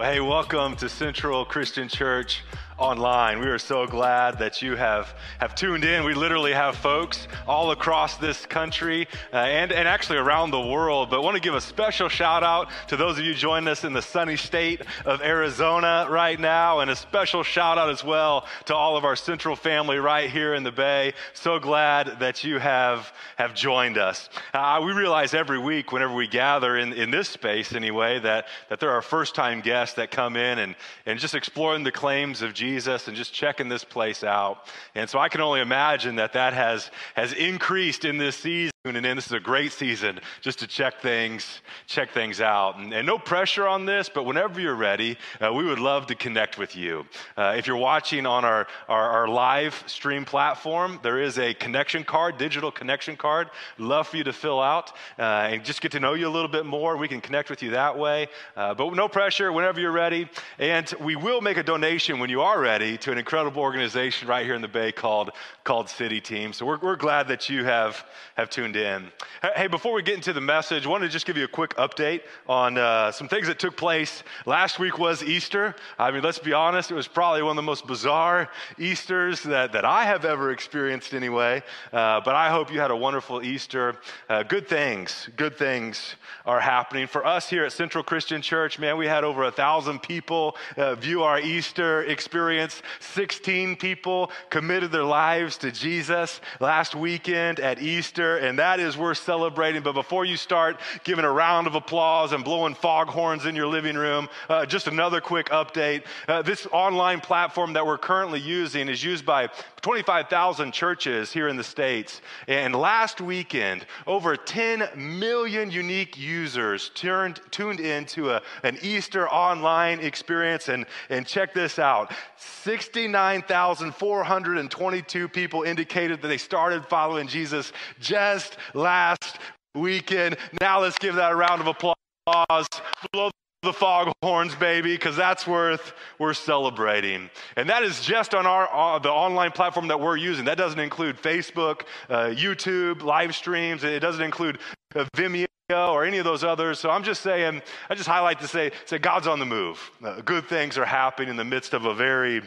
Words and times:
Hey, 0.00 0.20
welcome 0.20 0.76
to 0.76 0.88
Central 0.88 1.44
Christian 1.44 1.88
Church 1.88 2.44
online. 2.78 3.40
We 3.40 3.48
are 3.48 3.58
so 3.58 3.88
glad 3.88 4.38
that 4.38 4.62
you 4.62 4.76
have, 4.76 5.12
have 5.40 5.56
tuned 5.56 5.84
in. 5.84 6.04
We 6.04 6.14
literally 6.14 6.52
have 6.52 6.76
folks 6.76 7.26
all 7.46 7.72
across 7.72 8.16
this 8.18 8.46
country 8.46 9.08
uh, 9.32 9.38
and, 9.38 9.72
and 9.72 9.88
actually 9.88 10.18
around 10.18 10.52
the 10.52 10.60
world. 10.60 11.10
But 11.10 11.22
want 11.22 11.34
to 11.34 11.42
give 11.42 11.54
a 11.54 11.60
special 11.60 12.08
shout 12.08 12.44
out 12.44 12.68
to 12.86 12.96
those 12.96 13.18
of 13.18 13.24
you 13.24 13.34
joining 13.34 13.68
us 13.68 13.82
in 13.82 13.92
the 13.92 14.00
sunny 14.02 14.36
state 14.36 14.82
of 15.04 15.20
Arizona 15.22 16.06
right 16.08 16.38
now, 16.38 16.78
and 16.78 16.90
a 16.90 16.94
special 16.94 17.42
shout 17.42 17.78
out 17.78 17.90
as 17.90 18.04
well 18.04 18.46
to 18.66 18.76
all 18.76 18.96
of 18.96 19.04
our 19.04 19.16
Central 19.16 19.56
family 19.56 19.98
right 19.98 20.30
here 20.30 20.54
in 20.54 20.62
the 20.62 20.70
Bay. 20.70 21.14
So 21.34 21.58
glad 21.58 22.20
that 22.20 22.44
you 22.44 22.60
have, 22.60 23.12
have 23.36 23.54
joined 23.56 23.98
us. 23.98 24.30
Uh, 24.54 24.80
we 24.84 24.92
realize 24.92 25.34
every 25.34 25.58
week, 25.58 25.90
whenever 25.90 26.14
we 26.14 26.28
gather 26.28 26.78
in, 26.78 26.92
in 26.92 27.10
this 27.10 27.28
space 27.28 27.72
anyway, 27.72 28.20
that, 28.20 28.46
that 28.68 28.78
there 28.78 28.92
are 28.92 29.02
first 29.02 29.34
time 29.34 29.62
guests 29.62 29.96
that 29.96 30.12
come 30.12 30.36
in 30.36 30.60
and, 30.60 30.76
and 31.06 31.18
just 31.18 31.34
exploring 31.34 31.82
the 31.82 31.90
claims 31.90 32.40
of 32.40 32.54
Jesus 32.54 32.67
and 32.76 33.16
just 33.16 33.32
checking 33.32 33.68
this 33.68 33.84
place 33.84 34.22
out. 34.22 34.66
And 34.94 35.08
so 35.08 35.18
I 35.18 35.28
can 35.28 35.40
only 35.40 35.60
imagine 35.60 36.16
that 36.16 36.32
that 36.34 36.52
has, 36.52 36.90
has 37.14 37.32
increased 37.32 38.04
in 38.04 38.18
this 38.18 38.36
season. 38.36 38.72
And 38.96 39.18
this 39.18 39.26
is 39.26 39.32
a 39.32 39.40
great 39.40 39.72
season 39.72 40.20
just 40.40 40.58
to 40.60 40.66
check 40.66 41.00
things, 41.00 41.60
check 41.86 42.12
things 42.12 42.40
out. 42.40 42.78
And, 42.78 42.92
and 42.92 43.06
no 43.06 43.18
pressure 43.18 43.66
on 43.66 43.84
this, 43.84 44.08
but 44.08 44.24
whenever 44.24 44.60
you're 44.60 44.74
ready, 44.74 45.18
uh, 45.40 45.52
we 45.52 45.64
would 45.64 45.78
love 45.78 46.06
to 46.06 46.14
connect 46.14 46.58
with 46.58 46.76
you. 46.76 47.06
Uh, 47.36 47.54
if 47.56 47.66
you're 47.66 47.76
watching 47.76 48.26
on 48.26 48.44
our, 48.44 48.66
our, 48.88 49.10
our, 49.10 49.28
live 49.28 49.82
stream 49.86 50.24
platform, 50.24 50.98
there 51.02 51.20
is 51.20 51.38
a 51.38 51.52
connection 51.54 52.02
card, 52.02 52.38
digital 52.38 52.70
connection 52.70 53.16
card. 53.16 53.50
Love 53.76 54.08
for 54.08 54.16
you 54.16 54.24
to 54.24 54.32
fill 54.32 54.60
out 54.60 54.92
uh, 55.18 55.48
and 55.50 55.64
just 55.64 55.80
get 55.80 55.92
to 55.92 56.00
know 56.00 56.14
you 56.14 56.26
a 56.26 56.30
little 56.30 56.48
bit 56.48 56.64
more. 56.64 56.96
We 56.96 57.08
can 57.08 57.20
connect 57.20 57.50
with 57.50 57.62
you 57.62 57.72
that 57.72 57.98
way. 57.98 58.28
Uh, 58.56 58.74
but 58.74 58.94
no 58.94 59.08
pressure 59.08 59.52
whenever 59.52 59.80
you're 59.80 59.92
ready. 59.92 60.28
And 60.58 60.92
we 61.00 61.14
will 61.14 61.40
make 61.40 61.56
a 61.56 61.62
donation 61.62 62.20
when 62.20 62.30
you 62.30 62.40
are 62.40 62.58
ready 62.58 62.96
to 62.98 63.12
an 63.12 63.18
incredible 63.18 63.62
organization 63.62 64.28
right 64.28 64.46
here 64.46 64.54
in 64.54 64.62
the 64.62 64.68
Bay 64.68 64.92
called, 64.92 65.30
called 65.64 65.88
CityTeam. 65.88 66.54
So 66.54 66.64
we're, 66.64 66.78
we're 66.78 66.96
glad 66.96 67.28
that 67.28 67.48
you 67.48 67.64
have, 67.64 68.04
have 68.36 68.48
tuned 68.48 68.76
in. 68.76 68.77
Hey, 68.78 69.66
before 69.66 69.92
we 69.92 70.02
get 70.02 70.14
into 70.14 70.32
the 70.32 70.40
message, 70.40 70.86
I 70.86 70.88
wanted 70.88 71.06
to 71.06 71.12
just 71.12 71.26
give 71.26 71.36
you 71.36 71.44
a 71.44 71.48
quick 71.48 71.74
update 71.76 72.22
on 72.48 72.76
uh, 72.76 73.12
some 73.12 73.28
things 73.28 73.46
that 73.46 73.58
took 73.58 73.76
place. 73.76 74.22
Last 74.46 74.78
week 74.78 74.98
was 74.98 75.22
Easter. 75.22 75.76
I 75.98 76.10
mean, 76.10 76.22
let's 76.22 76.38
be 76.38 76.52
honest, 76.52 76.90
it 76.90 76.94
was 76.94 77.08
probably 77.08 77.42
one 77.42 77.52
of 77.52 77.56
the 77.56 77.62
most 77.62 77.86
bizarre 77.86 78.50
Easters 78.78 79.42
that, 79.44 79.72
that 79.72 79.84
I 79.84 80.04
have 80.04 80.24
ever 80.24 80.50
experienced, 80.50 81.14
anyway. 81.14 81.62
Uh, 81.92 82.20
but 82.20 82.34
I 82.34 82.50
hope 82.50 82.72
you 82.72 82.80
had 82.80 82.90
a 82.90 82.96
wonderful 82.96 83.42
Easter. 83.42 83.96
Uh, 84.28 84.42
good 84.42 84.66
things, 84.66 85.28
good 85.36 85.56
things 85.56 86.16
are 86.44 86.60
happening. 86.60 87.06
For 87.06 87.24
us 87.24 87.48
here 87.48 87.64
at 87.64 87.72
Central 87.72 88.02
Christian 88.02 88.42
Church, 88.42 88.78
man, 88.78 88.96
we 88.96 89.06
had 89.06 89.22
over 89.22 89.44
a 89.44 89.52
thousand 89.52 90.02
people 90.02 90.56
uh, 90.76 90.94
view 90.96 91.22
our 91.22 91.40
Easter 91.40 92.02
experience. 92.04 92.82
16 93.00 93.76
people 93.76 94.30
committed 94.50 94.90
their 94.90 95.04
lives 95.04 95.56
to 95.58 95.70
Jesus 95.70 96.40
last 96.60 96.94
weekend 96.94 97.60
at 97.60 97.80
Easter, 97.80 98.36
and 98.38 98.57
that 98.58 98.68
that 98.68 98.80
is 98.80 98.98
worth 98.98 99.18
celebrating. 99.18 99.82
But 99.82 99.94
before 99.94 100.26
you 100.26 100.36
start 100.36 100.78
giving 101.02 101.24
a 101.24 101.30
round 101.30 101.66
of 101.66 101.74
applause 101.74 102.32
and 102.32 102.44
blowing 102.44 102.74
fog 102.74 103.08
horns 103.08 103.46
in 103.46 103.56
your 103.56 103.66
living 103.66 103.96
room, 103.96 104.28
uh, 104.50 104.66
just 104.66 104.86
another 104.86 105.22
quick 105.22 105.46
update. 105.46 106.02
Uh, 106.28 106.42
this 106.42 106.66
online 106.70 107.20
platform 107.20 107.72
that 107.72 107.86
we're 107.86 107.96
currently 107.96 108.40
using 108.40 108.88
is 108.88 109.02
used 109.02 109.24
by 109.24 109.48
25,000 109.80 110.72
churches 110.72 111.32
here 111.32 111.48
in 111.48 111.56
the 111.56 111.64
States. 111.64 112.20
And 112.46 112.74
last 112.74 113.22
weekend, 113.22 113.86
over 114.06 114.36
10 114.36 114.90
million 114.96 115.70
unique 115.70 116.18
users 116.18 116.90
turned, 116.94 117.40
tuned 117.50 117.80
into 117.80 118.30
a, 118.30 118.42
an 118.64 118.76
Easter 118.82 119.26
online 119.28 120.00
experience. 120.00 120.68
And, 120.68 120.84
and 121.08 121.26
check 121.26 121.54
this 121.54 121.78
out 121.78 122.12
69,422 122.36 125.28
people 125.28 125.62
indicated 125.62 126.20
that 126.22 126.28
they 126.28 126.38
started 126.38 126.84
following 126.86 127.28
Jesus 127.28 127.72
just 128.00 128.47
last 128.74 129.38
weekend. 129.74 130.36
Now 130.60 130.80
let's 130.80 130.98
give 130.98 131.14
that 131.16 131.32
a 131.32 131.36
round 131.36 131.60
of 131.60 131.66
applause. 131.66 132.68
Blow 133.12 133.30
the 133.62 133.72
fog 133.72 134.12
horns, 134.22 134.54
baby, 134.54 134.94
because 134.94 135.16
that's 135.16 135.46
worth 135.46 135.92
we're 136.18 136.34
celebrating. 136.34 137.28
And 137.56 137.68
that 137.68 137.82
is 137.82 138.00
just 138.00 138.34
on 138.34 138.46
our 138.46 138.68
uh, 138.72 138.98
the 139.00 139.10
online 139.10 139.50
platform 139.50 139.88
that 139.88 139.98
we're 140.00 140.16
using. 140.16 140.44
That 140.44 140.58
doesn't 140.58 140.78
include 140.78 141.16
Facebook, 141.16 141.82
uh, 142.08 142.26
YouTube, 142.26 143.02
live 143.02 143.34
streams. 143.34 143.82
It 143.82 144.00
doesn't 144.00 144.22
include 144.22 144.58
uh, 144.94 145.06
Vimeo 145.16 145.46
or 145.70 146.04
any 146.04 146.18
of 146.18 146.24
those 146.24 146.44
others. 146.44 146.78
So 146.78 146.88
I'm 146.88 147.02
just 147.02 147.20
saying, 147.20 147.60
I 147.90 147.94
just 147.94 148.08
highlight 148.08 148.40
to 148.40 148.48
say, 148.48 148.70
say 148.84 148.98
God's 148.98 149.26
on 149.26 149.40
the 149.40 149.46
move. 149.46 149.90
Uh, 150.04 150.20
good 150.20 150.46
things 150.46 150.78
are 150.78 150.84
happening 150.84 151.28
in 151.28 151.36
the 151.36 151.44
midst 151.44 151.74
of 151.74 151.84
a 151.84 151.94
very 151.94 152.42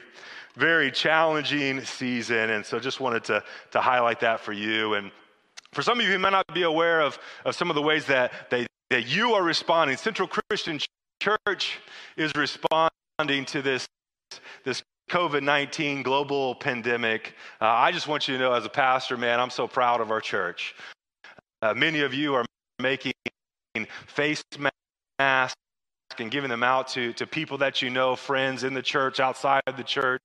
very 0.57 0.91
challenging 0.91 1.83
season. 1.83 2.49
And 2.49 2.65
so 2.65 2.79
just 2.79 2.99
wanted 2.99 3.23
to, 3.25 3.43
to 3.71 3.79
highlight 3.79 4.19
that 4.21 4.39
for 4.41 4.53
you. 4.53 4.95
And 4.95 5.11
for 5.73 5.81
some 5.81 5.99
of 5.99 6.05
you 6.05 6.11
who 6.11 6.19
may 6.19 6.29
not 6.29 6.45
be 6.53 6.63
aware 6.63 7.01
of, 7.01 7.17
of 7.45 7.55
some 7.55 7.69
of 7.69 7.75
the 7.75 7.81
ways 7.81 8.05
that, 8.07 8.49
they, 8.49 8.67
that 8.89 9.07
you 9.07 9.33
are 9.33 9.43
responding, 9.43 9.97
Central 9.97 10.27
Christian 10.27 10.79
Church 11.21 11.79
is 12.17 12.31
responding 12.35 13.45
to 13.45 13.61
this, 13.61 13.85
this 14.63 14.83
COVID 15.09 15.43
19 15.43 16.03
global 16.03 16.55
pandemic. 16.55 17.35
Uh, 17.59 17.65
I 17.65 17.91
just 17.91 18.07
want 18.07 18.27
you 18.27 18.37
to 18.37 18.39
know, 18.39 18.53
as 18.53 18.65
a 18.65 18.69
pastor, 18.69 19.17
man, 19.17 19.39
I'm 19.39 19.49
so 19.49 19.67
proud 19.67 20.01
of 20.01 20.11
our 20.11 20.21
church. 20.21 20.75
Uh, 21.61 21.73
many 21.73 22.01
of 22.01 22.13
you 22.13 22.33
are 22.33 22.45
making 22.79 23.13
face 24.07 24.41
masks 25.19 25.55
and 26.17 26.31
giving 26.31 26.49
them 26.49 26.63
out 26.63 26.87
to, 26.89 27.13
to 27.13 27.27
people 27.27 27.57
that 27.59 27.81
you 27.81 27.89
know, 27.89 28.15
friends 28.15 28.63
in 28.63 28.73
the 28.73 28.81
church, 28.81 29.19
outside 29.19 29.61
the 29.77 29.83
church. 29.83 30.19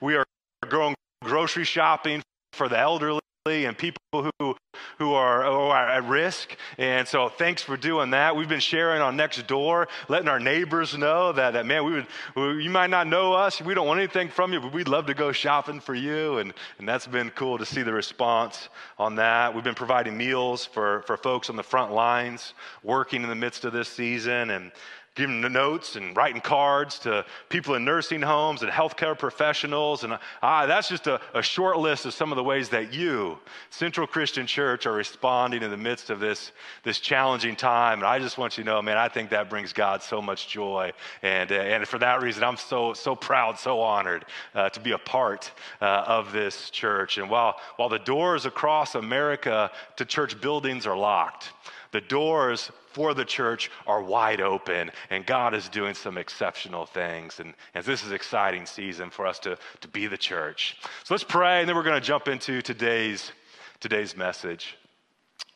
We 0.00 0.16
are 0.16 0.24
going 0.68 0.94
grocery 1.22 1.64
shopping 1.64 2.22
for 2.52 2.68
the 2.68 2.78
elderly 2.78 3.20
and 3.48 3.76
people 3.76 3.98
who, 4.12 4.56
who 4.98 5.12
are, 5.12 5.44
oh, 5.44 5.52
who 5.52 5.70
are 5.70 5.88
at 5.88 6.04
risk. 6.04 6.56
And 6.78 7.06
so 7.06 7.28
thanks 7.28 7.62
for 7.62 7.76
doing 7.76 8.10
that. 8.10 8.36
We've 8.36 8.48
been 8.48 8.60
sharing 8.60 9.00
on 9.00 9.16
Nextdoor, 9.16 9.86
letting 10.08 10.28
our 10.28 10.40
neighbors 10.40 10.96
know 10.96 11.32
that, 11.32 11.52
that 11.52 11.66
man, 11.66 11.84
we 11.84 11.92
would, 11.92 12.62
you 12.62 12.70
might 12.70 12.90
not 12.90 13.06
know 13.06 13.32
us. 13.32 13.60
We 13.60 13.74
don't 13.74 13.86
want 13.86 14.00
anything 14.00 14.28
from 14.28 14.52
you, 14.52 14.60
but 14.60 14.72
we'd 14.72 14.88
love 14.88 15.06
to 15.06 15.14
go 15.14 15.32
shopping 15.32 15.80
for 15.80 15.94
you. 15.94 16.38
And, 16.38 16.52
and 16.78 16.88
that's 16.88 17.06
been 17.06 17.30
cool 17.30 17.58
to 17.58 17.66
see 17.66 17.82
the 17.82 17.92
response 17.92 18.68
on 18.98 19.16
that. 19.16 19.54
We've 19.54 19.64
been 19.64 19.74
providing 19.74 20.16
meals 20.16 20.64
for, 20.64 21.02
for 21.02 21.16
folks 21.16 21.50
on 21.50 21.56
the 21.56 21.62
front 21.62 21.92
lines, 21.92 22.54
working 22.82 23.22
in 23.22 23.28
the 23.28 23.34
midst 23.34 23.64
of 23.64 23.72
this 23.72 23.88
season. 23.88 24.50
And 24.50 24.72
giving 25.18 25.40
notes 25.40 25.96
and 25.96 26.16
writing 26.16 26.40
cards 26.40 27.00
to 27.00 27.26
people 27.48 27.74
in 27.74 27.84
nursing 27.84 28.22
homes 28.22 28.62
and 28.62 28.70
healthcare 28.70 29.18
professionals. 29.18 30.04
And 30.04 30.16
ah, 30.42 30.64
that's 30.64 30.88
just 30.88 31.08
a, 31.08 31.20
a, 31.34 31.42
short 31.42 31.76
list 31.76 32.06
of 32.06 32.14
some 32.14 32.30
of 32.30 32.36
the 32.36 32.44
ways 32.44 32.68
that 32.68 32.94
you, 32.94 33.38
Central 33.70 34.06
Christian 34.06 34.46
Church, 34.46 34.86
are 34.86 34.92
responding 34.92 35.64
in 35.64 35.72
the 35.72 35.76
midst 35.76 36.10
of 36.10 36.20
this, 36.20 36.52
this 36.84 37.00
challenging 37.00 37.56
time. 37.56 37.98
And 37.98 38.06
I 38.06 38.20
just 38.20 38.38
want 38.38 38.56
you 38.56 38.62
to 38.62 38.70
know, 38.70 38.80
man, 38.80 38.96
I 38.96 39.08
think 39.08 39.30
that 39.30 39.50
brings 39.50 39.72
God 39.72 40.04
so 40.04 40.22
much 40.22 40.48
joy. 40.48 40.92
And, 41.22 41.50
uh, 41.50 41.56
and 41.56 41.88
for 41.88 41.98
that 41.98 42.22
reason, 42.22 42.44
I'm 42.44 42.56
so, 42.56 42.92
so 42.92 43.16
proud, 43.16 43.58
so 43.58 43.80
honored 43.80 44.24
uh, 44.54 44.68
to 44.70 44.78
be 44.78 44.92
a 44.92 44.98
part 44.98 45.50
uh, 45.80 46.04
of 46.06 46.32
this 46.32 46.70
church. 46.70 47.18
And 47.18 47.28
while, 47.28 47.56
while 47.74 47.88
the 47.88 47.98
doors 47.98 48.46
across 48.46 48.94
America 48.94 49.72
to 49.96 50.04
church 50.04 50.40
buildings 50.40 50.86
are 50.86 50.96
locked, 50.96 51.50
the 51.92 52.00
doors 52.00 52.70
for 52.92 53.14
the 53.14 53.24
church 53.24 53.70
are 53.86 54.02
wide 54.02 54.40
open, 54.40 54.90
and 55.10 55.24
God 55.24 55.54
is 55.54 55.68
doing 55.68 55.94
some 55.94 56.18
exceptional 56.18 56.86
things. 56.86 57.40
And, 57.40 57.54
and 57.74 57.84
this 57.84 58.02
is 58.02 58.08
an 58.08 58.14
exciting 58.14 58.66
season 58.66 59.10
for 59.10 59.26
us 59.26 59.38
to, 59.40 59.56
to 59.80 59.88
be 59.88 60.06
the 60.06 60.18
church. 60.18 60.76
So 61.04 61.14
let's 61.14 61.24
pray, 61.24 61.60
and 61.60 61.68
then 61.68 61.76
we're 61.76 61.82
going 61.82 62.00
to 62.00 62.06
jump 62.06 62.28
into 62.28 62.62
today's, 62.62 63.32
today's 63.80 64.16
message. 64.16 64.76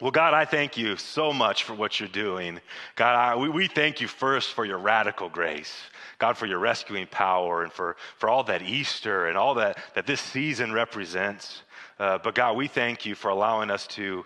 Well, 0.00 0.10
God, 0.10 0.34
I 0.34 0.44
thank 0.44 0.76
you 0.76 0.96
so 0.96 1.32
much 1.32 1.62
for 1.64 1.74
what 1.74 2.00
you're 2.00 2.08
doing. 2.08 2.60
God, 2.96 3.14
I, 3.14 3.36
we, 3.36 3.48
we 3.48 3.66
thank 3.68 4.00
you 4.00 4.08
first 4.08 4.52
for 4.52 4.64
your 4.64 4.78
radical 4.78 5.28
grace. 5.28 5.72
God, 6.18 6.36
for 6.36 6.46
your 6.46 6.58
rescuing 6.58 7.06
power 7.06 7.62
and 7.62 7.72
for, 7.72 7.96
for 8.18 8.28
all 8.28 8.44
that 8.44 8.62
Easter 8.62 9.26
and 9.26 9.36
all 9.36 9.54
that, 9.54 9.78
that 9.94 10.06
this 10.06 10.20
season 10.20 10.72
represents. 10.72 11.62
Uh, 11.98 12.18
but 12.18 12.34
God, 12.34 12.56
we 12.56 12.68
thank 12.68 13.06
you 13.06 13.14
for 13.14 13.28
allowing 13.28 13.70
us 13.70 13.86
to 13.88 14.24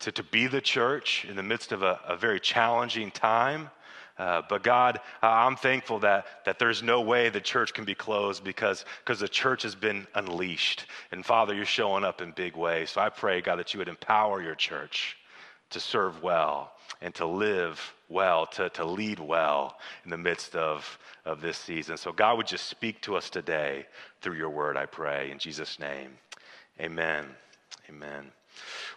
to, 0.00 0.12
to 0.12 0.22
be 0.22 0.46
the 0.46 0.60
church 0.60 1.26
in 1.28 1.36
the 1.36 1.42
midst 1.42 1.72
of 1.72 1.82
a, 1.82 2.00
a 2.06 2.16
very 2.16 2.40
challenging 2.40 3.10
time. 3.10 3.70
Uh, 4.18 4.42
but 4.50 4.62
God, 4.62 5.00
I'm 5.22 5.56
thankful 5.56 6.00
that, 6.00 6.26
that 6.44 6.58
there's 6.58 6.82
no 6.82 7.00
way 7.00 7.30
the 7.30 7.40
church 7.40 7.72
can 7.72 7.86
be 7.86 7.94
closed 7.94 8.44
because 8.44 8.84
because 9.02 9.18
the 9.18 9.28
church 9.28 9.62
has 9.62 9.74
been 9.74 10.06
unleashed. 10.14 10.84
And 11.10 11.24
Father, 11.24 11.54
you're 11.54 11.64
showing 11.64 12.04
up 12.04 12.20
in 12.20 12.32
big 12.32 12.54
ways. 12.54 12.90
So 12.90 13.00
I 13.00 13.08
pray, 13.08 13.40
God, 13.40 13.58
that 13.58 13.72
you 13.72 13.78
would 13.78 13.88
empower 13.88 14.42
your 14.42 14.54
church 14.54 15.16
to 15.70 15.80
serve 15.80 16.22
well 16.22 16.72
and 17.00 17.14
to 17.14 17.26
live 17.26 17.94
well, 18.08 18.46
to, 18.46 18.68
to 18.70 18.84
lead 18.84 19.20
well 19.20 19.78
in 20.04 20.10
the 20.10 20.18
midst 20.18 20.54
of, 20.54 20.98
of 21.24 21.40
this 21.40 21.56
season. 21.56 21.96
So 21.96 22.12
God 22.12 22.36
would 22.36 22.46
just 22.46 22.66
speak 22.66 23.00
to 23.02 23.16
us 23.16 23.30
today 23.30 23.86
through 24.20 24.36
your 24.36 24.50
word, 24.50 24.76
I 24.76 24.86
pray. 24.86 25.30
In 25.30 25.38
Jesus' 25.38 25.78
name, 25.78 26.10
amen. 26.80 27.24
Amen. 27.88 28.30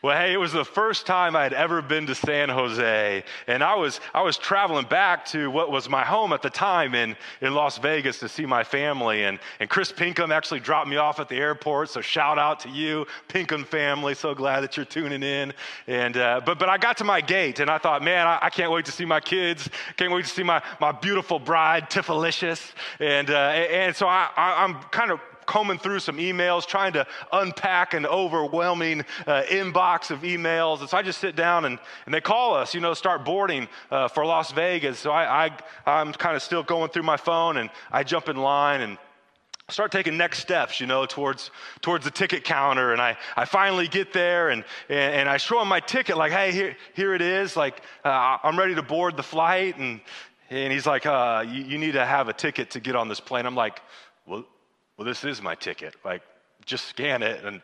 Well, 0.04 0.18
hey, 0.18 0.34
it 0.34 0.38
was 0.38 0.52
the 0.52 0.66
first 0.66 1.06
time 1.06 1.34
I 1.34 1.44
had 1.44 1.54
ever 1.54 1.82
been 1.82 2.08
to 2.08 2.16
San 2.16 2.50
Jose, 2.50 3.24
and 3.48 3.64
I 3.64 3.76
was 3.76 4.02
I 4.14 4.22
was 4.22 4.38
traveling 4.38 4.86
back 4.86 5.24
to 5.28 5.50
what 5.50 5.72
was 5.72 5.88
my 5.88 6.04
home 6.04 6.34
at 6.34 6.42
the 6.42 6.50
time 6.50 6.94
in, 6.94 7.16
in 7.40 7.54
Las 7.54 7.78
Vegas 7.78 8.20
to 8.20 8.28
see 8.28 8.46
my 8.46 8.66
family. 8.66 9.24
And, 9.24 9.40
and 9.62 9.70
Chris 9.70 9.94
Pinkham 9.94 10.30
actually 10.30 10.60
dropped 10.60 10.90
me 10.90 10.98
off 10.98 11.22
at 11.22 11.30
the 11.30 11.38
airport, 11.38 11.90
so 11.90 12.02
shout 12.02 12.38
out 12.38 12.60
to 12.62 12.70
you, 12.70 13.08
Pinkham 13.30 13.64
family. 13.64 14.14
So 14.14 14.36
glad 14.36 14.60
that 14.62 14.76
you're 14.76 14.86
tuning 14.86 15.24
in. 15.24 15.54
And 15.88 16.18
uh, 16.18 16.42
but 16.46 16.60
but 16.60 16.68
I 16.68 16.78
got 16.78 16.98
to 16.98 17.06
my 17.06 17.22
gate, 17.22 17.62
and 17.62 17.70
I 17.70 17.78
thought, 17.78 18.04
man, 18.04 18.28
I, 18.28 18.40
I, 18.42 18.50
can't 18.50 18.74
wait 18.74 18.84
to 18.86 18.92
see 18.92 19.06
my 19.06 19.22
kids. 19.22 19.70
Can't 19.96 20.12
wait 20.12 20.26
to 20.26 20.32
see 20.32 20.44
my 20.44 20.62
my 20.82 20.92
beautiful 20.92 21.40
bride, 21.40 21.90
Tiffalicious. 21.90 22.74
And 23.00 23.30
uh, 23.30 23.34
and 23.34 23.96
so 23.96 24.08
I, 24.08 24.30
I 24.36 24.66
I'm 24.66 24.76
kind 24.92 25.12
of 25.12 25.22
combing 25.46 25.78
through 25.78 26.00
some 26.00 26.18
emails, 26.18 26.66
trying 26.66 26.94
to 26.94 27.06
unpack 27.32 27.94
an 27.94 28.06
overwhelming 28.06 29.02
uh, 29.28 29.44
inbox 29.44 30.12
of 30.12 30.22
emails. 30.22 30.82
And 30.82 30.90
so 30.90 30.98
I 30.98 31.02
just 31.02 31.20
sit 31.20 31.36
down 31.36 31.66
and, 31.66 31.80
and 32.06 32.14
they 32.14 32.22
call 32.22 32.56
us, 32.56 32.74
you 32.74 32.82
know, 32.82 32.94
start 32.94 33.26
boarding 33.26 33.68
uh, 33.92 34.08
for 34.08 34.26
Las 34.26 34.52
Vegas. 34.52 35.00
So 35.00 35.12
I, 35.12 35.46
I, 35.46 35.52
I'm 35.86 36.14
kind 36.14 36.36
of 36.36 36.42
still 36.42 36.64
going 36.64 36.90
through 36.90 37.04
my 37.04 37.18
phone 37.18 37.58
and 37.58 37.70
I 37.92 38.04
jump 38.04 38.30
in 38.30 38.38
line 38.38 38.82
and 38.82 38.98
start 39.70 39.92
taking 39.92 40.18
next 40.18 40.40
steps, 40.40 40.80
you 40.80 40.88
know, 40.88 41.06
towards, 41.06 41.52
towards 41.82 42.04
the 42.04 42.12
ticket 42.12 42.44
counter. 42.44 42.92
And 42.92 43.02
I, 43.02 43.18
I 43.36 43.46
finally 43.46 43.88
get 43.88 44.14
there 44.14 44.50
and, 44.50 44.64
and, 44.90 45.16
and 45.16 45.30
I 45.30 45.38
show 45.38 45.62
him 45.62 45.68
my 45.68 45.80
ticket, 45.80 46.18
like, 46.18 46.32
hey, 46.32 46.52
here, 46.52 46.76
here 46.94 47.14
it 47.14 47.22
is. 47.22 47.56
Like, 47.56 47.82
uh, 48.04 48.38
I'm 48.44 48.58
ready 48.58 48.76
to 48.76 48.84
board 48.84 49.18
the 49.18 49.24
flight. 49.24 49.78
And, 49.78 50.02
and 50.50 50.72
he's 50.72 50.86
like, 50.86 51.06
uh, 51.06 51.46
you, 51.48 51.64
you, 51.64 51.78
need 51.78 51.94
to 51.94 52.06
have 52.06 52.28
a 52.28 52.34
ticket 52.34 52.72
to 52.72 52.80
get 52.80 52.96
on 52.96 53.08
this 53.08 53.20
plane. 53.20 53.46
I'm 53.46 53.56
like, 53.56 53.82
well, 54.28 54.46
well, 54.98 55.06
this 55.06 55.24
is 55.24 55.42
my 55.42 55.56
ticket. 55.56 55.96
Like, 56.04 56.22
just 56.66 56.86
scan 56.86 57.24
it 57.24 57.44
and 57.44 57.62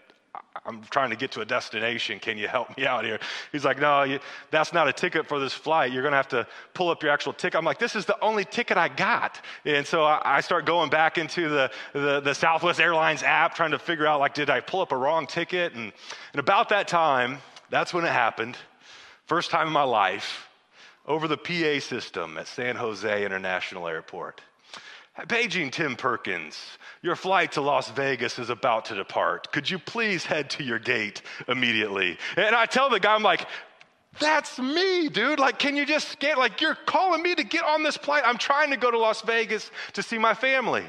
I'm 0.66 0.84
trying 0.84 1.10
to 1.10 1.16
get 1.16 1.32
to 1.32 1.42
a 1.42 1.46
destination. 1.46 2.20
Can 2.20 2.38
you 2.38 2.48
help 2.48 2.76
me 2.78 2.86
out 2.86 3.04
here? 3.04 3.20
He's 3.52 3.66
like, 3.66 3.80
No, 3.80 4.04
you, 4.04 4.20
that's 4.52 4.74
not 4.74 4.88
a 4.88 4.94
ticket 4.94 5.28
for 5.28 5.40
this 5.40 5.54
flight. 5.54 5.92
You're 5.92 6.02
going 6.02 6.12
to 6.12 6.18
have 6.18 6.28
to 6.30 6.48
pull 6.74 6.90
up 6.90 7.02
your 7.02 7.12
actual 7.12 7.34
ticket. 7.34 7.58
I'm 7.58 7.66
like, 7.66 7.80
This 7.80 7.96
is 7.96 8.06
the 8.06 8.20
only 8.22 8.46
ticket 8.46 8.78
I 8.78 8.90
got. 8.90 9.42
And 9.66 9.86
so 9.86 10.04
I, 10.04 10.22
I 10.38 10.42
start 10.42 10.66
going 10.66 10.90
back 10.90 11.18
into 11.18 11.50
the, 11.50 11.72
the, 11.94 12.20
the, 12.20 12.34
Southwest 12.36 12.80
Airlines 12.80 13.24
app, 13.24 13.56
trying 13.56 13.72
to 13.72 13.80
figure 13.80 14.06
out, 14.06 14.20
like, 14.20 14.34
did 14.34 14.50
I 14.50 14.60
pull 14.60 14.82
up 14.82 14.92
a 14.92 14.98
wrong 14.98 15.26
ticket? 15.28 15.74
And, 15.74 15.92
and 16.34 16.40
about 16.40 16.70
that 16.70 16.88
time, 16.88 17.40
that's 17.70 17.94
when 17.94 18.06
it 18.06 18.12
happened. 18.12 18.58
First 19.26 19.52
time 19.52 19.68
in 19.68 19.74
my 19.74 19.84
life, 19.84 20.48
over 21.06 21.28
the 21.28 21.38
PA 21.38 21.80
system 21.80 22.38
at 22.38 22.48
San 22.48 22.76
Jose 22.76 23.26
International 23.26 23.88
Airport. 23.88 24.42
Paging 25.28 25.72
Tim 25.72 25.96
Perkins. 25.96 26.60
Your 27.02 27.16
flight 27.16 27.54
to 27.54 27.62
Las 27.62 27.90
Vegas 27.92 28.40
is 28.40 28.50
about 28.50 28.86
to 28.86 28.96
depart. 28.96 29.52
Could 29.52 29.70
you 29.70 29.80
please 29.80 30.26
head 30.26 30.50
to 30.52 30.64
your 30.64 30.80
gate 30.80 31.22
immediately? 31.48 32.18
And 32.38 32.56
I 32.56 32.66
tell 32.66 32.90
the 32.90 33.00
guy, 33.00 33.16
I'm 33.16 33.24
like, 33.24 33.48
that's 34.20 34.60
me, 34.60 35.08
dude. 35.10 35.40
Like, 35.40 35.60
can 35.60 35.76
you 35.76 35.86
just 35.86 36.20
get, 36.20 36.38
like, 36.38 36.62
you're 36.62 36.76
calling 36.76 37.22
me 37.22 37.36
to 37.36 37.44
get 37.44 37.64
on 37.64 37.84
this 37.84 37.98
plane. 37.98 38.24
I'm 38.26 38.38
trying 38.38 38.72
to 38.72 38.78
go 38.78 38.92
to 38.92 38.98
Las 38.98 39.22
Vegas 39.22 39.72
to 39.94 40.04
see 40.04 40.18
my 40.18 40.34
family. 40.34 40.84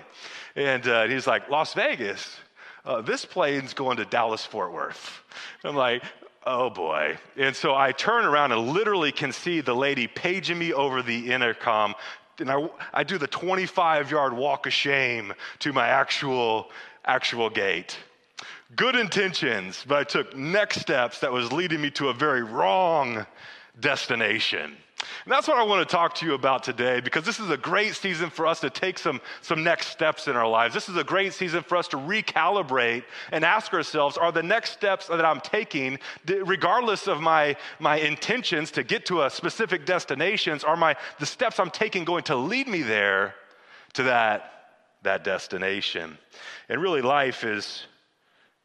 And 0.56 0.86
uh, 0.86 1.06
he's 1.06 1.26
like, 1.26 1.48
Las 1.48 1.74
Vegas? 1.74 2.36
Uh, 2.84 3.02
this 3.02 3.24
plane's 3.24 3.74
going 3.74 3.98
to 3.98 4.04
Dallas 4.04 4.44
Fort 4.44 4.72
Worth. 4.72 5.22
I'm 5.64 5.76
like, 5.76 6.02
oh 6.46 6.70
boy. 6.70 7.18
And 7.36 7.54
so 7.54 7.74
I 7.74 7.92
turn 7.92 8.24
around 8.24 8.52
and 8.52 8.68
literally 8.68 9.12
can 9.12 9.32
see 9.32 9.60
the 9.60 9.74
lady 9.74 10.06
paging 10.06 10.58
me 10.58 10.72
over 10.72 11.02
the 11.02 11.30
intercom 11.30 11.94
and 12.40 12.50
I, 12.50 12.68
I 12.92 13.04
do 13.04 13.18
the 13.18 13.26
25 13.26 14.10
yard 14.10 14.32
walk 14.32 14.66
of 14.66 14.72
shame 14.72 15.32
to 15.60 15.72
my 15.72 15.88
actual, 15.88 16.70
actual 17.04 17.50
gate. 17.50 17.98
Good 18.76 18.96
intentions, 18.96 19.84
but 19.86 19.98
I 19.98 20.04
took 20.04 20.36
next 20.36 20.80
steps 20.80 21.20
that 21.20 21.32
was 21.32 21.52
leading 21.52 21.80
me 21.80 21.90
to 21.92 22.08
a 22.08 22.14
very 22.14 22.42
wrong 22.42 23.26
destination. 23.80 24.76
And 25.24 25.32
that's 25.32 25.48
what 25.48 25.58
I 25.58 25.62
want 25.62 25.86
to 25.86 25.90
talk 25.90 26.14
to 26.16 26.26
you 26.26 26.34
about 26.34 26.62
today 26.62 27.00
because 27.00 27.24
this 27.24 27.40
is 27.40 27.50
a 27.50 27.56
great 27.56 27.94
season 27.94 28.30
for 28.30 28.46
us 28.46 28.60
to 28.60 28.70
take 28.70 28.98
some, 28.98 29.20
some 29.42 29.62
next 29.62 29.88
steps 29.88 30.28
in 30.28 30.36
our 30.36 30.48
lives. 30.48 30.74
This 30.74 30.88
is 30.88 30.96
a 30.96 31.04
great 31.04 31.34
season 31.34 31.62
for 31.62 31.76
us 31.76 31.88
to 31.88 31.96
recalibrate 31.96 33.04
and 33.32 33.44
ask 33.44 33.72
ourselves 33.72 34.16
are 34.16 34.32
the 34.32 34.42
next 34.42 34.70
steps 34.70 35.06
that 35.08 35.24
I'm 35.24 35.40
taking, 35.40 35.98
regardless 36.26 37.06
of 37.06 37.20
my, 37.20 37.56
my 37.78 37.96
intentions 37.96 38.70
to 38.72 38.82
get 38.82 39.06
to 39.06 39.22
a 39.22 39.30
specific 39.30 39.84
destinations, 39.84 40.64
are 40.64 40.76
my, 40.76 40.96
the 41.18 41.26
steps 41.26 41.58
I'm 41.58 41.70
taking 41.70 42.04
going 42.04 42.24
to 42.24 42.36
lead 42.36 42.68
me 42.68 42.82
there 42.82 43.34
to 43.94 44.04
that, 44.04 44.52
that 45.02 45.24
destination? 45.24 46.16
And 46.68 46.80
really, 46.80 47.02
life 47.02 47.44
is. 47.44 47.86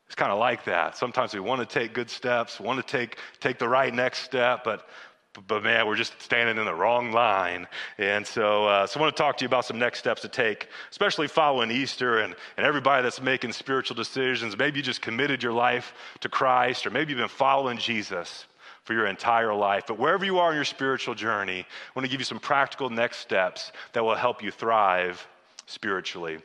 It's 0.07 0.13
kind 0.13 0.31
of 0.31 0.37
like 0.37 0.65
that. 0.65 0.95
Sometimes 0.95 1.33
we 1.33 1.39
want 1.39 1.67
to 1.67 1.79
take 1.79 1.95
good 1.95 2.11
steps, 2.11 2.59
want 2.59 2.77
to 2.77 2.85
take, 2.85 3.17
take 3.39 3.57
the 3.57 3.67
right 3.67 3.91
next 3.91 4.19
step, 4.19 4.63
but 4.63 4.87
but 5.47 5.63
man, 5.63 5.85
we're 5.85 5.95
just 5.95 6.19
standing 6.21 6.57
in 6.57 6.65
the 6.65 6.73
wrong 6.73 7.11
line. 7.11 7.67
And 7.97 8.25
so, 8.25 8.65
uh, 8.65 8.87
so 8.87 8.99
I 8.99 9.03
want 9.03 9.15
to 9.15 9.21
talk 9.21 9.37
to 9.37 9.43
you 9.43 9.47
about 9.47 9.65
some 9.65 9.77
next 9.79 9.99
steps 9.99 10.21
to 10.21 10.27
take, 10.27 10.69
especially 10.91 11.27
following 11.27 11.71
Easter 11.71 12.19
and, 12.19 12.35
and 12.57 12.65
everybody 12.65 13.03
that's 13.03 13.21
making 13.21 13.51
spiritual 13.51 13.95
decisions. 13.95 14.57
Maybe 14.57 14.77
you 14.77 14.83
just 14.83 15.01
committed 15.01 15.43
your 15.43 15.53
life 15.53 15.93
to 16.21 16.29
Christ, 16.29 16.85
or 16.85 16.89
maybe 16.89 17.11
you've 17.11 17.19
been 17.19 17.27
following 17.27 17.77
Jesus 17.77 18.45
for 18.83 18.93
your 18.93 19.07
entire 19.07 19.53
life. 19.53 19.85
But 19.87 19.99
wherever 19.99 20.23
you 20.23 20.39
are 20.39 20.51
in 20.51 20.55
your 20.55 20.65
spiritual 20.65 21.15
journey, 21.15 21.59
I 21.59 21.91
want 21.95 22.05
to 22.05 22.11
give 22.11 22.21
you 22.21 22.25
some 22.25 22.39
practical 22.39 22.89
next 22.89 23.17
steps 23.17 23.71
that 23.93 24.03
will 24.03 24.15
help 24.15 24.43
you 24.43 24.51
thrive 24.51 25.27
spiritually. 25.65 26.37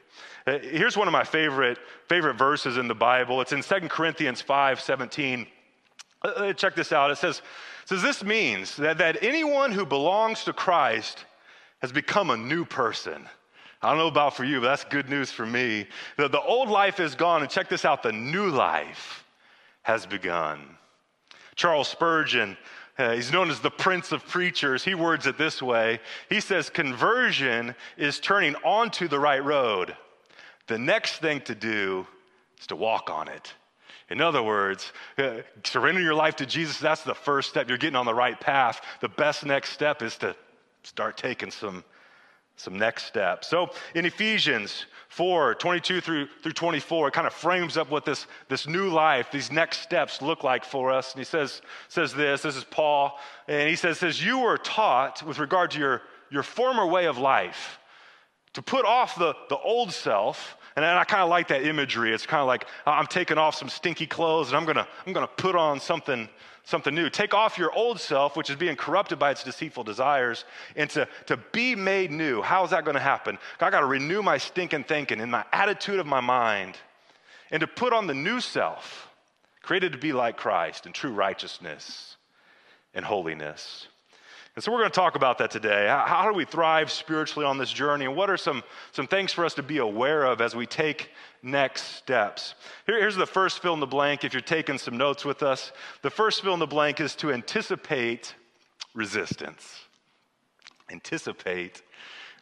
Uh, 0.46 0.58
here's 0.58 0.96
one 0.96 1.06
of 1.06 1.12
my 1.12 1.24
favorite, 1.24 1.78
favorite 2.08 2.34
verses 2.34 2.78
in 2.78 2.88
the 2.88 2.94
Bible. 2.94 3.40
It's 3.40 3.52
in 3.52 3.62
2 3.62 3.88
Corinthians 3.88 4.40
5 4.40 4.80
17. 4.80 5.46
Check 6.56 6.74
this 6.74 6.92
out. 6.92 7.10
It 7.10 7.18
says, 7.18 7.42
says 7.86 8.02
this 8.02 8.22
means 8.22 8.76
that, 8.76 8.98
that 8.98 9.22
anyone 9.22 9.72
who 9.72 9.86
belongs 9.86 10.44
to 10.44 10.52
Christ 10.52 11.24
has 11.80 11.92
become 11.92 12.30
a 12.30 12.36
new 12.36 12.64
person. 12.64 13.26
I 13.82 13.88
don't 13.88 13.98
know 13.98 14.08
about 14.08 14.36
for 14.36 14.44
you, 14.44 14.60
but 14.60 14.66
that's 14.66 14.84
good 14.84 15.08
news 15.08 15.30
for 15.30 15.46
me. 15.46 15.86
The, 16.18 16.28
the 16.28 16.40
old 16.40 16.68
life 16.68 17.00
is 17.00 17.14
gone, 17.14 17.40
and 17.42 17.50
check 17.50 17.68
this 17.68 17.86
out 17.86 18.02
the 18.02 18.12
new 18.12 18.50
life 18.50 19.24
has 19.82 20.04
begun. 20.04 20.76
Charles 21.56 21.88
Spurgeon, 21.88 22.58
uh, 22.98 23.12
he's 23.12 23.32
known 23.32 23.50
as 23.50 23.60
the 23.60 23.70
Prince 23.70 24.12
of 24.12 24.26
Preachers. 24.26 24.84
He 24.84 24.94
words 24.94 25.26
it 25.26 25.38
this 25.38 25.62
way 25.62 26.00
He 26.28 26.40
says, 26.40 26.68
Conversion 26.68 27.74
is 27.96 28.20
turning 28.20 28.54
onto 28.56 29.08
the 29.08 29.18
right 29.18 29.42
road. 29.42 29.96
The 30.66 30.78
next 30.78 31.16
thing 31.16 31.40
to 31.42 31.54
do 31.54 32.06
is 32.58 32.66
to 32.66 32.76
walk 32.76 33.08
on 33.08 33.28
it. 33.28 33.54
In 34.10 34.20
other 34.20 34.42
words, 34.42 34.92
uh, 35.18 35.38
surrender 35.64 36.00
your 36.00 36.14
life 36.14 36.36
to 36.36 36.46
Jesus, 36.46 36.78
that's 36.78 37.02
the 37.02 37.14
first 37.14 37.50
step. 37.50 37.68
You're 37.68 37.78
getting 37.78 37.96
on 37.96 38.06
the 38.06 38.14
right 38.14 38.38
path. 38.38 38.80
The 39.00 39.08
best 39.08 39.44
next 39.44 39.70
step 39.70 40.02
is 40.02 40.16
to 40.18 40.34
start 40.82 41.16
taking 41.16 41.50
some, 41.50 41.84
some 42.56 42.78
next 42.78 43.04
steps. 43.04 43.48
So 43.48 43.70
in 43.94 44.04
Ephesians 44.04 44.86
4 45.08 45.56
22 45.56 46.00
through, 46.00 46.28
through 46.42 46.52
24, 46.52 47.08
it 47.08 47.14
kind 47.14 47.26
of 47.26 47.32
frames 47.32 47.76
up 47.76 47.90
what 47.90 48.04
this, 48.04 48.26
this 48.48 48.66
new 48.66 48.88
life, 48.88 49.30
these 49.32 49.50
next 49.50 49.80
steps 49.80 50.22
look 50.22 50.44
like 50.44 50.64
for 50.64 50.92
us. 50.92 51.12
And 51.12 51.20
he 51.20 51.24
says, 51.24 51.62
says 51.88 52.14
this 52.14 52.42
this 52.42 52.56
is 52.56 52.64
Paul, 52.64 53.18
and 53.48 53.68
he 53.68 53.76
says, 53.76 53.98
says 53.98 54.24
You 54.24 54.38
were 54.38 54.58
taught 54.58 55.22
with 55.22 55.38
regard 55.38 55.72
to 55.72 55.78
your, 55.78 56.02
your 56.30 56.42
former 56.42 56.86
way 56.86 57.06
of 57.06 57.18
life 57.18 57.78
to 58.54 58.62
put 58.62 58.84
off 58.84 59.16
the, 59.16 59.34
the 59.48 59.58
old 59.58 59.92
self 59.92 60.56
and 60.76 60.84
I 60.84 61.04
kind 61.04 61.22
of 61.22 61.28
like 61.28 61.48
that 61.48 61.64
imagery. 61.64 62.12
It's 62.12 62.26
kind 62.26 62.40
of 62.40 62.46
like 62.46 62.66
I'm 62.86 63.06
taking 63.06 63.38
off 63.38 63.54
some 63.54 63.68
stinky 63.68 64.06
clothes 64.06 64.48
and 64.48 64.56
I'm 64.56 64.64
gonna, 64.64 64.86
I'm 65.06 65.12
gonna 65.12 65.26
put 65.26 65.56
on 65.56 65.80
something, 65.80 66.28
something 66.64 66.94
new. 66.94 67.10
Take 67.10 67.34
off 67.34 67.58
your 67.58 67.72
old 67.72 68.00
self, 68.00 68.36
which 68.36 68.50
is 68.50 68.56
being 68.56 68.76
corrupted 68.76 69.18
by 69.18 69.30
its 69.30 69.42
deceitful 69.42 69.84
desires, 69.84 70.44
and 70.76 70.88
to, 70.90 71.08
to 71.26 71.36
be 71.52 71.74
made 71.74 72.10
new. 72.10 72.42
How 72.42 72.64
is 72.64 72.70
that 72.70 72.84
gonna 72.84 73.00
happen? 73.00 73.38
I 73.60 73.70
gotta 73.70 73.86
renew 73.86 74.22
my 74.22 74.38
stinking 74.38 74.84
thinking 74.84 75.20
and 75.20 75.30
my 75.30 75.44
attitude 75.52 75.98
of 75.98 76.06
my 76.06 76.20
mind, 76.20 76.76
and 77.50 77.60
to 77.60 77.66
put 77.66 77.92
on 77.92 78.06
the 78.06 78.14
new 78.14 78.40
self, 78.40 79.08
created 79.62 79.92
to 79.92 79.98
be 79.98 80.12
like 80.12 80.36
Christ 80.36 80.86
in 80.86 80.92
true 80.92 81.12
righteousness 81.12 82.16
and 82.94 83.04
holiness. 83.04 83.86
And 84.60 84.64
so 84.66 84.72
we're 84.72 84.80
going 84.80 84.90
to 84.90 84.94
talk 84.94 85.14
about 85.14 85.38
that 85.38 85.50
today. 85.50 85.86
How, 85.88 86.30
do 86.30 86.36
we 86.36 86.44
thrive 86.44 86.90
spiritually 86.90 87.46
on 87.46 87.56
this 87.56 87.72
journey? 87.72 88.04
And 88.04 88.14
what 88.14 88.28
are 88.28 88.36
some, 88.36 88.62
some 88.92 89.06
things 89.06 89.32
for 89.32 89.46
us 89.46 89.54
to 89.54 89.62
be 89.62 89.78
aware 89.78 90.24
of 90.24 90.42
as 90.42 90.54
we 90.54 90.66
take 90.66 91.08
next 91.42 91.94
steps? 91.94 92.54
Here, 92.84 93.00
here's 93.00 93.16
the 93.16 93.24
first 93.24 93.62
fill 93.62 93.72
in 93.72 93.80
the 93.80 93.86
blank 93.86 94.22
if 94.22 94.34
you're 94.34 94.42
taking 94.42 94.76
some 94.76 94.98
notes 94.98 95.24
with 95.24 95.42
us. 95.42 95.72
The 96.02 96.10
first 96.10 96.42
fill 96.42 96.52
in 96.52 96.60
the 96.60 96.66
blank 96.66 97.00
is 97.00 97.14
to 97.14 97.32
anticipate 97.32 98.34
resistance. 98.92 99.80
Anticipate 100.92 101.80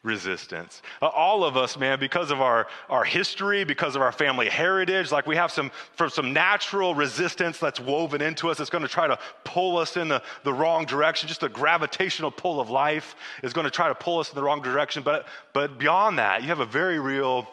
resistance. 0.03 0.83
Uh, 1.03 1.07
all 1.07 1.45
of 1.45 1.57
us, 1.57 1.77
man, 1.77 1.99
because 1.99 2.31
of 2.31 2.41
our, 2.41 2.69
our 2.89 3.05
history, 3.05 3.65
because 3.65 3.97
of 3.97 4.03
our 4.03 4.13
family 4.13 4.49
heritage, 4.49 5.11
like 5.11 5.27
we 5.27 5.37
have 5.37 5.51
some, 5.51 5.71
from 5.93 6.09
some 6.09 6.33
natural 6.33 6.95
resistance 6.95 7.59
that's 7.59 7.81
woven 7.81 8.23
into 8.23 8.49
us. 8.49 8.59
that's 8.59 8.71
going 8.71 8.83
to 8.83 8.89
try 8.89 9.07
to 9.07 9.19
pull 9.45 9.77
us 9.77 9.97
in 9.97 10.09
the, 10.09 10.23
the 10.45 10.53
wrong 10.53 10.85
direction. 10.85 11.29
Just 11.29 11.41
the 11.41 11.49
gravitational 11.49 12.31
pull 12.31 12.61
of 12.61 12.71
life 12.71 13.17
is 13.43 13.53
going 13.53 13.65
to 13.65 13.71
try 13.71 13.89
to 13.89 13.95
pull 13.95 14.21
us 14.21 14.31
in 14.31 14.37
the 14.37 14.43
wrong 14.43 14.63
direction. 14.63 15.03
But, 15.03 15.27
but 15.53 15.79
beyond 15.79 16.19
that, 16.19 16.43
you 16.43 16.49
have 16.49 16.61
a 16.61 16.67
very 16.67 16.99
real 16.99 17.49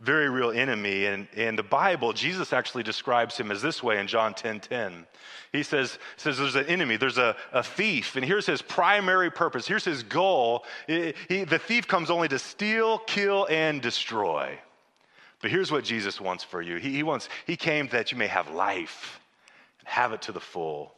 very 0.00 0.28
real 0.28 0.50
enemy. 0.50 1.06
And 1.06 1.26
in 1.34 1.56
the 1.56 1.62
Bible, 1.62 2.12
Jesus 2.12 2.52
actually 2.52 2.82
describes 2.82 3.36
him 3.36 3.50
as 3.50 3.62
this 3.62 3.82
way 3.82 3.98
in 3.98 4.06
John 4.06 4.34
10 4.34 4.60
10. 4.60 5.06
He 5.52 5.62
says, 5.62 5.98
says 6.16 6.38
there's 6.38 6.56
an 6.56 6.66
enemy, 6.66 6.96
there's 6.96 7.18
a, 7.18 7.34
a 7.52 7.62
thief, 7.62 8.16
and 8.16 8.24
here's 8.24 8.44
his 8.44 8.60
primary 8.60 9.30
purpose, 9.30 9.66
here's 9.66 9.84
his 9.84 10.02
goal. 10.02 10.64
He, 10.86 11.14
he, 11.28 11.44
the 11.44 11.58
thief 11.58 11.88
comes 11.88 12.10
only 12.10 12.28
to 12.28 12.38
steal, 12.38 12.98
kill, 12.98 13.46
and 13.50 13.80
destroy. 13.80 14.58
But 15.40 15.50
here's 15.50 15.72
what 15.72 15.84
Jesus 15.84 16.20
wants 16.20 16.44
for 16.44 16.60
you. 16.60 16.76
He, 16.76 16.90
he 16.90 17.02
wants, 17.02 17.28
he 17.46 17.56
came 17.56 17.88
that 17.88 18.12
you 18.12 18.18
may 18.18 18.26
have 18.26 18.50
life 18.50 19.20
and 19.78 19.88
have 19.88 20.12
it 20.12 20.20
to 20.22 20.32
the 20.32 20.40
full. 20.40 20.92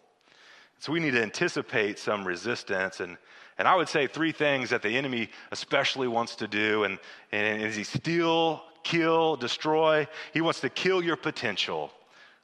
So 0.80 0.92
we 0.92 0.98
need 0.98 1.12
to 1.12 1.22
anticipate 1.22 1.98
some 1.98 2.26
resistance 2.26 3.00
and 3.00 3.18
and 3.58 3.68
I 3.68 3.76
would 3.76 3.90
say 3.90 4.06
three 4.06 4.32
things 4.32 4.70
that 4.70 4.80
the 4.80 4.96
enemy 4.96 5.28
especially 5.52 6.08
wants 6.08 6.34
to 6.36 6.48
do. 6.48 6.84
And, 6.84 6.98
and 7.30 7.62
is 7.62 7.76
he 7.76 7.84
steal, 7.84 8.62
kill, 8.82 9.36
destroy? 9.36 10.06
He 10.32 10.40
wants 10.40 10.60
to 10.60 10.68
kill 10.68 11.02
your 11.02 11.16
potential 11.16 11.90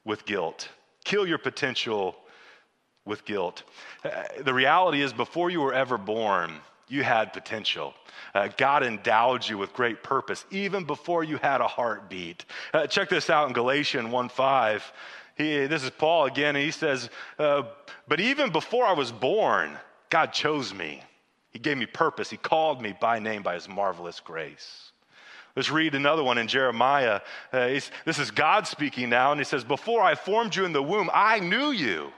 with 0.05 0.25
guilt. 0.25 0.69
Kill 1.03 1.27
your 1.27 1.37
potential 1.37 2.15
with 3.05 3.25
guilt. 3.25 3.63
Uh, 4.03 4.23
the 4.41 4.53
reality 4.53 5.01
is, 5.01 5.13
before 5.13 5.49
you 5.49 5.61
were 5.61 5.73
ever 5.73 5.97
born, 5.97 6.51
you 6.87 7.03
had 7.03 7.33
potential. 7.33 7.93
Uh, 8.33 8.49
God 8.57 8.83
endowed 8.83 9.47
you 9.47 9.57
with 9.57 9.73
great 9.73 10.03
purpose, 10.03 10.45
even 10.51 10.83
before 10.83 11.23
you 11.23 11.37
had 11.37 11.61
a 11.61 11.67
heartbeat. 11.67 12.45
Uh, 12.73 12.87
check 12.87 13.09
this 13.09 13.29
out 13.29 13.47
in 13.47 13.53
Galatians 13.53 14.11
1 14.11 14.29
5. 14.29 14.93
He, 15.35 15.67
this 15.67 15.83
is 15.83 15.91
Paul 15.91 16.25
again, 16.25 16.55
and 16.55 16.65
he 16.65 16.71
says, 16.71 17.09
uh, 17.37 17.63
But 18.07 18.19
even 18.19 18.51
before 18.51 18.85
I 18.85 18.93
was 18.93 19.11
born, 19.11 19.77
God 20.09 20.33
chose 20.33 20.73
me. 20.73 21.03
He 21.51 21.59
gave 21.59 21.77
me 21.77 21.85
purpose. 21.85 22.29
He 22.29 22.37
called 22.37 22.81
me 22.81 22.95
by 22.99 23.19
name 23.19 23.43
by 23.43 23.55
his 23.55 23.67
marvelous 23.67 24.19
grace. 24.19 24.91
Let's 25.57 25.71
read 25.71 25.95
another 25.95 26.23
one 26.23 26.37
in 26.37 26.47
Jeremiah. 26.47 27.21
Uh, 27.51 27.79
this 28.05 28.19
is 28.19 28.29
God 28.29 28.67
speaking 28.67 29.09
now, 29.09 29.31
and 29.31 29.41
he 29.41 29.43
says, 29.43 29.63
Before 29.63 30.03
I 30.03 30.13
formed 30.13 30.55
you 30.55 30.65
in 30.65 30.71
the 30.71 30.83
womb, 30.83 31.09
I 31.11 31.39
knew 31.39 31.71
you. 31.71 32.13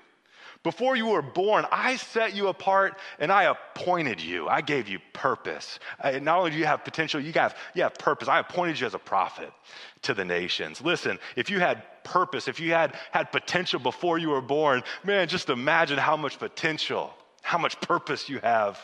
Before 0.61 0.97
you 0.97 1.07
were 1.07 1.21
born, 1.21 1.65
I 1.71 1.95
set 1.95 2.35
you 2.35 2.49
apart 2.49 2.97
and 3.17 3.31
I 3.31 3.43
appointed 3.43 4.19
you. 4.19 4.49
I 4.49 4.59
gave 4.59 4.89
you 4.89 4.99
purpose. 5.13 5.79
I, 6.01 6.19
not 6.19 6.39
only 6.39 6.51
do 6.51 6.57
you 6.57 6.65
have 6.65 6.83
potential, 6.83 7.21
you 7.21 7.31
have, 7.31 7.55
you 7.75 7.83
have 7.83 7.93
purpose. 7.93 8.27
I 8.27 8.39
appointed 8.39 8.77
you 8.77 8.85
as 8.85 8.93
a 8.93 8.99
prophet 8.99 9.53
to 10.01 10.13
the 10.13 10.25
nations. 10.25 10.81
Listen, 10.81 11.17
if 11.37 11.49
you 11.49 11.61
had 11.61 11.83
purpose, 12.03 12.49
if 12.49 12.59
you 12.59 12.73
had, 12.73 12.97
had 13.11 13.31
potential 13.31 13.79
before 13.79 14.17
you 14.17 14.31
were 14.31 14.41
born, 14.41 14.83
man, 15.05 15.29
just 15.29 15.49
imagine 15.49 15.97
how 15.97 16.17
much 16.17 16.39
potential, 16.39 17.13
how 17.41 17.57
much 17.57 17.79
purpose 17.79 18.27
you 18.27 18.39
have 18.39 18.77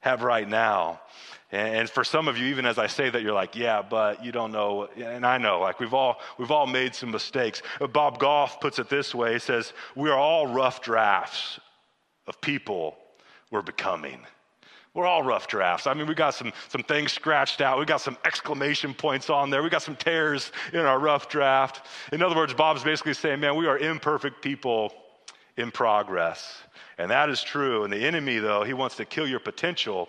have 0.00 0.22
right 0.22 0.48
now. 0.48 1.00
And 1.52 1.88
for 1.88 2.02
some 2.02 2.26
of 2.26 2.36
you, 2.36 2.46
even 2.46 2.66
as 2.66 2.76
I 2.76 2.88
say 2.88 3.08
that, 3.08 3.22
you're 3.22 3.32
like, 3.32 3.54
yeah, 3.54 3.80
but 3.80 4.24
you 4.24 4.32
don't 4.32 4.50
know. 4.50 4.88
And 4.96 5.24
I 5.24 5.38
know, 5.38 5.60
like 5.60 5.78
we've 5.78 5.94
all 5.94 6.18
we've 6.38 6.50
all 6.50 6.66
made 6.66 6.94
some 6.94 7.10
mistakes. 7.10 7.62
Uh, 7.80 7.86
Bob 7.86 8.18
Goff 8.18 8.60
puts 8.60 8.78
it 8.78 8.88
this 8.88 9.14
way: 9.14 9.34
he 9.34 9.38
says, 9.38 9.72
"We 9.94 10.10
are 10.10 10.18
all 10.18 10.48
rough 10.48 10.82
drafts 10.82 11.60
of 12.26 12.40
people 12.40 12.96
we're 13.50 13.62
becoming." 13.62 14.20
We're 14.92 15.06
all 15.06 15.22
rough 15.22 15.46
drafts. 15.46 15.86
I 15.86 15.92
mean, 15.92 16.06
we 16.06 16.14
got 16.14 16.32
some, 16.32 16.54
some 16.68 16.82
things 16.82 17.12
scratched 17.12 17.60
out. 17.60 17.78
We 17.78 17.84
got 17.84 18.00
some 18.00 18.16
exclamation 18.24 18.94
points 18.94 19.28
on 19.28 19.50
there. 19.50 19.62
We 19.62 19.68
got 19.68 19.82
some 19.82 19.94
tears 19.94 20.52
in 20.72 20.80
our 20.80 20.98
rough 20.98 21.28
draft. 21.28 21.86
In 22.12 22.22
other 22.22 22.34
words, 22.34 22.54
Bob's 22.54 22.82
basically 22.82 23.12
saying, 23.12 23.40
man, 23.40 23.56
we 23.56 23.66
are 23.66 23.76
imperfect 23.76 24.40
people 24.40 24.94
in 25.56 25.70
progress. 25.70 26.62
And 26.98 27.10
that 27.10 27.28
is 27.28 27.42
true. 27.42 27.84
And 27.84 27.92
the 27.92 28.04
enemy, 28.04 28.38
though, 28.38 28.64
he 28.64 28.72
wants 28.72 28.96
to 28.96 29.04
kill 29.04 29.26
your 29.26 29.40
potential 29.40 30.08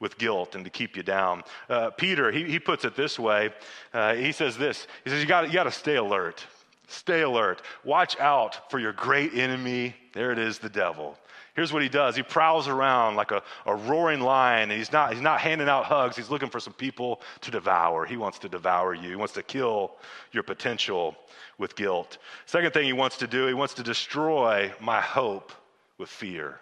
with 0.00 0.18
guilt 0.18 0.54
and 0.54 0.64
to 0.64 0.70
keep 0.70 0.96
you 0.96 1.02
down. 1.02 1.42
Uh, 1.68 1.90
Peter, 1.90 2.32
he, 2.32 2.44
he 2.44 2.58
puts 2.58 2.84
it 2.84 2.96
this 2.96 3.18
way. 3.18 3.50
Uh, 3.94 4.14
he 4.14 4.32
says 4.32 4.58
this. 4.58 4.86
He 5.04 5.10
says, 5.10 5.20
you 5.20 5.26
got 5.26 5.52
you 5.52 5.62
to 5.62 5.70
stay 5.70 5.96
alert. 5.96 6.44
Stay 6.88 7.22
alert. 7.22 7.62
Watch 7.84 8.18
out 8.18 8.70
for 8.70 8.78
your 8.78 8.92
great 8.92 9.34
enemy. 9.34 9.94
There 10.12 10.32
it 10.32 10.38
is, 10.38 10.58
the 10.58 10.68
devil. 10.68 11.16
Here's 11.54 11.72
what 11.72 11.82
he 11.82 11.88
does. 11.90 12.16
He 12.16 12.22
prowls 12.22 12.66
around 12.66 13.16
like 13.16 13.30
a, 13.30 13.42
a 13.66 13.74
roaring 13.74 14.20
lion, 14.20 14.70
and 14.70 14.78
he's 14.78 14.90
not, 14.90 15.12
he's 15.12 15.20
not 15.20 15.40
handing 15.40 15.68
out 15.68 15.84
hugs. 15.84 16.16
He's 16.16 16.30
looking 16.30 16.48
for 16.48 16.60
some 16.60 16.72
people 16.72 17.20
to 17.42 17.50
devour. 17.50 18.06
He 18.06 18.16
wants 18.16 18.38
to 18.40 18.48
devour 18.48 18.94
you. 18.94 19.10
He 19.10 19.16
wants 19.16 19.34
to 19.34 19.42
kill 19.42 19.92
your 20.32 20.42
potential 20.44 21.14
with 21.58 21.76
guilt. 21.76 22.16
Second 22.46 22.72
thing 22.72 22.86
he 22.86 22.94
wants 22.94 23.18
to 23.18 23.26
do, 23.26 23.46
he 23.46 23.54
wants 23.54 23.74
to 23.74 23.82
destroy 23.82 24.72
my 24.80 25.00
hope 25.00 25.52
with 25.98 26.08
fear. 26.08 26.58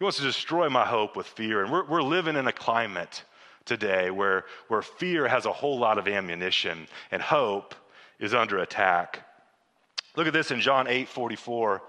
He 0.00 0.04
wants 0.04 0.18
to 0.18 0.24
destroy 0.24 0.68
my 0.68 0.84
hope 0.84 1.16
with 1.16 1.28
fear. 1.28 1.62
And 1.62 1.70
we're, 1.70 1.84
we're 1.84 2.02
living 2.02 2.34
in 2.34 2.48
a 2.48 2.52
climate 2.52 3.22
today 3.64 4.10
where, 4.10 4.46
where 4.66 4.82
fear 4.82 5.28
has 5.28 5.46
a 5.46 5.52
whole 5.52 5.78
lot 5.78 5.96
of 5.96 6.08
ammunition 6.08 6.88
and 7.12 7.22
hope 7.22 7.76
is 8.18 8.34
under 8.34 8.58
attack. 8.58 9.20
Look 10.16 10.26
at 10.26 10.32
this 10.32 10.50
in 10.50 10.60
John 10.60 10.88
8 10.88 11.08
44. 11.08 11.82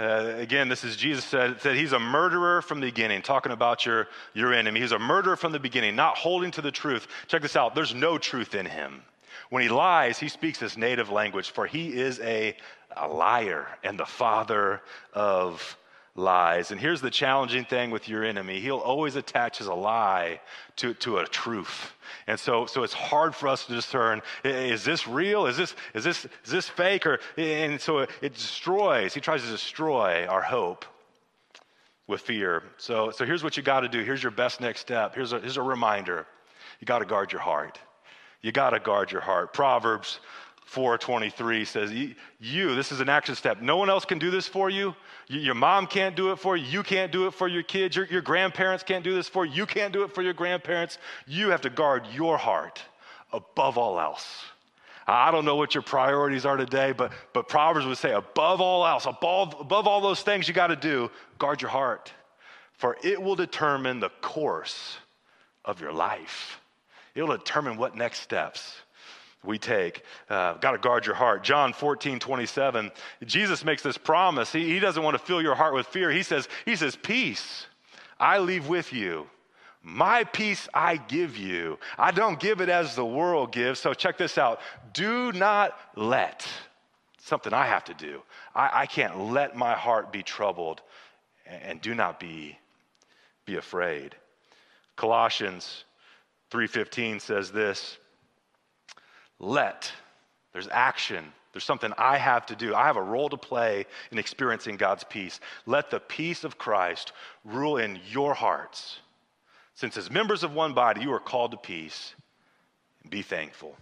Uh, 0.00 0.34
again, 0.38 0.70
this 0.70 0.82
is 0.82 0.96
Jesus 0.96 1.26
said, 1.26 1.60
said 1.60 1.76
he's 1.76 1.92
a 1.92 1.98
murderer 1.98 2.62
from 2.62 2.80
the 2.80 2.86
beginning, 2.86 3.20
talking 3.20 3.52
about 3.52 3.84
your, 3.84 4.08
your 4.32 4.54
enemy. 4.54 4.80
He's 4.80 4.92
a 4.92 4.98
murderer 4.98 5.36
from 5.36 5.52
the 5.52 5.60
beginning, 5.60 5.94
not 5.94 6.16
holding 6.16 6.50
to 6.52 6.62
the 6.62 6.70
truth. 6.70 7.06
Check 7.28 7.42
this 7.42 7.54
out 7.54 7.74
there's 7.74 7.94
no 7.94 8.16
truth 8.16 8.54
in 8.54 8.64
him. 8.64 9.02
When 9.50 9.62
he 9.62 9.68
lies, 9.68 10.18
he 10.18 10.28
speaks 10.28 10.58
his 10.58 10.78
native 10.78 11.10
language, 11.10 11.50
for 11.50 11.66
he 11.66 11.88
is 11.88 12.18
a, 12.20 12.56
a 12.96 13.08
liar 13.08 13.66
and 13.84 13.98
the 13.98 14.06
father 14.06 14.80
of 15.12 15.76
lies. 16.14 16.70
And 16.70 16.80
here's 16.80 17.00
the 17.00 17.10
challenging 17.10 17.64
thing 17.64 17.90
with 17.90 18.08
your 18.08 18.24
enemy 18.24 18.60
he'll 18.60 18.78
always 18.78 19.16
attach 19.16 19.60
a 19.60 19.74
lie 19.74 20.40
to, 20.76 20.94
to 20.94 21.18
a 21.18 21.26
truth. 21.26 21.92
And 22.26 22.38
so, 22.38 22.66
so 22.66 22.82
it's 22.82 22.92
hard 22.92 23.34
for 23.34 23.48
us 23.48 23.66
to 23.66 23.72
discern 23.72 24.22
is 24.44 24.84
this 24.84 25.06
real? 25.06 25.46
Is 25.46 25.56
this, 25.56 25.74
is 25.94 26.04
this, 26.04 26.24
is 26.44 26.50
this 26.50 26.68
fake? 26.68 27.06
Or, 27.06 27.20
and 27.36 27.80
so 27.80 28.06
it 28.20 28.34
destroys, 28.34 29.14
he 29.14 29.20
tries 29.20 29.42
to 29.42 29.50
destroy 29.50 30.26
our 30.26 30.42
hope 30.42 30.84
with 32.06 32.20
fear. 32.20 32.62
So, 32.76 33.10
so 33.10 33.24
here's 33.24 33.44
what 33.44 33.56
you 33.56 33.62
got 33.62 33.80
to 33.80 33.88
do. 33.88 34.02
Here's 34.02 34.22
your 34.22 34.32
best 34.32 34.60
next 34.60 34.80
step. 34.80 35.14
Here's 35.14 35.32
a, 35.32 35.40
here's 35.40 35.56
a 35.56 35.62
reminder 35.62 36.26
you 36.80 36.86
got 36.86 37.00
to 37.00 37.04
guard 37.04 37.30
your 37.32 37.40
heart. 37.40 37.78
You 38.42 38.52
got 38.52 38.70
to 38.70 38.80
guard 38.80 39.12
your 39.12 39.20
heart. 39.20 39.52
Proverbs 39.52 40.18
423 40.70 41.64
says, 41.64 41.92
You, 42.38 42.76
this 42.76 42.92
is 42.92 43.00
an 43.00 43.08
action 43.08 43.34
step. 43.34 43.60
No 43.60 43.76
one 43.76 43.90
else 43.90 44.04
can 44.04 44.20
do 44.20 44.30
this 44.30 44.46
for 44.46 44.70
you. 44.70 44.94
Your 45.26 45.56
mom 45.56 45.88
can't 45.88 46.14
do 46.14 46.30
it 46.30 46.36
for 46.36 46.56
you. 46.56 46.64
You 46.64 46.84
can't 46.84 47.10
do 47.10 47.26
it 47.26 47.32
for 47.34 47.48
your 47.48 47.64
kids. 47.64 47.96
Your, 47.96 48.06
your 48.06 48.22
grandparents 48.22 48.84
can't 48.84 49.02
do 49.02 49.12
this 49.12 49.28
for 49.28 49.44
you. 49.44 49.52
You 49.52 49.66
can't 49.66 49.92
do 49.92 50.04
it 50.04 50.14
for 50.14 50.22
your 50.22 50.32
grandparents. 50.32 50.98
You 51.26 51.50
have 51.50 51.62
to 51.62 51.70
guard 51.70 52.06
your 52.14 52.38
heart 52.38 52.80
above 53.32 53.78
all 53.78 53.98
else. 53.98 54.44
I 55.08 55.32
don't 55.32 55.44
know 55.44 55.56
what 55.56 55.74
your 55.74 55.82
priorities 55.82 56.46
are 56.46 56.56
today, 56.56 56.92
but, 56.92 57.10
but 57.32 57.48
Proverbs 57.48 57.84
would 57.84 57.98
say, 57.98 58.12
above 58.12 58.60
all 58.60 58.86
else, 58.86 59.06
above, 59.06 59.56
above 59.58 59.88
all 59.88 60.00
those 60.00 60.22
things 60.22 60.46
you 60.46 60.54
got 60.54 60.68
to 60.68 60.76
do, 60.76 61.10
guard 61.38 61.60
your 61.60 61.72
heart, 61.72 62.12
for 62.74 62.96
it 63.02 63.20
will 63.20 63.34
determine 63.34 63.98
the 63.98 64.10
course 64.20 64.98
of 65.64 65.80
your 65.80 65.92
life. 65.92 66.60
It 67.16 67.24
will 67.24 67.36
determine 67.36 67.76
what 67.76 67.96
next 67.96 68.20
steps 68.20 68.76
we 69.44 69.58
take. 69.58 70.02
Uh, 70.28 70.54
Got 70.54 70.72
to 70.72 70.78
guard 70.78 71.06
your 71.06 71.14
heart. 71.14 71.42
John 71.42 71.72
14, 71.72 72.18
27, 72.18 72.90
Jesus 73.24 73.64
makes 73.64 73.82
this 73.82 73.96
promise. 73.96 74.52
He, 74.52 74.68
he 74.68 74.78
doesn't 74.78 75.02
want 75.02 75.16
to 75.16 75.22
fill 75.24 75.40
your 75.40 75.54
heart 75.54 75.74
with 75.74 75.86
fear. 75.86 76.10
He 76.10 76.22
says, 76.22 76.48
he 76.64 76.76
says, 76.76 76.96
Peace 76.96 77.66
I 78.18 78.38
leave 78.38 78.68
with 78.68 78.92
you. 78.92 79.26
My 79.82 80.24
peace 80.24 80.68
I 80.74 80.98
give 80.98 81.38
you. 81.38 81.78
I 81.98 82.10
don't 82.10 82.38
give 82.38 82.60
it 82.60 82.68
as 82.68 82.94
the 82.94 83.04
world 83.04 83.50
gives. 83.50 83.80
So 83.80 83.94
check 83.94 84.18
this 84.18 84.36
out. 84.36 84.60
Do 84.92 85.32
not 85.32 85.74
let, 85.96 86.46
something 87.18 87.54
I 87.54 87.66
have 87.66 87.84
to 87.84 87.94
do. 87.94 88.20
I, 88.54 88.82
I 88.82 88.86
can't 88.86 89.30
let 89.30 89.56
my 89.56 89.72
heart 89.72 90.12
be 90.12 90.22
troubled 90.22 90.82
and, 91.46 91.62
and 91.62 91.80
do 91.80 91.94
not 91.94 92.20
be, 92.20 92.58
be 93.46 93.56
afraid. 93.56 94.14
Colossians 94.96 95.84
3:15 96.50 97.22
says 97.22 97.50
this 97.50 97.96
let. 99.40 99.90
There's 100.52 100.68
action. 100.70 101.32
There's 101.52 101.64
something 101.64 101.92
I 101.98 102.18
have 102.18 102.46
to 102.46 102.56
do. 102.56 102.74
I 102.74 102.86
have 102.86 102.96
a 102.96 103.02
role 103.02 103.28
to 103.30 103.36
play 103.36 103.86
in 104.12 104.18
experiencing 104.18 104.76
God's 104.76 105.02
peace. 105.04 105.40
Let 105.66 105.90
the 105.90 105.98
peace 105.98 106.44
of 106.44 106.58
Christ 106.58 107.12
rule 107.44 107.78
in 107.78 107.98
your 108.08 108.34
hearts. 108.34 109.00
Since, 109.74 109.96
as 109.96 110.10
members 110.10 110.44
of 110.44 110.54
one 110.54 110.74
body, 110.74 111.00
you 111.00 111.12
are 111.12 111.20
called 111.20 111.52
to 111.52 111.56
peace, 111.56 112.14
be 113.08 113.22
thankful. 113.22 113.76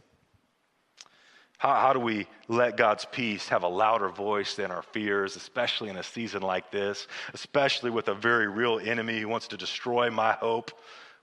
How, 1.59 1.75
how 1.75 1.93
do 1.93 1.99
we 1.99 2.29
let 2.47 2.77
God's 2.77 3.05
peace 3.05 3.49
have 3.49 3.65
a 3.65 3.69
louder 3.69 4.09
voice 4.09 4.55
than 4.55 4.71
our 4.71 4.83
fears, 4.83 5.35
especially 5.35 5.89
in 5.89 5.97
a 5.97 6.05
season 6.05 6.41
like 6.41 6.71
this, 6.71 7.09
especially 7.35 7.91
with 7.91 8.07
a 8.09 8.15
very 8.15 8.47
real 8.47 8.79
enemy 8.79 9.21
who 9.21 9.29
wants 9.29 9.49
to 9.49 9.57
destroy 9.57 10.09
my 10.09 10.33
hope 10.33 10.71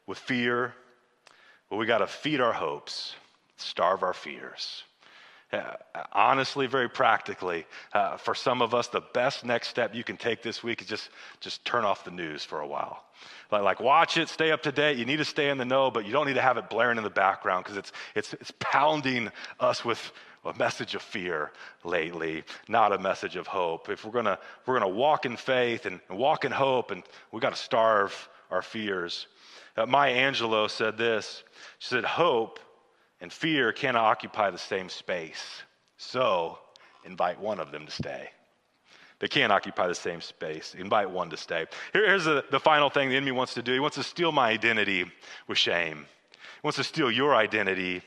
with 0.05 0.17
fear? 0.19 0.75
Well, 1.69 1.79
we 1.79 1.85
got 1.85 1.99
to 1.99 2.07
feed 2.07 2.41
our 2.41 2.53
hopes 2.53 3.15
starve 3.57 4.03
our 4.03 4.13
fears. 4.13 4.83
Uh, 5.53 5.73
honestly, 6.11 6.65
very 6.65 6.89
practically, 6.89 7.65
uh, 7.93 8.17
for 8.17 8.33
some 8.33 8.61
of 8.61 8.73
us, 8.73 8.87
the 8.87 9.01
best 9.13 9.45
next 9.45 9.67
step 9.67 9.93
you 9.93 10.03
can 10.03 10.17
take 10.17 10.41
this 10.41 10.63
week 10.63 10.81
is 10.81 10.87
just, 10.87 11.09
just 11.39 11.63
turn 11.63 11.85
off 11.85 12.03
the 12.03 12.11
news 12.11 12.43
for 12.43 12.61
a 12.61 12.67
while. 12.67 13.03
Like, 13.51 13.61
like, 13.61 13.79
watch 13.79 14.17
it, 14.17 14.27
stay 14.27 14.51
up 14.51 14.63
to 14.63 14.71
date. 14.71 14.97
You 14.97 15.05
need 15.05 15.17
to 15.17 15.25
stay 15.25 15.49
in 15.49 15.57
the 15.57 15.65
know, 15.65 15.91
but 15.91 16.05
you 16.05 16.11
don't 16.11 16.25
need 16.25 16.33
to 16.33 16.41
have 16.41 16.57
it 16.57 16.69
blaring 16.69 16.97
in 16.97 17.03
the 17.03 17.09
background 17.09 17.63
because 17.63 17.77
it's, 17.77 17.91
it's, 18.15 18.33
it's 18.33 18.51
pounding 18.59 19.31
us 19.59 19.85
with 19.85 20.11
a 20.45 20.53
message 20.57 20.95
of 20.95 21.01
fear 21.01 21.51
lately, 21.83 22.43
not 22.67 22.91
a 22.91 22.97
message 22.97 23.35
of 23.35 23.47
hope. 23.47 23.89
If 23.89 24.03
we're 24.03 24.11
gonna, 24.11 24.39
we're 24.65 24.79
gonna 24.79 24.93
walk 24.93 25.25
in 25.25 25.37
faith 25.37 25.85
and, 25.85 25.99
walk 26.09 26.43
in 26.43 26.51
hope, 26.51 26.91
and 26.91 27.03
we 27.31 27.39
got 27.39 27.55
to 27.55 27.61
starve 27.61 28.29
our 28.51 28.61
fears. 28.61 29.27
Uh, 29.77 29.85
Maya 29.85 30.15
Angelou 30.15 30.69
said 30.69 30.97
this. 30.97 31.43
She 31.79 31.89
said, 31.89 32.05
"Hope 32.05 32.59
and 33.21 33.31
fear 33.31 33.71
cannot 33.71 34.03
occupy 34.03 34.49
the 34.51 34.57
same 34.57 34.89
space. 34.89 35.63
So, 35.97 36.59
invite 37.03 37.39
one 37.39 37.59
of 37.59 37.71
them 37.71 37.85
to 37.85 37.91
stay." 37.91 38.29
They 39.19 39.27
can't 39.29 39.51
occupy 39.51 39.87
the 39.87 39.95
same 39.95 40.19
space. 40.19 40.75
Invite 40.77 41.09
one 41.09 41.29
to 41.29 41.37
stay. 41.37 41.65
Here, 41.93 42.05
here's 42.05 42.25
the, 42.25 42.43
the 42.51 42.59
final 42.59 42.89
thing 42.89 43.09
the 43.09 43.15
enemy 43.15 43.31
wants 43.31 43.53
to 43.53 43.61
do. 43.61 43.71
He 43.71 43.79
wants 43.79 43.95
to 43.95 44.03
steal 44.03 44.31
my 44.31 44.49
identity 44.49 45.05
with 45.47 45.57
shame. 45.57 46.05
He 46.31 46.59
wants 46.63 46.77
to 46.77 46.83
steal 46.83 47.09
your 47.09 47.33
identity 47.33 48.03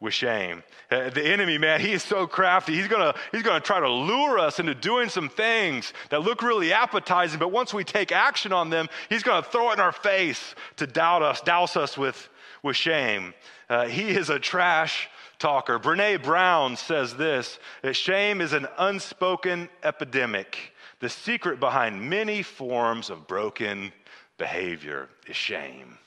with 0.00 0.12
shame. 0.12 0.62
Uh, 0.90 1.08
the 1.10 1.24
enemy, 1.24 1.56
man, 1.56 1.80
he 1.80 1.92
is 1.92 2.02
so 2.02 2.26
crafty. 2.26 2.74
He's 2.74 2.88
gonna, 2.88 3.14
he's 3.32 3.42
gonna 3.42 3.60
try 3.60 3.80
to 3.80 3.88
lure 3.88 4.38
us 4.38 4.58
into 4.58 4.74
doing 4.74 5.08
some 5.08 5.28
things 5.28 5.92
that 6.10 6.22
look 6.22 6.42
really 6.42 6.72
appetizing, 6.72 7.38
but 7.38 7.50
once 7.50 7.72
we 7.72 7.82
take 7.82 8.12
action 8.12 8.52
on 8.52 8.68
them, 8.68 8.88
he's 9.08 9.22
gonna 9.22 9.42
throw 9.42 9.70
it 9.70 9.74
in 9.74 9.80
our 9.80 9.92
face 9.92 10.54
to 10.76 10.86
doubt 10.86 11.22
us, 11.22 11.40
douse 11.40 11.76
us 11.76 11.96
with, 11.96 12.28
with 12.62 12.76
shame. 12.76 13.32
Uh, 13.70 13.86
he 13.86 14.10
is 14.10 14.28
a 14.28 14.38
trash 14.38 15.08
talker. 15.38 15.78
Brene 15.78 16.22
Brown 16.22 16.76
says 16.76 17.16
this 17.16 17.58
that 17.82 17.94
shame 17.94 18.40
is 18.40 18.52
an 18.52 18.66
unspoken 18.78 19.68
epidemic. 19.82 20.72
The 21.00 21.08
secret 21.08 21.58
behind 21.58 22.08
many 22.08 22.42
forms 22.42 23.10
of 23.10 23.26
broken 23.26 23.92
behavior 24.38 25.08
is 25.26 25.36
shame. 25.36 25.98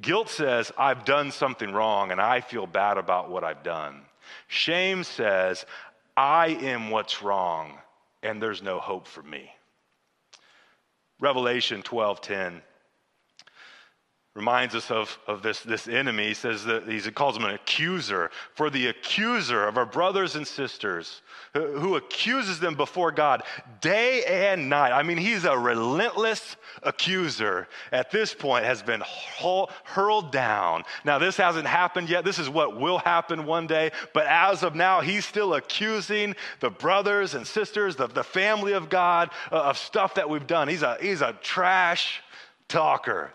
Guilt 0.00 0.28
says, 0.28 0.72
I've 0.76 1.04
done 1.04 1.30
something 1.30 1.72
wrong 1.72 2.10
and 2.10 2.20
I 2.20 2.40
feel 2.40 2.66
bad 2.66 2.98
about 2.98 3.30
what 3.30 3.44
I've 3.44 3.62
done. 3.62 4.02
Shame 4.48 5.04
says, 5.04 5.64
I 6.16 6.48
am 6.48 6.90
what's 6.90 7.22
wrong 7.22 7.78
and 8.22 8.42
there's 8.42 8.62
no 8.62 8.78
hope 8.80 9.06
for 9.06 9.22
me. 9.22 9.50
Revelation 11.20 11.82
12:10 11.82 12.60
reminds 14.34 14.74
us 14.74 14.90
of, 14.90 15.16
of 15.28 15.42
this, 15.42 15.60
this 15.60 15.86
enemy. 15.86 16.26
He 16.28 16.34
says 16.34 16.64
that 16.64 16.88
he 16.88 17.00
calls 17.12 17.36
him 17.36 17.44
an 17.44 17.54
accuser. 17.54 18.32
For 18.54 18.68
the 18.68 18.88
accuser 18.88 19.68
of 19.68 19.78
our 19.78 19.86
brothers 19.86 20.34
and 20.34 20.44
sisters 20.44 21.22
who, 21.52 21.78
who 21.78 21.96
accuses 21.96 22.58
them 22.58 22.74
before 22.74 23.12
God 23.12 23.44
day 23.80 24.24
and 24.24 24.68
night. 24.68 24.90
I 24.90 25.04
mean, 25.04 25.18
he's 25.18 25.44
a 25.44 25.56
relentless 25.56 26.56
accuser 26.82 27.68
at 27.92 28.10
this 28.10 28.34
point 28.34 28.64
has 28.64 28.82
been 28.82 29.02
hurled 29.84 30.32
down. 30.32 30.82
Now, 31.04 31.20
this 31.20 31.36
hasn't 31.36 31.68
happened 31.68 32.08
yet. 32.08 32.24
This 32.24 32.40
is 32.40 32.50
what 32.50 32.78
will 32.78 32.98
happen 32.98 33.46
one 33.46 33.68
day. 33.68 33.92
But 34.12 34.26
as 34.26 34.64
of 34.64 34.74
now, 34.74 35.00
he's 35.00 35.24
still 35.24 35.54
accusing 35.54 36.34
the 36.58 36.70
brothers 36.70 37.34
and 37.34 37.46
sisters, 37.46 37.94
the, 37.94 38.08
the 38.08 38.24
family 38.24 38.72
of 38.72 38.88
God, 38.88 39.30
uh, 39.52 39.62
of 39.62 39.78
stuff 39.78 40.14
that 40.16 40.28
we've 40.28 40.46
done. 40.46 40.66
He's 40.66 40.82
a, 40.82 40.96
he's 41.00 41.20
a 41.20 41.34
trash 41.34 42.20
talker. 42.66 43.32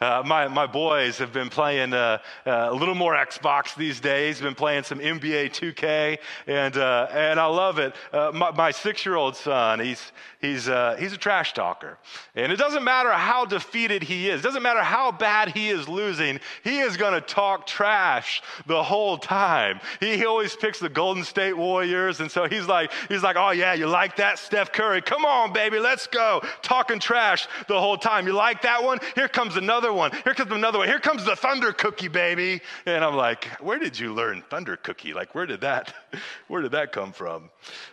Uh, 0.00 0.22
my, 0.24 0.48
my 0.48 0.66
boys 0.66 1.18
have 1.18 1.32
been 1.32 1.48
playing 1.48 1.92
uh, 1.92 2.18
uh, 2.46 2.68
a 2.70 2.74
little 2.74 2.94
more 2.94 3.14
Xbox 3.14 3.74
these 3.74 4.00
days, 4.00 4.40
been 4.40 4.54
playing 4.54 4.82
some 4.82 4.98
NBA 4.98 5.50
2K, 5.50 6.18
and, 6.46 6.76
uh, 6.76 7.08
and 7.10 7.40
I 7.40 7.46
love 7.46 7.78
it. 7.78 7.94
Uh, 8.12 8.30
my, 8.34 8.50
my 8.50 8.70
six 8.70 9.06
year 9.06 9.16
old 9.16 9.36
son, 9.36 9.80
he's, 9.80 10.12
he's, 10.40 10.68
uh, 10.68 10.96
he's 10.98 11.12
a 11.12 11.16
trash 11.16 11.54
talker. 11.54 11.98
And 12.34 12.52
it 12.52 12.56
doesn't 12.56 12.84
matter 12.84 13.12
how 13.12 13.44
defeated 13.44 14.02
he 14.02 14.28
is, 14.28 14.40
it 14.40 14.42
doesn't 14.42 14.62
matter 14.62 14.82
how 14.82 15.12
bad 15.12 15.50
he 15.50 15.68
is 15.70 15.88
losing, 15.88 16.40
he 16.62 16.80
is 16.80 16.96
going 16.96 17.14
to 17.14 17.20
talk 17.20 17.66
trash 17.66 18.42
the 18.66 18.82
whole 18.82 19.16
time. 19.16 19.80
He, 20.00 20.16
he 20.16 20.26
always 20.26 20.54
picks 20.56 20.78
the 20.78 20.88
Golden 20.88 21.24
State 21.24 21.56
Warriors, 21.56 22.20
and 22.20 22.30
so 22.30 22.46
he's 22.46 22.66
like, 22.66 22.92
he's 23.08 23.22
like, 23.22 23.36
oh 23.38 23.50
yeah, 23.50 23.74
you 23.74 23.86
like 23.86 24.16
that, 24.16 24.38
Steph 24.38 24.72
Curry? 24.72 25.02
Come 25.02 25.24
on, 25.24 25.52
baby, 25.52 25.78
let's 25.78 26.06
go. 26.06 26.42
Talking 26.62 26.98
trash 26.98 27.46
the 27.68 27.78
whole 27.78 27.96
time. 27.96 28.26
You 28.26 28.32
like 28.32 28.62
that 28.62 28.82
one? 28.82 28.98
Here 29.14 29.28
comes 29.28 29.56
another 29.64 29.92
one. 29.92 30.12
Here 30.24 30.34
comes 30.34 30.52
another 30.52 30.78
one. 30.78 30.88
Here 30.88 31.00
comes 31.00 31.24
the 31.24 31.34
thunder 31.34 31.72
cookie, 31.72 32.08
baby. 32.08 32.60
And 32.84 33.02
I'm 33.02 33.16
like, 33.16 33.46
where 33.60 33.78
did 33.78 33.98
you 33.98 34.12
learn 34.12 34.42
thunder 34.50 34.76
cookie? 34.76 35.14
Like, 35.14 35.34
where 35.34 35.46
did 35.46 35.62
that, 35.62 35.94
where 36.48 36.60
did 36.60 36.72
that 36.72 36.92
come 36.92 37.12
from? 37.12 37.50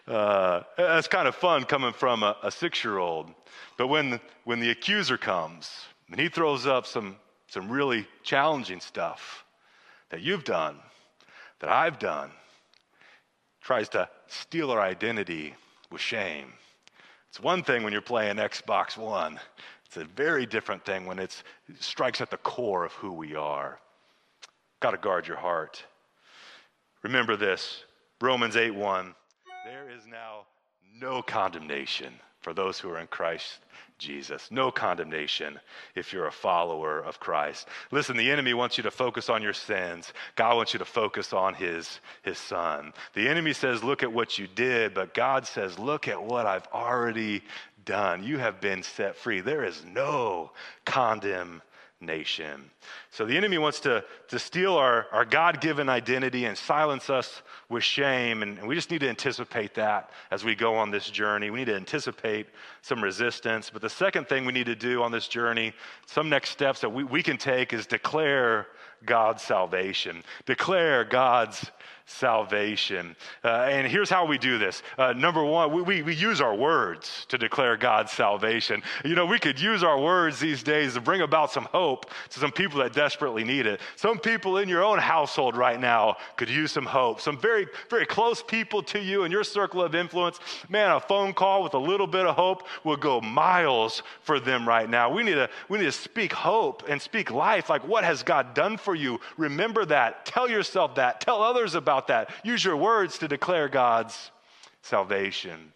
Uh, 0.07 0.61
that's 0.77 1.07
kind 1.07 1.27
of 1.27 1.35
fun 1.35 1.63
coming 1.63 1.93
from 1.93 2.23
a, 2.23 2.35
a 2.43 2.51
six 2.51 2.83
year 2.83 2.97
old. 2.97 3.33
But 3.77 3.87
when, 3.87 4.19
when 4.43 4.59
the 4.59 4.69
accuser 4.69 5.17
comes 5.17 5.71
and 6.11 6.19
he 6.19 6.27
throws 6.27 6.67
up 6.67 6.85
some, 6.85 7.15
some 7.47 7.71
really 7.71 8.05
challenging 8.21 8.81
stuff 8.81 9.45
that 10.09 10.21
you've 10.21 10.43
done, 10.43 10.77
that 11.59 11.69
I've 11.69 11.99
done, 11.99 12.31
tries 13.61 13.87
to 13.89 14.09
steal 14.27 14.71
our 14.71 14.81
identity 14.81 15.55
with 15.89 16.01
shame. 16.01 16.53
It's 17.29 17.39
one 17.39 17.63
thing 17.63 17.83
when 17.83 17.93
you're 17.93 18.01
playing 18.01 18.35
Xbox 18.35 18.97
One, 18.97 19.39
it's 19.91 19.97
a 19.97 20.05
very 20.05 20.45
different 20.45 20.85
thing 20.85 21.05
when 21.05 21.19
it 21.19 21.43
strikes 21.81 22.21
at 22.21 22.31
the 22.31 22.37
core 22.37 22.85
of 22.85 22.93
who 22.93 23.11
we 23.11 23.35
are. 23.35 23.77
Got 24.79 24.91
to 24.91 24.97
guard 24.97 25.27
your 25.27 25.35
heart. 25.35 25.83
Remember 27.03 27.35
this 27.35 27.83
Romans 28.21 28.55
8 28.55 28.71
1. 28.73 29.13
There 29.65 29.89
is 29.89 30.07
now 30.07 30.45
no 30.97 31.21
condemnation 31.21 32.13
for 32.39 32.53
those 32.53 32.79
who 32.79 32.89
are 32.89 32.99
in 32.99 33.07
Christ 33.07 33.59
Jesus. 34.01 34.49
No 34.49 34.71
condemnation 34.71 35.59
if 35.93 36.11
you're 36.11 36.27
a 36.27 36.31
follower 36.31 36.99
of 36.99 37.19
Christ. 37.19 37.67
Listen, 37.91 38.17
the 38.17 38.31
enemy 38.31 38.53
wants 38.53 38.75
you 38.77 38.83
to 38.83 38.91
focus 38.91 39.29
on 39.29 39.43
your 39.43 39.53
sins. 39.53 40.11
God 40.35 40.55
wants 40.55 40.73
you 40.73 40.79
to 40.79 40.85
focus 40.85 41.33
on 41.33 41.53
his, 41.53 41.99
his 42.23 42.39
son. 42.39 42.93
The 43.13 43.29
enemy 43.29 43.53
says, 43.53 43.83
Look 43.83 44.01
at 44.01 44.11
what 44.11 44.39
you 44.39 44.47
did, 44.47 44.95
but 44.95 45.13
God 45.13 45.45
says, 45.45 45.77
Look 45.77 46.07
at 46.07 46.21
what 46.21 46.47
I've 46.47 46.67
already 46.73 47.43
done. 47.85 48.23
You 48.23 48.37
have 48.37 48.61
been 48.61 48.83
set 48.83 49.15
free. 49.15 49.41
There 49.41 49.63
is 49.63 49.83
no 49.85 50.51
condemnation 50.85 51.61
nation. 52.01 52.69
So 53.11 53.25
the 53.25 53.37
enemy 53.37 53.57
wants 53.57 53.79
to, 53.81 54.03
to 54.29 54.39
steal 54.39 54.75
our, 54.75 55.05
our 55.11 55.23
God 55.23 55.61
given 55.61 55.87
identity 55.87 56.45
and 56.45 56.57
silence 56.57 57.09
us 57.09 57.43
with 57.69 57.83
shame. 57.83 58.41
And, 58.41 58.57
and 58.57 58.67
we 58.67 58.75
just 58.75 58.89
need 58.89 59.01
to 59.01 59.09
anticipate 59.09 59.75
that 59.75 60.09
as 60.31 60.43
we 60.43 60.55
go 60.55 60.75
on 60.75 60.89
this 60.89 61.09
journey. 61.09 61.49
We 61.49 61.59
need 61.59 61.65
to 61.65 61.75
anticipate 61.75 62.47
some 62.81 63.03
resistance. 63.03 63.69
But 63.69 63.81
the 63.81 63.89
second 63.89 64.27
thing 64.27 64.45
we 64.45 64.53
need 64.53 64.65
to 64.65 64.75
do 64.75 65.03
on 65.03 65.11
this 65.11 65.27
journey, 65.27 65.73
some 66.07 66.27
next 66.27 66.49
steps 66.49 66.81
that 66.81 66.89
we, 66.89 67.03
we 67.03 67.21
can 67.21 67.37
take 67.37 67.71
is 67.71 67.85
declare 67.85 68.67
God's 69.05 69.41
salvation. 69.41 70.23
Declare 70.45 71.05
God's 71.05 71.71
salvation. 72.11 73.15
Uh, 73.43 73.67
and 73.69 73.87
here's 73.87 74.09
how 74.09 74.25
we 74.25 74.37
do 74.37 74.57
this. 74.57 74.83
Uh, 74.97 75.13
number 75.13 75.43
one, 75.43 75.71
we, 75.71 75.81
we, 75.81 76.01
we, 76.01 76.15
use 76.21 76.41
our 76.41 76.53
words 76.53 77.25
to 77.29 77.37
declare 77.37 77.77
God's 77.77 78.11
salvation. 78.11 78.83
You 79.03 79.15
know, 79.15 79.25
we 79.25 79.39
could 79.39 79.59
use 79.59 79.83
our 79.83 79.99
words 79.99 80.39
these 80.39 80.61
days 80.61 80.93
to 80.93 81.01
bring 81.01 81.21
about 81.21 81.51
some 81.51 81.63
hope 81.65 82.11
to 82.29 82.39
some 82.39 82.51
people 82.51 82.79
that 82.79 82.93
desperately 82.93 83.43
need 83.43 83.65
it. 83.65 83.79
Some 83.95 84.19
people 84.19 84.57
in 84.57 84.69
your 84.69 84.83
own 84.83 84.99
household 84.99 85.55
right 85.55 85.79
now 85.79 86.17
could 86.35 86.49
use 86.49 86.71
some 86.71 86.85
hope. 86.85 87.21
Some 87.21 87.39
very, 87.39 87.65
very 87.89 88.05
close 88.05 88.43
people 88.43 88.83
to 88.83 88.99
you 88.99 89.23
in 89.23 89.31
your 89.31 89.43
circle 89.43 89.81
of 89.81 89.95
influence. 89.95 90.39
Man, 90.69 90.91
a 90.91 90.99
phone 90.99 91.33
call 91.33 91.63
with 91.63 91.73
a 91.73 91.79
little 91.79 92.07
bit 92.07 92.25
of 92.25 92.35
hope 92.35 92.67
will 92.83 92.97
go 92.97 93.21
miles 93.21 94.03
for 94.21 94.39
them 94.39 94.67
right 94.67 94.89
now. 94.89 95.09
We 95.09 95.23
need 95.23 95.35
to, 95.35 95.49
we 95.69 95.79
need 95.79 95.85
to 95.85 95.91
speak 95.91 96.33
hope 96.33 96.83
and 96.87 97.01
speak 97.01 97.31
life. 97.31 97.69
Like, 97.69 97.87
what 97.87 98.03
has 98.03 98.21
God 98.21 98.53
done 98.53 98.77
for 98.77 98.90
you? 98.95 99.19
Remember 99.37 99.85
that. 99.85 100.25
Tell 100.25 100.49
yourself 100.49 100.95
that. 100.95 101.21
Tell 101.21 101.41
others 101.43 101.75
about 101.75 101.91
about 101.91 102.07
that. 102.07 102.33
Use 102.45 102.63
your 102.63 102.77
words 102.77 103.17
to 103.19 103.27
declare 103.27 103.67
God's 103.67 104.31
salvation. 104.81 105.73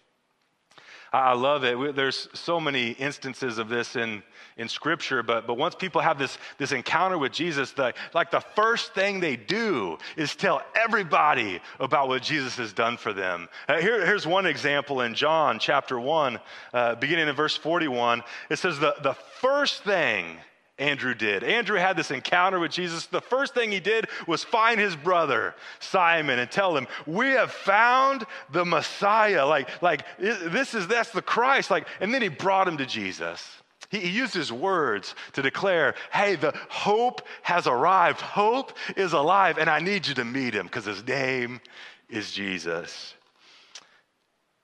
I 1.12 1.34
love 1.34 1.64
it. 1.64 1.96
There's 1.96 2.28
so 2.34 2.60
many 2.60 2.92
instances 2.92 3.58
of 3.58 3.70
this 3.70 3.96
in, 3.96 4.22
in 4.58 4.68
Scripture, 4.68 5.24
but, 5.24 5.48
but 5.48 5.54
once 5.54 5.74
people 5.74 6.02
have 6.02 6.20
this, 6.20 6.38
this 6.58 6.74
encounter 6.74 7.18
with 7.18 7.32
Jesus, 7.32 7.72
the, 7.72 7.94
like 8.14 8.32
the 8.32 8.42
first 8.42 8.94
thing 8.94 9.22
they 9.22 9.38
do 9.38 9.98
is 10.18 10.36
tell 10.36 10.62
everybody 10.76 11.62
about 11.80 12.10
what 12.10 12.22
Jesus 12.22 12.58
has 12.58 12.74
done 12.74 12.98
for 12.98 13.14
them. 13.14 13.48
Uh, 13.70 13.80
here, 13.80 14.06
here's 14.06 14.28
one 14.28 14.46
example 14.46 15.02
in 15.02 15.14
John 15.16 15.58
chapter 15.58 15.98
1, 15.98 16.40
uh, 16.74 16.96
beginning 16.96 17.30
in 17.30 17.36
verse 17.36 17.56
41. 17.56 18.22
It 18.50 18.58
says, 18.58 18.78
the, 18.80 18.96
the 19.02 19.14
first 19.40 19.84
thing 19.84 20.38
Andrew 20.78 21.14
did. 21.14 21.44
Andrew 21.44 21.78
had 21.78 21.96
this 21.96 22.12
encounter 22.12 22.60
with 22.60 22.72
Jesus. 22.72 23.06
The 23.06 23.22
first 23.22 23.54
thing 23.54 23.72
he 23.72 23.80
did 23.80 24.08
was 24.28 24.44
find 24.44 24.80
his 24.80 24.96
brother, 24.96 25.56
Simon, 25.80 26.40
and 26.40 26.52
tell 26.52 26.76
him, 26.76 26.88
We 27.06 27.28
have 27.28 27.52
found 27.52 28.26
the 28.52 28.66
Messiah. 28.66 29.46
Like, 29.46 29.82
like 29.82 30.04
this 30.20 30.74
is 30.74 30.88
that's 30.88 31.12
the 31.12 31.22
Christ. 31.22 31.72
Like, 31.72 31.88
and 32.02 32.14
then 32.14 32.22
he 32.22 32.28
brought 32.28 32.68
him 32.68 32.78
to 32.78 32.86
Jesus. 32.86 33.48
He, 33.90 34.00
he 34.00 34.10
used 34.10 34.34
his 34.34 34.52
words 34.52 35.16
to 35.34 35.42
declare, 35.42 35.96
Hey, 36.12 36.36
the 36.36 36.54
hope 36.68 37.22
has 37.44 37.68
arrived. 37.68 38.20
Hope 38.20 38.74
is 38.98 39.14
alive, 39.14 39.58
and 39.58 39.70
I 39.70 39.80
need 39.80 40.06
you 40.06 40.14
to 40.16 40.26
meet 40.26 40.54
him 40.54 40.66
because 40.66 40.86
his 40.86 41.08
name 41.08 41.62
is 42.10 42.34
Jesus. 42.34 43.14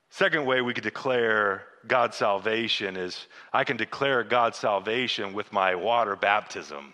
Second 0.10 0.46
way 0.46 0.62
we 0.62 0.74
could 0.74 0.84
declare 0.84 1.64
God's 1.88 2.18
salvation 2.18 2.96
is 2.96 3.28
I 3.52 3.64
can 3.64 3.78
declare 3.78 4.24
God's 4.24 4.58
salvation 4.58 5.34
with 5.34 5.52
my 5.52 5.76
water 5.76 6.16
baptism 6.16 6.94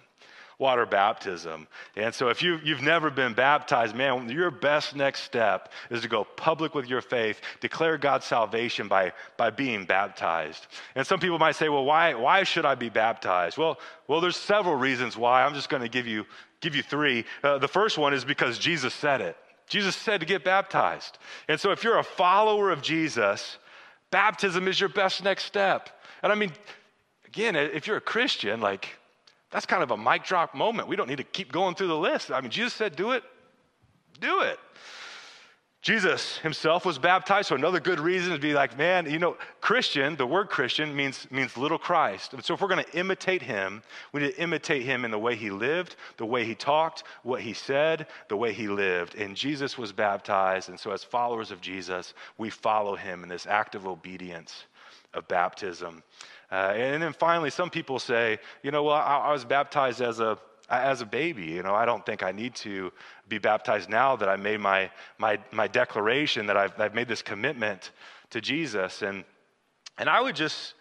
water 0.59 0.85
baptism. 0.85 1.67
And 1.95 2.13
so 2.13 2.29
if 2.29 2.41
you, 2.41 2.59
you've 2.63 2.81
never 2.81 3.11
been 3.11 3.33
baptized, 3.33 3.95
man, 3.95 4.27
your 4.29 4.49
best 4.49 4.95
next 4.95 5.21
step 5.21 5.71
is 5.91 6.01
to 6.01 6.07
go 6.07 6.23
public 6.23 6.73
with 6.73 6.87
your 6.87 7.01
faith, 7.01 7.39
declare 7.59 7.97
God's 7.97 8.25
salvation 8.25 8.87
by, 8.87 9.13
by 9.37 9.51
being 9.51 9.85
baptized. 9.85 10.65
And 10.95 11.05
some 11.05 11.19
people 11.19 11.37
might 11.37 11.55
say, 11.55 11.69
well, 11.69 11.85
why, 11.85 12.15
why 12.15 12.43
should 12.43 12.65
I 12.65 12.75
be 12.75 12.89
baptized? 12.89 13.57
Well, 13.57 13.77
well, 14.07 14.19
there's 14.19 14.37
several 14.37 14.75
reasons 14.75 15.15
why. 15.15 15.43
I'm 15.43 15.53
just 15.53 15.69
going 15.69 15.83
to 15.83 15.89
give 15.89 16.07
you, 16.07 16.25
give 16.59 16.75
you 16.75 16.81
three. 16.81 17.25
Uh, 17.43 17.59
the 17.59 17.67
first 17.67 17.97
one 17.97 18.13
is 18.13 18.25
because 18.25 18.57
Jesus 18.57 18.93
said 18.95 19.21
it. 19.21 19.37
Jesus 19.67 19.95
said 19.95 20.21
to 20.21 20.25
get 20.25 20.43
baptized. 20.43 21.19
And 21.47 21.59
so 21.59 21.71
if 21.71 21.83
you're 21.83 21.99
a 21.99 22.03
follower 22.03 22.71
of 22.71 22.81
Jesus, 22.81 23.57
baptism 24.11 24.67
is 24.67 24.79
your 24.79 24.89
best 24.89 25.23
next 25.23 25.45
step. 25.45 25.89
And 26.23 26.31
I 26.31 26.35
mean, 26.35 26.51
again, 27.25 27.55
if 27.55 27.87
you're 27.87 27.97
a 27.97 28.01
Christian, 28.01 28.61
like, 28.61 28.97
that's 29.51 29.65
kind 29.65 29.83
of 29.83 29.91
a 29.91 29.97
mic 29.97 30.23
drop 30.23 30.53
moment. 30.55 30.87
We 30.87 30.95
don't 30.95 31.07
need 31.07 31.17
to 31.17 31.23
keep 31.23 31.51
going 31.51 31.75
through 31.75 31.87
the 31.87 31.97
list. 31.97 32.31
I 32.31 32.41
mean, 32.41 32.51
Jesus 32.51 32.73
said, 32.73 32.95
do 32.95 33.11
it, 33.11 33.23
do 34.19 34.41
it. 34.41 34.59
Jesus 35.83 36.39
himself 36.39 36.85
was 36.85 36.97
baptized, 36.97 37.49
so 37.49 37.55
another 37.55 37.79
good 37.79 37.99
reason 37.99 38.33
to 38.33 38.39
be 38.39 38.53
like, 38.53 38.77
man, 38.77 39.09
you 39.09 39.19
know, 39.19 39.37
Christian, 39.61 40.15
the 40.15 40.25
word 40.25 40.49
Christian 40.49 40.95
means, 40.95 41.27
means 41.29 41.55
little 41.55 41.77
Christ. 41.77 42.33
And 42.33 42.43
so 42.43 42.55
if 42.55 42.61
we're 42.61 42.67
going 42.67 42.83
to 42.83 42.97
imitate 42.97 43.43
him, 43.43 43.83
we 44.11 44.21
need 44.21 44.33
to 44.33 44.41
imitate 44.41 44.81
him 44.81 45.05
in 45.05 45.11
the 45.11 45.19
way 45.19 45.35
he 45.35 45.51
lived, 45.51 45.95
the 46.17 46.25
way 46.25 46.45
he 46.45 46.55
talked, 46.55 47.03
what 47.23 47.41
he 47.41 47.53
said, 47.53 48.07
the 48.27 48.35
way 48.35 48.53
he 48.53 48.67
lived. 48.67 49.15
And 49.15 49.35
Jesus 49.35 49.77
was 49.77 49.91
baptized, 49.91 50.69
and 50.69 50.79
so 50.79 50.91
as 50.91 51.03
followers 51.03 51.51
of 51.51 51.61
Jesus, 51.61 52.15
we 52.37 52.49
follow 52.49 52.95
him 52.95 53.21
in 53.21 53.29
this 53.29 53.45
act 53.45 53.75
of 53.75 53.85
obedience 53.85 54.65
of 55.13 55.27
baptism. 55.27 56.03
Uh, 56.51 56.73
and 56.75 57.03
then 57.03 57.13
finally, 57.13 57.49
some 57.49 57.69
people 57.69 57.99
say, 57.99 58.39
you 58.63 58.71
know, 58.71 58.83
well, 58.83 58.95
I, 58.95 59.17
I 59.17 59.31
was 59.31 59.45
baptized 59.45 60.01
as 60.01 60.19
a 60.19 60.37
as 60.69 61.01
a 61.01 61.05
baby. 61.05 61.45
You 61.45 61.63
know, 61.63 61.75
I 61.75 61.85
don't 61.85 62.05
think 62.05 62.23
I 62.23 62.31
need 62.31 62.55
to 62.55 62.91
be 63.27 63.37
baptized 63.37 63.89
now 63.89 64.15
that 64.15 64.29
I 64.29 64.35
made 64.35 64.59
my 64.59 64.89
my 65.17 65.39
my 65.51 65.67
declaration 65.67 66.45
that 66.47 66.57
I've, 66.57 66.79
I've 66.79 66.95
made 66.95 67.07
this 67.07 67.21
commitment 67.21 67.91
to 68.31 68.41
Jesus. 68.41 69.01
And 69.01 69.23
and 69.97 70.09
I 70.09 70.21
would 70.21 70.35
just 70.35 70.73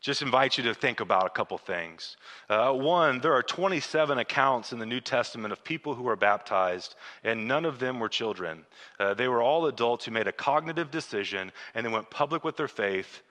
just 0.00 0.22
invite 0.22 0.56
you 0.56 0.62
to 0.62 0.74
think 0.74 1.00
about 1.00 1.26
a 1.26 1.30
couple 1.30 1.58
things. 1.58 2.16
Uh, 2.48 2.72
one, 2.72 3.20
there 3.20 3.32
are 3.32 3.42
27 3.42 4.18
accounts 4.18 4.72
in 4.72 4.78
the 4.78 4.86
New 4.86 5.00
Testament 5.00 5.52
of 5.52 5.64
people 5.64 5.92
who 5.92 6.04
were 6.04 6.14
baptized, 6.14 6.94
and 7.24 7.48
none 7.48 7.64
of 7.64 7.80
them 7.80 7.98
were 7.98 8.08
children. 8.08 8.64
Uh, 9.00 9.14
they 9.14 9.26
were 9.26 9.42
all 9.42 9.66
adults 9.66 10.04
who 10.04 10.12
made 10.12 10.28
a 10.28 10.32
cognitive 10.32 10.92
decision 10.92 11.50
and 11.74 11.84
then 11.84 11.92
went 11.92 12.10
public 12.10 12.44
with 12.44 12.56
their 12.56 12.68
faith 12.68 13.22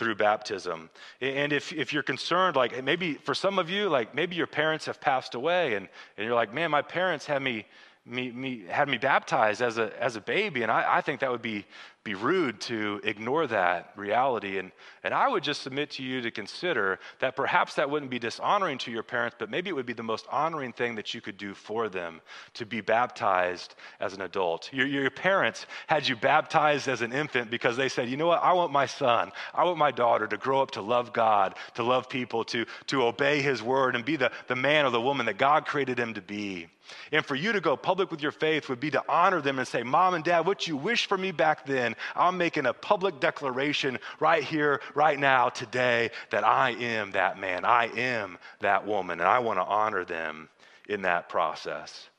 through 0.00 0.14
baptism. 0.14 0.88
And 1.20 1.52
if, 1.52 1.74
if 1.74 1.92
you're 1.92 2.02
concerned, 2.02 2.56
like 2.56 2.82
maybe 2.82 3.14
for 3.14 3.34
some 3.34 3.58
of 3.58 3.68
you, 3.68 3.90
like 3.90 4.14
maybe 4.14 4.34
your 4.34 4.46
parents 4.46 4.86
have 4.86 4.98
passed 4.98 5.34
away 5.34 5.74
and, 5.74 5.88
and 6.16 6.26
you're 6.26 6.34
like, 6.34 6.54
man, 6.54 6.70
my 6.70 6.80
parents 6.80 7.26
had 7.26 7.42
me, 7.42 7.66
me, 8.06 8.32
me, 8.32 8.64
had 8.66 8.88
me 8.88 8.96
baptized 8.96 9.60
as 9.60 9.76
a, 9.76 9.92
as 10.02 10.16
a 10.16 10.20
baby. 10.22 10.62
And 10.62 10.72
I, 10.72 10.96
I 10.96 11.00
think 11.02 11.20
that 11.20 11.30
would 11.30 11.42
be 11.42 11.66
be 12.02 12.14
rude 12.14 12.60
to 12.62 12.98
ignore 13.04 13.46
that 13.46 13.92
reality. 13.94 14.58
And, 14.58 14.72
and 15.04 15.12
I 15.12 15.28
would 15.28 15.42
just 15.42 15.60
submit 15.60 15.90
to 15.92 16.02
you 16.02 16.22
to 16.22 16.30
consider 16.30 16.98
that 17.18 17.36
perhaps 17.36 17.74
that 17.74 17.90
wouldn't 17.90 18.10
be 18.10 18.18
dishonoring 18.18 18.78
to 18.78 18.90
your 18.90 19.02
parents, 19.02 19.36
but 19.38 19.50
maybe 19.50 19.68
it 19.68 19.74
would 19.74 19.84
be 19.84 19.92
the 19.92 20.02
most 20.02 20.26
honoring 20.30 20.72
thing 20.72 20.94
that 20.94 21.12
you 21.12 21.20
could 21.20 21.36
do 21.36 21.52
for 21.52 21.90
them 21.90 22.22
to 22.54 22.64
be 22.64 22.80
baptized 22.80 23.74
as 24.00 24.14
an 24.14 24.22
adult. 24.22 24.72
Your, 24.72 24.86
your 24.86 25.10
parents 25.10 25.66
had 25.88 26.08
you 26.08 26.16
baptized 26.16 26.88
as 26.88 27.02
an 27.02 27.12
infant 27.12 27.50
because 27.50 27.76
they 27.76 27.90
said, 27.90 28.08
you 28.08 28.16
know 28.16 28.28
what, 28.28 28.42
I 28.42 28.54
want 28.54 28.72
my 28.72 28.86
son, 28.86 29.30
I 29.54 29.64
want 29.64 29.76
my 29.76 29.90
daughter 29.90 30.26
to 30.26 30.38
grow 30.38 30.62
up 30.62 30.70
to 30.72 30.82
love 30.82 31.12
God, 31.12 31.54
to 31.74 31.82
love 31.82 32.08
people, 32.08 32.44
to, 32.44 32.64
to 32.86 33.02
obey 33.02 33.42
his 33.42 33.62
word, 33.62 33.94
and 33.94 34.06
be 34.06 34.16
the, 34.16 34.32
the 34.48 34.56
man 34.56 34.86
or 34.86 34.90
the 34.90 35.00
woman 35.00 35.26
that 35.26 35.36
God 35.36 35.66
created 35.66 35.98
him 35.98 36.14
to 36.14 36.22
be. 36.22 36.68
And 37.12 37.24
for 37.24 37.34
you 37.34 37.52
to 37.52 37.60
go 37.60 37.76
public 37.76 38.10
with 38.10 38.22
your 38.22 38.32
faith 38.32 38.68
would 38.68 38.80
be 38.80 38.90
to 38.90 39.02
honor 39.08 39.40
them 39.40 39.58
and 39.58 39.66
say, 39.66 39.82
Mom 39.82 40.14
and 40.14 40.24
Dad, 40.24 40.46
what 40.46 40.66
you 40.66 40.76
wished 40.76 41.06
for 41.06 41.18
me 41.18 41.32
back 41.32 41.66
then, 41.66 41.89
I'm 42.14 42.36
making 42.36 42.66
a 42.66 42.72
public 42.72 43.20
declaration 43.20 43.98
right 44.18 44.42
here, 44.42 44.80
right 44.94 45.18
now, 45.18 45.48
today, 45.48 46.10
that 46.30 46.44
I 46.44 46.70
am 46.70 47.10
that 47.12 47.38
man. 47.38 47.64
I 47.64 47.86
am 47.96 48.38
that 48.60 48.86
woman. 48.86 49.20
And 49.20 49.28
I 49.28 49.38
want 49.38 49.58
to 49.58 49.64
honor 49.64 50.04
them 50.04 50.48
in 50.88 51.02
that 51.02 51.28
process. 51.28 52.10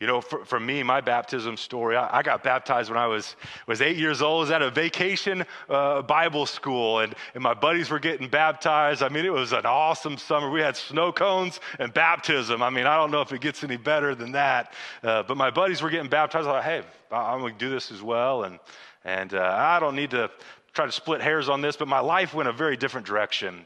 You 0.00 0.08
know, 0.08 0.20
for, 0.20 0.44
for 0.44 0.58
me, 0.58 0.82
my 0.82 1.00
baptism 1.00 1.56
story, 1.56 1.96
I, 1.96 2.18
I, 2.18 2.22
got 2.22 2.42
baptized 2.42 2.90
when 2.90 2.98
I 2.98 3.06
was, 3.06 3.36
was 3.66 3.80
eight 3.80 3.96
years 3.96 4.22
old. 4.22 4.38
I 4.38 4.40
was 4.40 4.50
at 4.50 4.60
a 4.62 4.70
vacation 4.70 5.46
uh, 5.70 6.02
Bible 6.02 6.46
school, 6.46 6.98
and, 6.98 7.14
and 7.34 7.42
my 7.42 7.54
buddies 7.54 7.90
were 7.90 8.00
getting 8.00 8.28
baptized. 8.28 9.02
I 9.02 9.08
mean, 9.08 9.24
it 9.24 9.32
was 9.32 9.52
an 9.52 9.64
awesome 9.64 10.18
summer. 10.18 10.50
We 10.50 10.60
had 10.60 10.76
snow 10.76 11.12
cones 11.12 11.60
and 11.78 11.94
baptism. 11.94 12.60
I 12.60 12.70
mean, 12.70 12.86
I 12.86 12.96
don't 12.96 13.12
know 13.12 13.20
if 13.20 13.32
it 13.32 13.40
gets 13.40 13.62
any 13.62 13.76
better 13.76 14.16
than 14.16 14.32
that. 14.32 14.74
Uh, 15.02 15.22
but 15.22 15.36
my 15.36 15.50
buddies 15.50 15.80
were 15.80 15.90
getting 15.90 16.10
baptized. 16.10 16.48
I 16.48 16.52
thought, 16.52 16.64
hey, 16.64 16.82
I'm 17.12 17.40
going 17.40 17.54
to 17.54 17.58
do 17.58 17.70
this 17.70 17.92
as 17.92 18.02
well. 18.02 18.44
And, 18.44 18.58
and 19.04 19.34
uh, 19.34 19.54
I 19.56 19.80
don't 19.80 19.96
need 19.96 20.10
to 20.10 20.30
try 20.72 20.86
to 20.86 20.92
split 20.92 21.20
hairs 21.20 21.48
on 21.48 21.60
this, 21.60 21.76
but 21.76 21.88
my 21.88 22.00
life 22.00 22.34
went 22.34 22.48
a 22.48 22.52
very 22.52 22.76
different 22.76 23.06
direction 23.06 23.64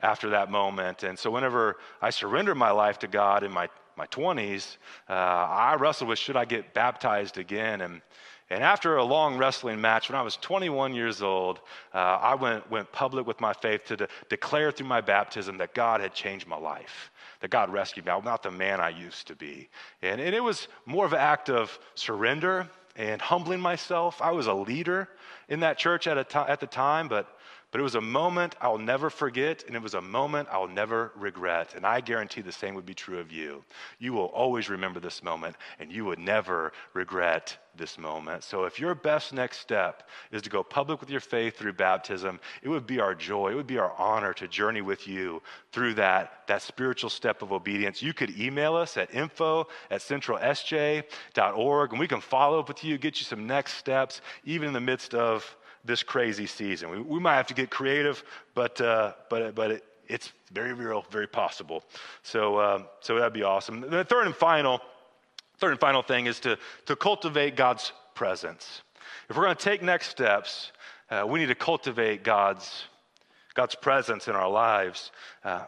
after 0.00 0.30
that 0.30 0.50
moment. 0.50 1.02
And 1.02 1.18
so, 1.18 1.30
whenever 1.30 1.76
I 2.02 2.10
surrendered 2.10 2.56
my 2.56 2.70
life 2.70 2.98
to 3.00 3.08
God 3.08 3.42
in 3.42 3.52
my 3.52 3.68
my 3.96 4.06
20s, 4.08 4.76
uh, 5.08 5.12
I 5.12 5.76
wrestled 5.76 6.08
with 6.08 6.18
should 6.18 6.36
I 6.36 6.44
get 6.44 6.74
baptized 6.74 7.38
again? 7.38 7.80
And, 7.80 8.02
and 8.50 8.62
after 8.62 8.96
a 8.96 9.04
long 9.04 9.38
wrestling 9.38 9.80
match, 9.80 10.08
when 10.08 10.18
I 10.18 10.22
was 10.22 10.36
21 10.36 10.94
years 10.94 11.22
old, 11.22 11.60
uh, 11.94 11.98
I 11.98 12.34
went, 12.34 12.70
went 12.70 12.92
public 12.92 13.26
with 13.26 13.40
my 13.40 13.52
faith 13.54 13.84
to 13.86 13.96
de- 13.96 14.08
declare 14.28 14.70
through 14.70 14.86
my 14.86 15.00
baptism 15.00 15.58
that 15.58 15.74
God 15.74 16.00
had 16.00 16.12
changed 16.12 16.46
my 16.46 16.58
life, 16.58 17.10
that 17.40 17.50
God 17.50 17.72
rescued 17.72 18.06
me. 18.06 18.12
I'm 18.12 18.22
not 18.22 18.42
the 18.42 18.50
man 18.50 18.80
I 18.80 18.90
used 18.90 19.26
to 19.28 19.34
be. 19.34 19.68
And, 20.02 20.20
and 20.20 20.34
it 20.34 20.42
was 20.42 20.68
more 20.84 21.06
of 21.06 21.12
an 21.12 21.18
act 21.18 21.48
of 21.48 21.76
surrender 21.94 22.68
and 22.96 23.20
humbling 23.20 23.60
myself. 23.60 24.20
I 24.22 24.32
was 24.32 24.46
a 24.46 24.54
leader 24.54 25.08
in 25.48 25.60
that 25.60 25.78
church 25.78 26.06
at, 26.06 26.18
a 26.18 26.24
to- 26.24 26.50
at 26.50 26.60
the 26.60 26.66
time, 26.66 27.08
but 27.08 27.28
but 27.72 27.80
it 27.80 27.84
was 27.84 27.96
a 27.96 28.00
moment 28.00 28.54
I'll 28.60 28.78
never 28.78 29.10
forget, 29.10 29.64
and 29.66 29.74
it 29.74 29.82
was 29.82 29.94
a 29.94 30.00
moment 30.00 30.48
I'll 30.50 30.68
never 30.68 31.12
regret. 31.16 31.74
And 31.74 31.84
I 31.84 32.00
guarantee 32.00 32.40
the 32.40 32.52
same 32.52 32.74
would 32.74 32.86
be 32.86 32.94
true 32.94 33.18
of 33.18 33.32
you. 33.32 33.64
You 33.98 34.12
will 34.12 34.26
always 34.26 34.68
remember 34.68 35.00
this 35.00 35.22
moment, 35.22 35.56
and 35.80 35.92
you 35.92 36.04
would 36.04 36.18
never 36.18 36.72
regret 36.94 37.58
this 37.76 37.98
moment. 37.98 38.44
So 38.44 38.64
if 38.64 38.78
your 38.80 38.94
best 38.94 39.32
next 39.32 39.58
step 39.60 40.08
is 40.30 40.42
to 40.42 40.50
go 40.50 40.62
public 40.62 41.00
with 41.00 41.10
your 41.10 41.20
faith 41.20 41.56
through 41.56 41.74
baptism, 41.74 42.40
it 42.62 42.68
would 42.68 42.86
be 42.86 43.00
our 43.00 43.14
joy, 43.14 43.50
it 43.50 43.54
would 43.56 43.66
be 43.66 43.78
our 43.78 43.92
honor 43.98 44.32
to 44.34 44.48
journey 44.48 44.80
with 44.80 45.06
you 45.06 45.42
through 45.72 45.94
that, 45.94 46.46
that 46.46 46.62
spiritual 46.62 47.10
step 47.10 47.42
of 47.42 47.52
obedience. 47.52 48.00
You 48.00 48.14
could 48.14 48.38
email 48.38 48.74
us 48.76 48.96
at 48.96 49.12
info 49.12 49.66
at 49.90 50.00
centralsj.org, 50.00 51.90
and 51.90 52.00
we 52.00 52.08
can 52.08 52.20
follow 52.20 52.60
up 52.60 52.68
with 52.68 52.84
you, 52.84 52.96
get 52.96 53.18
you 53.18 53.24
some 53.24 53.46
next 53.46 53.74
steps, 53.74 54.20
even 54.44 54.68
in 54.68 54.74
the 54.74 54.80
midst 54.80 55.14
of 55.14 55.56
this 55.86 56.02
crazy 56.02 56.46
season. 56.46 56.90
We, 56.90 57.00
we 57.00 57.20
might 57.20 57.36
have 57.36 57.46
to 57.48 57.54
get 57.54 57.70
creative, 57.70 58.22
but, 58.54 58.80
uh, 58.80 59.12
but, 59.30 59.54
but 59.54 59.70
it, 59.70 59.84
it's 60.08 60.32
very 60.52 60.72
real, 60.72 61.04
very 61.10 61.26
possible. 61.26 61.84
So, 62.22 62.56
uh, 62.56 62.82
so 63.00 63.16
that'd 63.16 63.32
be 63.32 63.42
awesome. 63.42 63.80
The 63.80 64.04
third 64.04 64.26
and 64.26 64.34
final, 64.34 64.80
third 65.58 65.72
and 65.72 65.80
final 65.80 66.02
thing 66.02 66.26
is 66.26 66.40
to, 66.40 66.58
to 66.86 66.96
cultivate 66.96 67.56
God's 67.56 67.92
presence. 68.14 68.82
If 69.28 69.36
we're 69.36 69.44
going 69.44 69.56
to 69.56 69.62
take 69.62 69.82
next 69.82 70.08
steps, 70.08 70.72
uh, 71.10 71.24
we 71.28 71.38
need 71.40 71.46
to 71.46 71.54
cultivate 71.54 72.24
God's 72.24 72.86
God's 73.54 73.74
presence 73.74 74.28
in 74.28 74.34
our 74.36 74.50
lives. 74.50 75.12
Uh, 75.42 75.64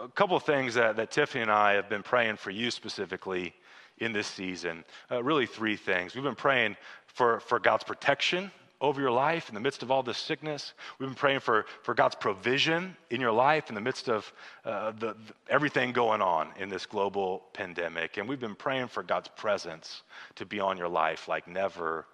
a 0.00 0.08
couple 0.14 0.36
of 0.36 0.44
things 0.44 0.74
that, 0.74 0.94
that 0.94 1.10
Tiffany 1.10 1.42
and 1.42 1.50
I 1.50 1.72
have 1.72 1.88
been 1.88 2.04
praying 2.04 2.36
for 2.36 2.50
you 2.52 2.70
specifically 2.70 3.52
in 3.98 4.12
this 4.12 4.28
season. 4.28 4.84
Uh, 5.10 5.20
really, 5.24 5.46
three 5.46 5.74
things. 5.74 6.14
We've 6.14 6.22
been 6.22 6.36
praying 6.36 6.76
for, 7.08 7.40
for 7.40 7.58
God's 7.58 7.82
protection 7.82 8.52
over 8.82 9.00
your 9.00 9.12
life 9.12 9.48
in 9.48 9.54
the 9.54 9.60
midst 9.60 9.82
of 9.84 9.90
all 9.90 10.02
this 10.02 10.18
sickness. 10.18 10.74
We've 10.98 11.08
been 11.08 11.14
praying 11.14 11.40
for, 11.40 11.64
for 11.82 11.94
God's 11.94 12.16
provision 12.16 12.96
in 13.10 13.20
your 13.20 13.32
life 13.32 13.68
in 13.68 13.76
the 13.76 13.80
midst 13.80 14.08
of 14.08 14.30
uh, 14.64 14.90
the, 14.90 15.14
the, 15.14 15.34
everything 15.48 15.92
going 15.92 16.20
on 16.20 16.48
in 16.58 16.68
this 16.68 16.84
global 16.84 17.44
pandemic. 17.52 18.16
And 18.16 18.28
we've 18.28 18.40
been 18.40 18.56
praying 18.56 18.88
for 18.88 19.04
God's 19.04 19.28
presence 19.28 20.02
to 20.34 20.44
be 20.44 20.58
on 20.58 20.76
your 20.76 20.88
life 20.88 21.28
like 21.28 21.46
never 21.46 22.06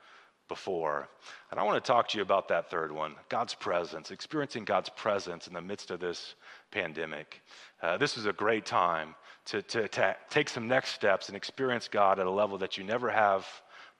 before. 0.46 1.08
And 1.50 1.58
I 1.58 1.62
want 1.62 1.82
to 1.82 1.86
talk 1.86 2.08
to 2.08 2.18
you 2.18 2.22
about 2.22 2.48
that 2.48 2.70
third 2.70 2.92
one 2.92 3.14
God's 3.30 3.54
presence, 3.54 4.10
experiencing 4.10 4.64
God's 4.64 4.90
presence 4.90 5.46
in 5.46 5.54
the 5.54 5.62
midst 5.62 5.90
of 5.90 6.00
this 6.00 6.34
pandemic. 6.70 7.40
Uh, 7.80 7.96
this 7.96 8.18
is 8.18 8.26
a 8.26 8.32
great 8.32 8.66
time 8.66 9.14
to, 9.46 9.62
to, 9.62 9.88
to 9.88 10.16
take 10.28 10.50
some 10.50 10.68
next 10.68 10.90
steps 10.90 11.28
and 11.28 11.36
experience 11.36 11.88
God 11.88 12.18
at 12.18 12.26
a 12.26 12.30
level 12.30 12.58
that 12.58 12.76
you 12.76 12.84
never 12.84 13.08
have 13.08 13.46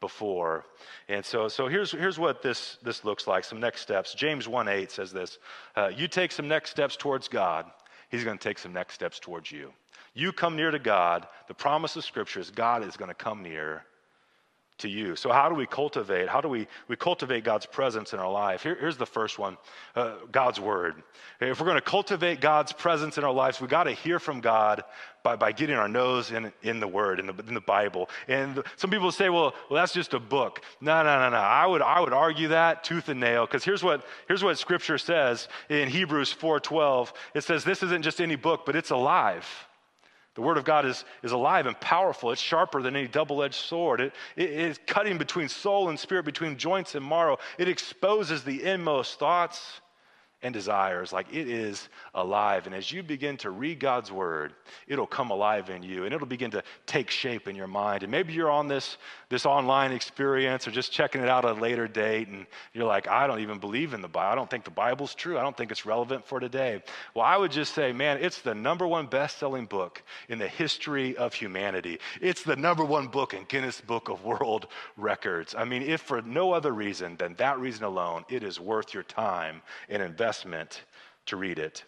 before. 0.00 0.64
And 1.08 1.24
so, 1.24 1.48
so 1.48 1.68
here's, 1.68 1.92
here's 1.92 2.18
what 2.18 2.42
this, 2.42 2.78
this 2.82 3.04
looks 3.04 3.26
like 3.26 3.44
some 3.44 3.60
next 3.60 3.82
steps. 3.82 4.14
James 4.14 4.46
1 4.46 4.68
8 4.68 4.90
says 4.90 5.12
this 5.12 5.38
uh, 5.76 5.90
You 5.94 6.08
take 6.08 6.32
some 6.32 6.48
next 6.48 6.70
steps 6.70 6.96
towards 6.96 7.28
God, 7.28 7.66
He's 8.10 8.24
going 8.24 8.38
to 8.38 8.42
take 8.42 8.58
some 8.58 8.72
next 8.72 8.94
steps 8.94 9.18
towards 9.18 9.50
you. 9.50 9.72
You 10.14 10.32
come 10.32 10.56
near 10.56 10.70
to 10.70 10.78
God. 10.78 11.26
The 11.46 11.54
promise 11.54 11.94
of 11.96 12.04
Scripture 12.04 12.40
is 12.40 12.50
God 12.50 12.82
is 12.82 12.96
going 12.96 13.10
to 13.10 13.14
come 13.14 13.42
near 13.42 13.84
to 14.78 14.88
you. 14.88 15.16
So, 15.16 15.30
how 15.30 15.48
do 15.48 15.54
we 15.54 15.66
cultivate? 15.66 16.28
How 16.28 16.40
do 16.40 16.48
we, 16.48 16.66
we 16.88 16.96
cultivate 16.96 17.44
God's 17.44 17.66
presence 17.66 18.12
in 18.12 18.18
our 18.18 18.30
life? 18.30 18.62
Here, 18.62 18.76
here's 18.78 18.96
the 18.96 19.06
first 19.06 19.38
one 19.38 19.56
uh, 19.94 20.16
God's 20.30 20.60
Word. 20.60 21.02
If 21.40 21.60
we're 21.60 21.66
going 21.66 21.76
to 21.76 21.82
cultivate 21.82 22.40
God's 22.40 22.72
presence 22.72 23.18
in 23.18 23.24
our 23.24 23.32
lives, 23.32 23.60
we 23.60 23.68
got 23.68 23.84
to 23.84 23.92
hear 23.92 24.18
from 24.18 24.40
God 24.40 24.82
by, 25.22 25.36
by 25.36 25.52
getting 25.52 25.76
our 25.76 25.88
nose 25.88 26.30
in, 26.30 26.52
in 26.62 26.80
the 26.80 26.88
Word, 26.88 27.20
in 27.20 27.26
the, 27.26 27.34
in 27.46 27.54
the 27.54 27.60
Bible. 27.60 28.08
And 28.28 28.62
some 28.76 28.90
people 28.90 29.12
say, 29.12 29.28
well, 29.28 29.54
well, 29.68 29.80
that's 29.80 29.92
just 29.92 30.14
a 30.14 30.20
book. 30.20 30.62
No, 30.80 31.02
no, 31.02 31.18
no, 31.18 31.30
no. 31.30 31.36
I 31.36 31.66
would, 31.66 31.82
I 31.82 32.00
would 32.00 32.12
argue 32.12 32.48
that 32.48 32.84
tooth 32.84 33.08
and 33.08 33.20
nail, 33.20 33.46
because 33.46 33.64
here's 33.64 33.82
what, 33.82 34.04
here's 34.26 34.42
what 34.42 34.58
Scripture 34.58 34.98
says 34.98 35.48
in 35.68 35.88
Hebrews 35.88 36.34
4.12. 36.34 37.12
It 37.34 37.44
says, 37.44 37.64
this 37.64 37.82
isn't 37.82 38.02
just 38.02 38.20
any 38.20 38.36
book, 38.36 38.64
but 38.64 38.76
it's 38.76 38.90
alive. 38.90 39.67
The 40.38 40.42
Word 40.42 40.56
of 40.56 40.64
God 40.64 40.86
is, 40.86 41.04
is 41.24 41.32
alive 41.32 41.66
and 41.66 41.78
powerful. 41.80 42.30
It's 42.30 42.40
sharper 42.40 42.80
than 42.80 42.94
any 42.94 43.08
double 43.08 43.42
edged 43.42 43.56
sword. 43.56 44.00
It, 44.00 44.12
it 44.36 44.50
is 44.50 44.78
cutting 44.86 45.18
between 45.18 45.48
soul 45.48 45.88
and 45.88 45.98
spirit, 45.98 46.24
between 46.24 46.56
joints 46.56 46.94
and 46.94 47.04
marrow. 47.04 47.38
It 47.58 47.66
exposes 47.66 48.44
the 48.44 48.62
inmost 48.62 49.18
thoughts 49.18 49.80
and 50.40 50.54
desires 50.54 51.12
like 51.12 51.26
it 51.34 51.48
is 51.48 51.88
alive. 52.14 52.66
And 52.66 52.74
as 52.76 52.92
you 52.92 53.02
begin 53.02 53.36
to 53.38 53.50
read 53.50 53.80
God's 53.80 54.12
word, 54.12 54.54
it'll 54.86 55.08
come 55.08 55.32
alive 55.32 55.70
in 55.70 55.82
you 55.82 56.04
and 56.04 56.14
it'll 56.14 56.28
begin 56.28 56.52
to 56.52 56.62
take 56.86 57.10
shape 57.10 57.48
in 57.48 57.56
your 57.56 57.66
mind. 57.66 58.04
And 58.04 58.12
maybe 58.12 58.32
you're 58.32 58.48
on 58.48 58.68
this, 58.68 58.96
this 59.28 59.44
online 59.44 59.92
experience 59.92 60.66
or 60.66 60.70
just 60.70 60.90
checking 60.90 61.20
it 61.20 61.28
out 61.28 61.44
at 61.44 61.56
a 61.56 61.60
later 61.60 61.86
date 61.86 62.28
and 62.28 62.46
you're 62.72 62.86
like, 62.86 63.08
I 63.08 63.26
don't 63.26 63.40
even 63.40 63.58
believe 63.58 63.92
in 63.92 64.00
the 64.00 64.08
Bible. 64.08 64.32
I 64.32 64.34
don't 64.34 64.50
think 64.50 64.64
the 64.64 64.70
Bible's 64.70 65.14
true. 65.14 65.38
I 65.38 65.42
don't 65.42 65.56
think 65.56 65.70
it's 65.70 65.84
relevant 65.84 66.24
for 66.26 66.40
today. 66.40 66.82
Well, 67.14 67.24
I 67.24 67.36
would 67.36 67.50
just 67.50 67.74
say, 67.74 67.92
man, 67.92 68.18
it's 68.20 68.40
the 68.40 68.54
number 68.54 68.86
one 68.86 69.06
best 69.06 69.38
selling 69.38 69.66
book 69.66 70.02
in 70.28 70.38
the 70.38 70.48
history 70.48 71.16
of 71.16 71.34
humanity. 71.34 71.98
It's 72.20 72.42
the 72.42 72.56
number 72.56 72.84
one 72.84 73.08
book 73.08 73.34
in 73.34 73.44
Guinness 73.44 73.80
Book 73.80 74.08
of 74.08 74.24
World 74.24 74.68
Records. 74.96 75.54
I 75.56 75.64
mean, 75.64 75.82
if 75.82 76.00
for 76.00 76.22
no 76.22 76.52
other 76.52 76.72
reason 76.72 77.16
than 77.16 77.34
that 77.34 77.58
reason 77.58 77.84
alone, 77.84 78.24
it 78.28 78.42
is 78.42 78.58
worth 78.58 78.94
your 78.94 79.02
time 79.02 79.60
and 79.90 80.02
investment 80.02 80.82
to 81.26 81.36
read 81.36 81.58
it. 81.58 81.84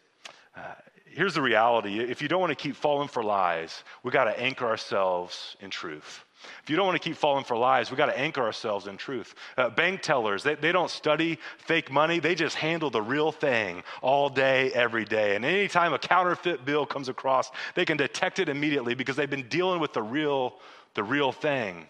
Uh, 0.54 0.74
here's 1.06 1.34
the 1.34 1.42
reality 1.42 2.00
if 2.00 2.20
you 2.20 2.28
don't 2.28 2.40
want 2.40 2.50
to 2.50 2.62
keep 2.62 2.76
falling 2.76 3.08
for 3.08 3.22
lies, 3.22 3.82
we 4.02 4.10
got 4.10 4.24
to 4.24 4.38
anchor 4.38 4.66
ourselves 4.66 5.56
in 5.60 5.70
truth. 5.70 6.24
If 6.62 6.70
you 6.70 6.76
don't 6.76 6.86
want 6.86 7.00
to 7.00 7.08
keep 7.08 7.16
falling 7.16 7.44
for 7.44 7.56
lies, 7.56 7.90
we 7.90 7.96
got 7.96 8.06
to 8.06 8.18
anchor 8.18 8.42
ourselves 8.42 8.86
in 8.86 8.96
truth. 8.96 9.34
Uh, 9.56 9.70
bank 9.70 10.02
tellers, 10.02 10.42
they, 10.42 10.54
they 10.54 10.72
don't 10.72 10.90
study 10.90 11.38
fake 11.58 11.90
money, 11.90 12.18
they 12.18 12.34
just 12.34 12.56
handle 12.56 12.90
the 12.90 13.02
real 13.02 13.32
thing 13.32 13.82
all 14.02 14.28
day, 14.28 14.70
every 14.72 15.04
day. 15.04 15.36
And 15.36 15.44
anytime 15.44 15.92
a 15.92 15.98
counterfeit 15.98 16.64
bill 16.64 16.86
comes 16.86 17.08
across, 17.08 17.50
they 17.74 17.84
can 17.84 17.96
detect 17.96 18.38
it 18.38 18.48
immediately 18.48 18.94
because 18.94 19.16
they've 19.16 19.28
been 19.28 19.48
dealing 19.48 19.80
with 19.80 19.92
the 19.92 20.02
real, 20.02 20.54
the 20.94 21.04
real 21.04 21.32
thing. 21.32 21.86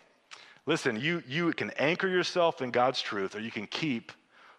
Listen, 0.67 1.01
you, 1.01 1.23
you 1.27 1.53
can 1.53 1.71
anchor 1.79 2.09
yourself 2.09 2.63
in 2.63 2.71
God's 2.71 3.01
truth 3.01 3.35
or 3.35 3.41
you 3.41 3.51
can 3.51 3.67
keep 3.67 4.13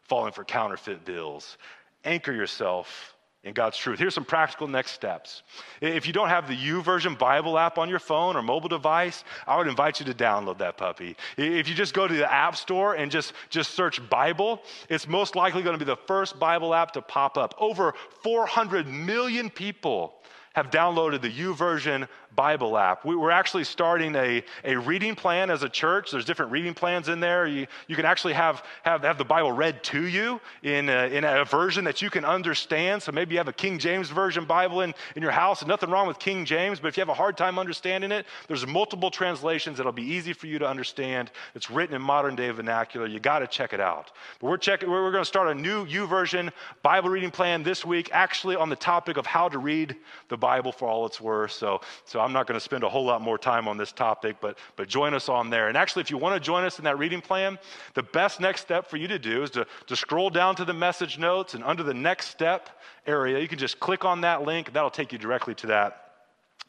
falling 0.04 0.34
for 0.34 0.44
counterfeit 0.44 1.06
bills 1.06 1.58
anchor 2.04 2.32
yourself 2.32 3.11
in 3.44 3.54
God's 3.54 3.78
truth. 3.78 3.98
Here's 3.98 4.14
some 4.14 4.26
practical 4.26 4.68
next 4.68 4.92
steps. 4.92 5.42
If 5.82 6.06
you 6.06 6.14
don't 6.14 6.30
have 6.30 6.48
the 6.48 6.56
YouVersion 6.56 7.18
Bible 7.18 7.58
app 7.58 7.80
on 7.80 7.90
your 7.90 8.00
phone 8.00 8.36
or 8.36 8.44
mobile 8.44 8.70
device, 8.70 9.24
I 9.48 9.58
would 9.58 9.68
invite 9.68 10.00
you 10.00 10.06
to 10.08 10.14
download 10.14 10.60
that 10.60 10.78
puppy. 10.78 11.16
If 11.38 11.68
you 11.68 11.74
just 11.74 11.94
go 11.96 12.08
to 12.08 12.14
the 12.14 12.32
App 12.32 12.56
Store 12.56 12.94
and 12.94 13.12
just, 13.12 13.34
just 13.50 13.72
search 13.72 14.08
Bible, 14.10 14.62
it's 14.90 15.08
most 15.08 15.36
likely 15.36 15.64
going 15.64 15.78
to 15.78 15.84
be 15.84 15.90
the 15.90 15.98
first 16.06 16.40
Bible 16.40 16.76
app 16.76 16.92
to 16.92 17.02
pop 17.02 17.38
up. 17.38 17.56
Over 17.58 17.96
400 18.22 18.88
million 18.88 19.50
people 19.50 20.14
have 20.54 20.70
downloaded 20.70 21.22
the 21.22 21.32
YouVersion 21.32 22.08
Bible 22.36 22.78
app. 22.78 23.06
We, 23.06 23.16
are 23.16 23.32
actually 23.32 23.64
starting 23.64 24.16
a, 24.16 24.44
a 24.64 24.76
reading 24.76 25.16
plan 25.16 25.50
as 25.50 25.64
a 25.64 25.70
church. 25.70 26.12
There's 26.12 26.26
different 26.26 26.52
reading 26.52 26.74
plans 26.74 27.10
in 27.10 27.20
there. 27.20 27.46
You, 27.46 27.68
you 27.88 27.96
can 27.96 28.06
actually 28.06 28.34
have, 28.34 28.64
have, 28.84 29.04
have 29.04 29.18
the 29.18 29.26
Bible 29.26 29.52
read 29.52 29.84
to 29.86 30.06
you 30.06 30.40
in 30.64 30.90
a, 30.90 31.08
in 31.08 31.24
a 31.24 31.46
version 31.46 31.84
that 31.86 32.02
you 32.02 32.10
can 32.10 32.24
understand. 32.24 33.04
So 33.04 33.12
maybe 33.12 33.34
you 33.34 33.40
have 33.40 33.48
a 33.48 33.54
King 33.54 33.80
James 33.80 34.10
Version 34.10 34.46
Bible 34.46 34.82
in, 34.82 34.94
in 35.16 35.22
your 35.22 35.32
house, 35.32 35.62
and 35.62 35.70
nothing 35.70 35.90
wrong 35.90 36.08
with 36.08 36.20
King 36.20 36.46
James, 36.46 36.80
but 36.80 36.88
if 36.88 36.98
you 36.98 37.02
have 37.02 37.10
a 37.10 37.14
hard 37.14 37.38
time 37.38 37.60
understanding 37.60 38.12
it, 38.12 38.26
there's 38.48 38.66
multiple 38.66 39.12
translations 39.12 39.78
that'll 39.78 39.92
be 39.92 40.04
easy 40.04 40.34
for 40.34 40.48
you 40.48 40.60
to 40.60 40.68
understand. 40.68 41.32
It's 41.56 41.70
written 41.70 41.96
in 41.96 42.02
modern 42.02 42.36
day 42.36 42.50
vernacular. 42.52 43.08
You 43.08 43.20
got 43.20 43.40
to 43.40 43.48
check 43.48 43.74
it 43.74 43.80
out. 43.80 44.12
But 44.40 44.48
we're, 44.48 44.78
we're, 44.88 45.04
we're 45.04 45.12
going 45.12 45.24
to 45.24 45.26
start 45.26 45.50
a 45.50 45.56
new 45.56 45.86
YouVersion 45.86 46.52
Bible 46.82 47.10
reading 47.10 47.32
plan 47.32 47.64
this 47.64 47.86
week, 47.86 48.10
actually 48.14 48.56
on 48.56 48.70
the 48.70 48.76
topic 48.76 49.18
of 49.18 49.26
how 49.26 49.50
to 49.50 49.58
read 49.58 49.96
the 50.30 50.38
Bible 50.38 50.72
for 50.72 50.88
all 50.88 51.06
it's 51.06 51.20
worth. 51.20 51.52
So, 51.52 51.82
so 52.06 52.21
I'm 52.22 52.34
not 52.34 52.48
going 52.48 52.60
to 52.60 52.64
spend 52.64 52.84
a 52.84 52.90
whole 52.90 53.06
lot 53.06 53.22
more 53.22 53.38
time 53.38 53.68
on 53.68 53.78
this 53.78 53.92
topic, 53.92 54.38
but, 54.40 54.58
but 54.76 54.88
join 54.88 55.14
us 55.14 55.30
on 55.30 55.50
there. 55.50 55.68
And 55.68 55.78
actually, 55.78 56.02
if 56.02 56.12
you 56.12 56.18
want 56.18 56.36
to 56.36 56.40
join 56.40 56.64
us 56.64 56.78
in 56.78 56.86
that 56.86 56.98
reading 56.98 57.22
plan, 57.22 57.60
the 57.94 58.04
best 58.04 58.40
next 58.40 58.62
step 58.62 58.88
for 58.88 58.98
you 58.98 59.08
to 59.08 59.20
do 59.20 59.44
is 59.44 59.50
to, 59.52 59.66
to 59.88 59.96
scroll 59.96 60.30
down 60.30 60.56
to 60.56 60.66
the 60.66 60.74
message 60.74 61.18
notes 61.18 61.54
and 61.54 61.64
under 61.64 61.84
the 61.84 61.94
next 61.94 62.28
step 62.28 62.70
area, 63.06 63.40
you 63.40 63.48
can 63.48 63.60
just 63.60 63.80
click 63.80 64.06
on 64.06 64.22
that 64.22 64.44
link. 64.44 64.74
That'll 64.74 64.90
take 64.90 65.12
you 65.12 65.18
directly 65.18 65.56
to 65.56 65.68
that, 65.68 66.12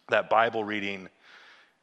that 0.08 0.28
Bible 0.28 0.64
reading 0.64 1.08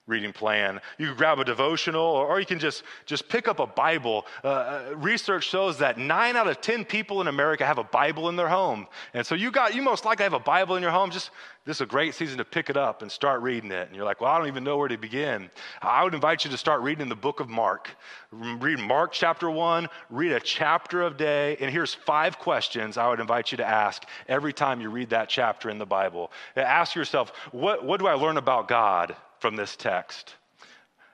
reading 0.10 0.34
plan. 0.34 0.82
You 0.98 1.08
can 1.08 1.15
grab 1.15 1.39
a 1.39 1.45
devotional, 1.45 2.02
or, 2.02 2.39
you 2.39 2.45
can 2.45 2.60
just, 2.60 2.84
just 3.06 3.30
pick 3.30 3.48
up 3.48 3.60
a 3.60 3.67
Bible. 3.67 4.26
Uh, 4.43 4.48
uh, 4.48 4.95
research 4.95 5.48
shows 5.48 5.78
that 5.78 5.98
nine 5.98 6.36
out 6.36 6.48
of 6.48 6.60
10 6.62 6.84
people 6.84 7.22
in 7.22 7.28
America 7.28 7.65
have 7.65 7.78
a 7.78 7.84
Bible 7.84 8.28
in 8.28 8.36
their 8.36 8.50
home. 8.50 8.88
And 9.13 9.26
so 9.26 9.36
you 9.36 9.52
got, 9.52 9.76
you 9.76 9.84
most 9.84 10.06
likely 10.06 10.24
have 10.24 10.34
a 10.34 10.39
Bible 10.39 10.76
in 10.76 10.82
your 10.82 10.91
home. 10.91 11.12
Just, 11.12 11.30
this 11.65 11.78
is 11.78 11.82
a 11.82 11.86
great 11.86 12.15
season 12.15 12.39
to 12.39 12.45
pick 12.45 12.72
it 12.72 12.78
up 12.78 13.04
and 13.04 13.12
start 13.12 13.41
reading 13.43 13.72
it. 13.72 13.88
And 13.88 13.95
you're 13.95 14.06
like, 14.06 14.19
well, 14.19 14.32
I 14.32 14.39
don't 14.39 14.48
even 14.48 14.63
know 14.63 14.78
where 14.78 14.88
to 14.88 14.98
begin. 14.98 15.52
I 15.82 16.04
would 16.04 16.15
invite 16.15 16.43
you 16.43 16.50
to 16.50 16.58
start 16.58 16.82
reading 16.82 17.08
the 17.08 17.15
book 17.15 17.39
of 17.39 17.48
Mark. 17.48 17.95
Read 18.32 18.80
Mark 18.80 19.12
chapter 19.12 19.52
one, 19.52 19.88
read 20.10 20.32
a 20.32 20.39
chapter 20.39 21.04
of 21.04 21.17
day. 21.17 21.56
And 21.60 21.72
here's 21.72 21.93
five 21.93 22.39
questions 22.39 22.98
I 22.98 23.08
would 23.08 23.19
invite 23.19 23.52
you 23.52 23.58
to 23.58 23.65
ask 23.65 24.04
every 24.28 24.54
time 24.54 24.82
you 24.82 24.89
read 24.89 25.12
that 25.12 25.30
chapter 25.30 25.69
in 25.69 25.78
the 25.78 25.86
Bible. 25.86 26.32
Ask 26.56 26.95
yourself, 26.95 27.32
what, 27.52 27.86
what 27.86 28.00
do 28.00 28.08
I 28.08 28.13
learn 28.13 28.38
about 28.38 28.67
God? 28.67 29.15
From 29.39 29.56
this 29.56 29.75
text. 29.75 30.36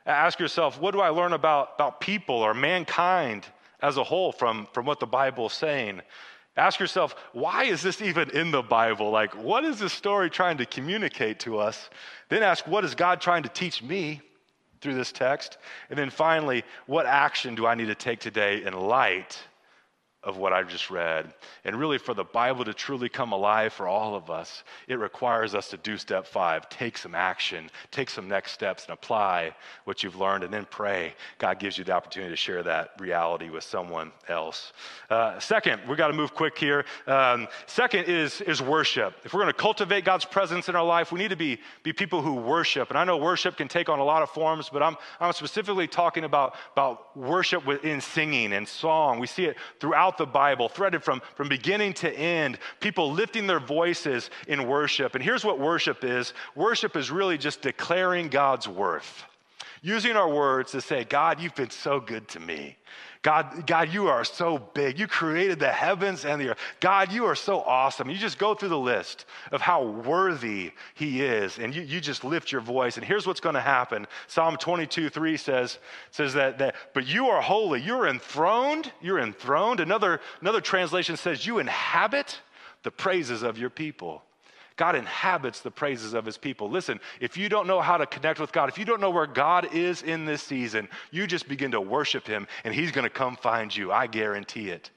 Ask 0.06 0.40
yourself, 0.40 0.80
what 0.80 0.92
do 0.92 1.02
I 1.02 1.10
learn 1.10 1.34
about, 1.34 1.72
about 1.76 2.00
people 2.00 2.36
or 2.36 2.54
mankind 2.54 3.46
as 3.82 3.98
a 3.98 4.04
whole 4.04 4.32
from, 4.32 4.68
from 4.74 4.86
what 4.86 5.00
the 5.00 5.08
Bible 5.08 5.48
is 5.48 5.54
saying? 5.54 6.02
Ask 6.58 6.80
yourself, 6.80 7.16
why 7.34 7.66
is 7.66 7.82
this 7.82 8.02
even 8.02 8.30
in 8.30 8.52
the 8.52 8.62
Bible? 8.62 9.10
Like, 9.10 9.36
what 9.36 9.66
is 9.66 9.80
this 9.80 9.92
story 9.92 10.30
trying 10.30 10.58
to 10.58 10.66
communicate 10.66 11.40
to 11.42 11.58
us? 11.58 11.90
Then 12.30 12.44
ask, 12.44 12.66
what 12.68 12.86
is 12.86 12.96
God 12.96 13.20
trying 13.20 13.44
to 13.44 13.50
teach 13.50 13.84
me 13.84 14.22
through 14.80 14.94
this 14.94 15.12
text? 15.12 15.58
And 15.90 16.00
then 16.00 16.10
finally, 16.10 16.64
what 16.86 17.06
action 17.08 17.56
do 17.56 17.66
I 17.66 17.76
need 17.76 17.88
to 17.88 17.96
take 17.96 18.20
today 18.20 18.64
in 18.64 18.74
light 18.74 19.38
of 20.26 20.38
what 20.38 20.52
I've 20.52 20.68
just 20.68 20.90
read. 20.90 21.34
And 21.64 21.80
really, 21.80 22.00
for 22.00 22.14
the 22.14 22.24
Bible 22.24 22.66
to 22.66 22.74
truly 22.74 23.10
come 23.10 23.32
alive 23.32 23.72
for 23.72 23.88
all 23.88 24.16
of 24.16 24.30
us, 24.30 24.64
it 24.88 24.96
requires 24.96 25.54
us 25.54 25.70
to 25.70 25.78
do 25.78 25.98
step 25.98 26.26
five 26.26 26.68
take 26.70 26.98
some 26.98 27.16
action, 27.16 27.70
take 27.92 28.10
some 28.10 28.28
next 28.28 28.52
steps, 28.52 28.86
and 28.86 28.94
apply 28.94 29.56
what 29.86 30.04
you've 30.04 30.16
learned, 30.16 30.44
and 30.44 30.54
then 30.54 30.66
pray. 30.70 31.14
God 31.38 31.60
gives 31.60 31.78
you 31.78 31.84
the 31.84 31.92
opportunity 31.92 32.32
to 32.32 32.38
share 32.38 32.64
that 32.64 32.92
reality 33.00 33.50
with 33.50 33.64
someone 33.64 34.12
else. 34.28 34.74
Uh, 35.10 35.40
second, 35.40 35.82
we've 35.88 35.98
got 35.98 36.08
to 36.08 36.14
move 36.14 36.34
quick 36.34 36.58
here. 36.58 36.86
Um, 37.06 37.48
second 37.68 38.06
is, 38.06 38.42
is 38.42 38.62
worship. 38.62 39.14
If 39.24 39.34
we're 39.34 39.42
going 39.42 39.54
to 39.54 39.60
cultivate 39.60 40.06
God's 40.06 40.26
presence 40.26 40.70
in 40.70 40.76
our 40.76 40.86
life, 40.86 41.12
we 41.12 41.20
need 41.20 41.30
to 41.30 41.36
be, 41.36 41.60
be 41.84 41.94
people 41.94 42.22
who 42.22 42.34
worship. 42.34 42.90
And 42.90 42.98
I 42.98 43.04
know 43.04 43.18
worship 43.18 43.58
can 43.58 43.68
take 43.68 43.90
on 43.90 44.00
a 44.00 44.04
lot 44.04 44.24
of 44.24 44.30
forms, 44.32 44.70
but 44.70 44.82
I'm, 44.82 44.98
I'm 45.20 45.34
specifically 45.34 45.88
talking 45.88 46.24
about, 46.24 46.56
about 46.74 47.16
worship 47.16 47.68
in 47.84 48.02
singing 48.02 48.54
and 48.54 48.68
song. 48.68 49.20
We 49.20 49.28
see 49.28 49.46
it 49.46 49.58
throughout 49.80 50.15
throughout 50.16 50.18
the 50.18 50.32
Bible, 50.32 50.70
threaded 50.70 51.04
from, 51.04 51.22
from 51.36 51.50
beginning 51.50 51.94
to 51.94 52.12
end, 52.12 52.58
people 52.80 53.12
lifting 53.12 53.48
their 53.48 53.60
voices 53.60 54.30
in 54.48 54.68
worship. 54.68 55.16
And 55.16 55.24
here's 55.24 55.44
what 55.44 55.60
worship 55.60 56.04
is 56.04 56.34
worship 56.56 56.96
is 56.96 57.12
really 57.12 57.38
just 57.38 57.62
declaring 57.62 58.30
God's 58.30 58.68
worth, 58.68 59.24
using 59.82 60.16
our 60.16 60.30
words 60.30 60.72
to 60.72 60.82
say, 60.82 61.04
God, 61.04 61.40
you've 61.40 61.56
been 61.56 61.70
so 61.70 62.00
good 62.00 62.28
to 62.30 62.40
me. 62.40 62.78
God, 63.26 63.66
God, 63.66 63.92
you 63.92 64.08
are 64.08 64.24
so 64.24 64.60
big. 64.60 65.00
You 65.00 65.08
created 65.08 65.58
the 65.58 65.72
heavens 65.72 66.26
and 66.26 66.40
the 66.40 66.50
earth. 66.50 66.60
God, 66.80 67.12
you 67.12 67.26
are 67.26 67.34
so 67.34 67.62
awesome. 67.62 68.08
You 68.08 68.18
just 68.18 68.38
go 68.38 68.54
through 68.54 68.70
the 68.70 68.78
list 68.78 69.26
of 69.52 69.62
how 69.62 69.84
worthy 69.84 70.74
He 70.94 71.24
is, 71.24 71.58
and 71.58 71.74
you, 71.74 71.82
you 71.82 72.00
just 72.00 72.24
lift 72.24 72.52
your 72.52 72.62
voice. 72.62 72.98
And 72.98 73.04
here's 73.04 73.26
what's 73.26 73.40
going 73.40 73.56
to 73.56 73.62
happen 73.62 74.06
Psalm 74.28 74.58
22 74.58 75.10
3 75.10 75.38
says, 75.38 75.80
says 76.12 76.36
that, 76.36 76.60
that, 76.60 76.76
but 76.94 77.08
you 77.08 77.26
are 77.30 77.42
holy. 77.42 77.82
You're 77.82 78.06
enthroned. 78.06 78.92
You're 79.02 79.20
enthroned. 79.20 79.80
Another, 79.80 80.22
another 80.42 80.62
translation 80.62 81.18
says, 81.18 81.48
you 81.48 81.58
inhabit 81.58 82.40
the 82.84 82.92
praises 82.92 83.42
of 83.42 83.58
your 83.58 83.72
people. 83.72 84.22
God 84.78 84.96
inhabits 84.96 85.62
the 85.62 85.72
praises 85.72 86.14
of 86.14 86.26
his 86.26 86.38
people. 86.38 86.70
Listen, 86.70 87.00
if 87.22 87.38
you 87.38 87.48
don't 87.48 87.68
know 87.68 87.80
how 87.80 87.98
to 87.98 88.06
connect 88.06 88.40
with 88.40 88.52
God, 88.52 88.68
if 88.68 88.78
you 88.78 88.86
don't 88.86 89.00
know 89.00 89.10
where 89.10 89.28
God 89.28 89.74
is 89.74 90.02
in 90.02 90.26
this 90.26 90.44
season, 90.44 90.90
you 91.12 91.28
just 91.28 91.48
begin 91.48 91.72
to 91.72 91.82
worship 91.82 92.28
him 92.28 92.48
and 92.64 92.74
he's 92.74 92.92
going 92.92 93.04
to 93.04 93.10
come 93.10 93.38
find 93.38 93.76
you. 93.76 93.92
I 93.92 94.08
guarantee 94.08 94.70
it. 94.70 94.90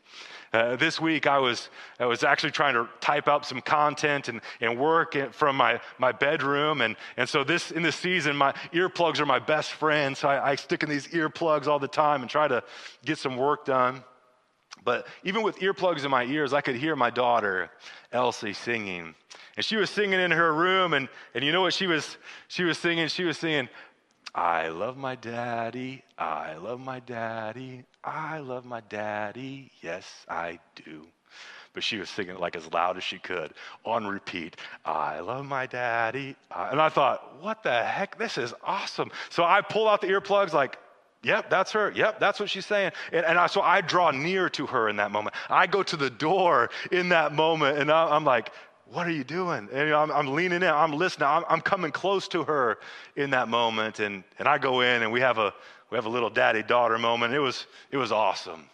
Uh, 0.52 0.76
this 0.76 0.98
week, 0.98 1.26
I 1.26 1.38
was, 1.38 1.68
I 2.00 2.06
was 2.06 2.24
actually 2.24 2.52
trying 2.52 2.72
to 2.72 2.88
type 3.00 3.28
up 3.28 3.44
some 3.44 3.60
content 3.60 4.28
and, 4.28 4.40
and 4.60 4.78
work 4.78 5.34
from 5.34 5.56
my, 5.56 5.78
my 5.98 6.10
bedroom. 6.10 6.80
And, 6.80 6.96
and 7.18 7.28
so, 7.28 7.44
this, 7.44 7.70
in 7.70 7.82
this 7.82 7.96
season, 7.96 8.34
my 8.34 8.52
earplugs 8.72 9.20
are 9.20 9.26
my 9.26 9.40
best 9.40 9.72
friend. 9.72 10.16
So, 10.16 10.26
I, 10.26 10.52
I 10.52 10.54
stick 10.54 10.82
in 10.82 10.88
these 10.88 11.06
earplugs 11.08 11.66
all 11.66 11.78
the 11.78 11.86
time 11.86 12.22
and 12.22 12.30
try 12.30 12.48
to 12.48 12.64
get 13.04 13.18
some 13.18 13.36
work 13.36 13.66
done. 13.66 14.02
But 14.88 15.07
even 15.22 15.42
with 15.42 15.59
earplugs 15.59 16.07
in 16.07 16.11
my 16.11 16.24
ears, 16.24 16.55
I 16.55 16.62
could 16.62 16.74
hear 16.74 16.96
my 16.96 17.11
daughter, 17.11 17.68
Elsie, 18.11 18.55
singing. 18.55 19.14
And 19.55 19.62
she 19.62 19.77
was 19.77 19.90
singing 19.90 20.18
in 20.18 20.31
her 20.31 20.51
room. 20.55 20.94
And, 20.94 21.11
and 21.35 21.44
you 21.44 21.53
know 21.53 21.61
what 21.61 21.74
she 21.74 21.87
was, 21.87 22.16
she 22.48 22.64
was 22.64 22.79
singing? 22.79 23.07
She 23.09 23.24
was 23.24 23.37
singing, 23.37 23.68
I 24.35 24.68
love 24.68 24.96
my 24.96 25.14
daddy. 25.14 26.05
I 26.16 26.55
love 26.55 26.81
my 26.81 27.01
daddy. 27.01 27.85
I 28.03 28.38
love 28.38 28.64
my 28.64 28.81
daddy. 28.88 29.70
Yes, 29.83 30.11
I 30.27 30.59
do. 30.74 31.07
But 31.74 31.85
she 31.85 31.98
was 31.98 32.09
singing 32.09 32.37
it 32.37 32.40
like 32.40 32.57
as 32.57 32.72
loud 32.72 32.96
as 32.96 33.05
she 33.05 33.18
could 33.18 33.53
on 33.85 34.07
repeat. 34.07 34.57
I 34.87 35.20
love 35.20 35.44
my 35.44 35.66
daddy. 35.66 36.35
Uh, 36.51 36.68
and 36.70 36.81
I 36.81 36.88
thought, 36.88 37.42
what 37.42 37.62
the 37.62 37.85
heck? 37.85 38.16
This 38.16 38.38
is 38.38 38.55
awesome. 38.64 39.11
So 39.29 39.44
I 39.44 39.61
pulled 39.61 39.88
out 39.88 40.01
the 40.01 40.07
earplugs, 40.07 40.55
like, 40.55 40.79
Yep, 41.22 41.50
that's 41.50 41.72
her. 41.72 41.90
Yep, 41.90 42.20
that's 42.20 42.38
what 42.38 42.48
she's 42.48 42.66
saying. 42.66 42.92
And, 43.12 43.26
and 43.26 43.38
I, 43.38 43.48
so 43.48 43.61
I 43.61 43.81
draw 43.81 44.11
near 44.11 44.48
to 44.50 44.66
her 44.66 44.88
in 44.88 44.96
that 44.96 45.11
moment. 45.11 45.35
I 45.50 45.66
go 45.66 45.83
to 45.83 45.96
the 45.96 46.11
door 46.11 46.70
in 46.92 47.09
that 47.09 47.35
moment, 47.35 47.78
and 47.78 47.90
I, 47.90 48.14
I'm 48.14 48.24
like, 48.24 48.52
what 48.92 49.07
are 49.07 49.11
you 49.11 49.24
doing? 49.24 49.68
And 49.72 49.78
you 49.78 49.90
know, 49.90 49.98
I'm, 49.98 50.11
I'm, 50.11 50.28
leaning 50.28 50.62
in, 50.62 50.68
I'm 50.68 50.92
listening, 50.92 51.28
I'm, 51.28 51.44
I'm, 51.48 51.61
coming 51.61 51.90
close 51.90 52.26
to 52.28 52.44
her 52.44 52.78
in 53.16 53.31
that 53.31 53.48
moment. 53.48 54.00
And, 54.00 54.24
and 54.38 54.48
I 54.48 54.59
go 54.59 54.81
in 54.81 55.02
and 55.02 55.12
we 55.12 55.20
have 55.20 55.38
a, 55.38 55.52
we 55.90 55.96
have 55.96 56.07
a 56.07 56.11
little 56.11 56.31
daddy 56.31 56.62
daughter 56.62 56.98
moment. 56.98 57.35
It 57.35 57.40
was, 57.40 57.66
it 57.90 57.96
was 57.96 58.12
awesome. 58.12 58.64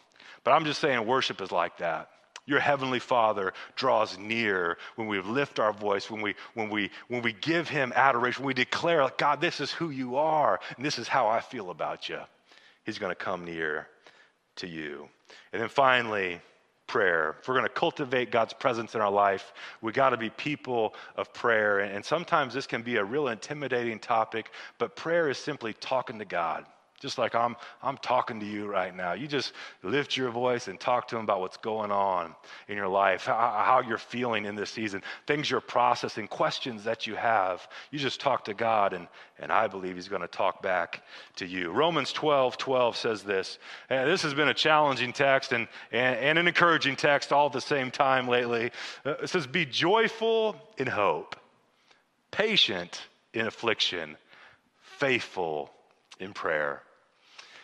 But 0.45 0.53
I'm 0.53 0.65
just 0.65 0.81
saying, 0.81 1.05
worship 1.07 1.41
is 1.41 1.51
like 1.51 1.79
that. 1.79 2.11
Your 2.47 2.61
heavenly 2.61 2.99
Father 2.99 3.55
draws 3.75 4.19
near 4.19 4.77
when 4.97 5.09
we 5.09 5.21
lift 5.21 5.59
our 5.59 5.73
voice, 5.73 6.11
when 6.11 6.21
we, 6.21 6.35
when 6.53 6.69
we, 6.69 6.91
when 7.09 7.23
we 7.23 7.33
give 7.33 7.69
Him 7.69 7.93
adoration, 7.97 8.43
when 8.43 8.49
we 8.49 8.55
declare, 8.55 9.09
God, 9.17 9.41
this 9.41 9.61
is 9.61 9.73
who 9.73 9.89
you 9.89 10.17
are, 10.17 10.61
and 10.77 10.85
this 10.85 10.99
is 10.99 11.09
how 11.09 11.27
I 11.27 11.41
feel 11.41 11.71
about 11.71 12.09
you. 12.09 12.21
He's 12.85 12.99
going 12.99 13.11
to 13.11 13.17
come 13.17 13.45
near 13.45 13.89
to 14.57 14.67
you. 14.67 15.09
And 15.53 15.61
then 15.61 15.69
finally, 15.69 16.41
prayer. 16.87 17.37
If 17.41 17.49
we're 17.49 17.55
going 17.55 17.67
to 17.67 17.73
cultivate 17.73 18.31
God's 18.31 18.53
presence 18.53 18.95
in 18.95 19.01
our 19.01 19.11
life, 19.11 19.53
we 19.81 19.91
got 19.93 20.11
to 20.11 20.17
be 20.17 20.31
people 20.31 20.95
of 21.17 21.33
prayer. 21.33 21.81
And 21.81 22.05
sometimes 22.05 22.55
this 22.55 22.67
can 22.67 22.83
be 22.83 22.97
a 22.97 23.05
real 23.05 23.29
intimidating 23.29 23.99
topic, 23.99 24.51
but 24.79 24.95
prayer 24.95 25.29
is 25.29 25.39
simply 25.39 25.73
talking 25.75 26.19
to 26.19 26.25
God 26.25 26.67
just 27.05 27.19
like 27.19 27.35
I'm, 27.35 27.55
I'm 27.83 27.99
talking 27.99 28.41
to 28.41 28.47
you 28.47 28.67
right 28.67 28.97
now. 28.97 29.13
You 29.13 29.27
just 29.27 29.53
lift 29.83 30.17
your 30.17 30.31
voice 30.31 30.69
and 30.69 30.81
talk 30.81 31.07
to 31.09 31.17
him 31.17 31.23
about 31.23 31.39
what's 31.39 31.59
going 31.59 31.93
on 31.93 32.35
in 32.67 32.77
your 32.77 32.89
life, 32.89 33.27
how, 33.27 33.35
how, 33.35 33.83
you're 33.87 33.99
feeling 33.99 34.47
in 34.47 34.55
this 34.55 34.71
season, 34.71 35.03
things 35.27 35.51
you're 35.51 35.61
processing, 35.61 36.27
questions 36.27 36.85
that 36.85 37.07
you 37.07 37.15
have. 37.15 37.69
You 37.91 37.99
just 37.99 38.23
talk 38.23 38.47
to 38.47 38.55
God, 38.55 38.95
and, 38.95 39.07
and 39.39 39.53
I 39.53 39.67
believe 39.67 39.97
he's 39.97 40.09
going 40.09 40.23
to 40.23 40.29
talk 40.29 40.63
back 40.63 41.03
to 41.37 41.47
you. 41.47 41.73
Romans 41.73 42.11
12 42.11 42.57
12 42.57 42.97
says 42.97 43.23
this. 43.23 43.59
And 43.91 44.09
this 44.09 44.23
has 44.23 44.33
been 44.33 44.49
a 44.49 44.55
challenging 44.55 45.13
text 45.13 45.53
and, 45.53 45.69
and, 45.93 46.17
and 46.17 46.39
an 46.39 46.49
encouraging 46.49 46.97
text 46.97 47.33
all 47.33 47.49
at 47.49 47.53
the 47.53 47.61
same 47.61 47.91
time 47.91 48.27
lately. 48.29 48.71
Uh, 49.05 49.17
it 49.23 49.29
says, 49.29 49.47
Be 49.47 49.67
joyful 49.67 50.57
in 50.79 50.87
hope, 50.87 51.37
patient 52.31 53.03
in 53.35 53.47
affliction, 53.47 54.17
faithful 54.81 55.71
in 56.19 56.33
prayer. 56.33 56.84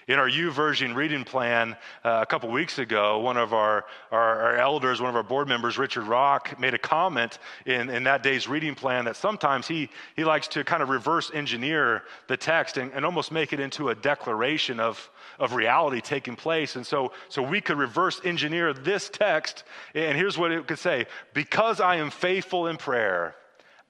In 0.09 0.19
our 0.19 0.29
YouVersion 0.29 0.95
reading 0.95 1.25
plan 1.25 1.77
uh, 2.05 2.21
a 2.23 2.27
couple 2.27 2.51
weeks 2.51 2.79
ago, 2.79 3.19
one 3.19 3.37
of 3.37 3.53
our, 3.53 3.85
our, 4.11 4.41
our, 4.41 4.57
elders, 4.57 5.01
one 5.01 5.11
of 5.11 5.17
our 5.17 5.23
board 5.23 5.47
members, 5.47 5.77
Richard 5.77 6.05
Rock, 6.05 6.59
made 6.59 6.73
a 6.73 6.79
comment 6.79 7.39
in, 7.67 7.91
in 7.91 8.05
that 8.05 8.23
day's 8.23 8.49
reading 8.49 8.75
plan 8.75 9.05
that 9.05 9.17
sometimes 9.17 9.69
he, 9.69 9.91
he 10.17 10.25
likes 10.25 10.49
to 10.49 10.65
kind 10.65 10.83
of 10.83 10.89
reverse 10.89 11.31
engineer 11.35 12.03
the 12.29 12.37
text 12.37 12.79
and, 12.79 12.91
and 12.93 13.05
almost 13.05 13.31
make 13.31 13.53
it 13.53 13.61
into 13.61 13.91
a 13.91 13.95
declaration 13.95 14.81
of, 14.81 15.11
of 15.39 15.53
reality 15.53 16.01
taking 16.01 16.35
place. 16.35 16.77
And 16.77 16.87
so, 16.87 17.13
so 17.29 17.43
we 17.43 17.61
could 17.61 17.77
reverse 17.77 18.21
engineer 18.25 18.73
this 18.73 19.11
text, 19.11 19.65
and 19.95 20.17
here's 20.17 20.39
what 20.39 20.51
it 20.51 20.67
could 20.67 20.79
say 20.79 21.07
Because 21.35 21.79
I 21.81 21.97
am 21.97 22.11
faithful 22.11 22.69
in 22.69 22.79
prayer, 22.79 23.35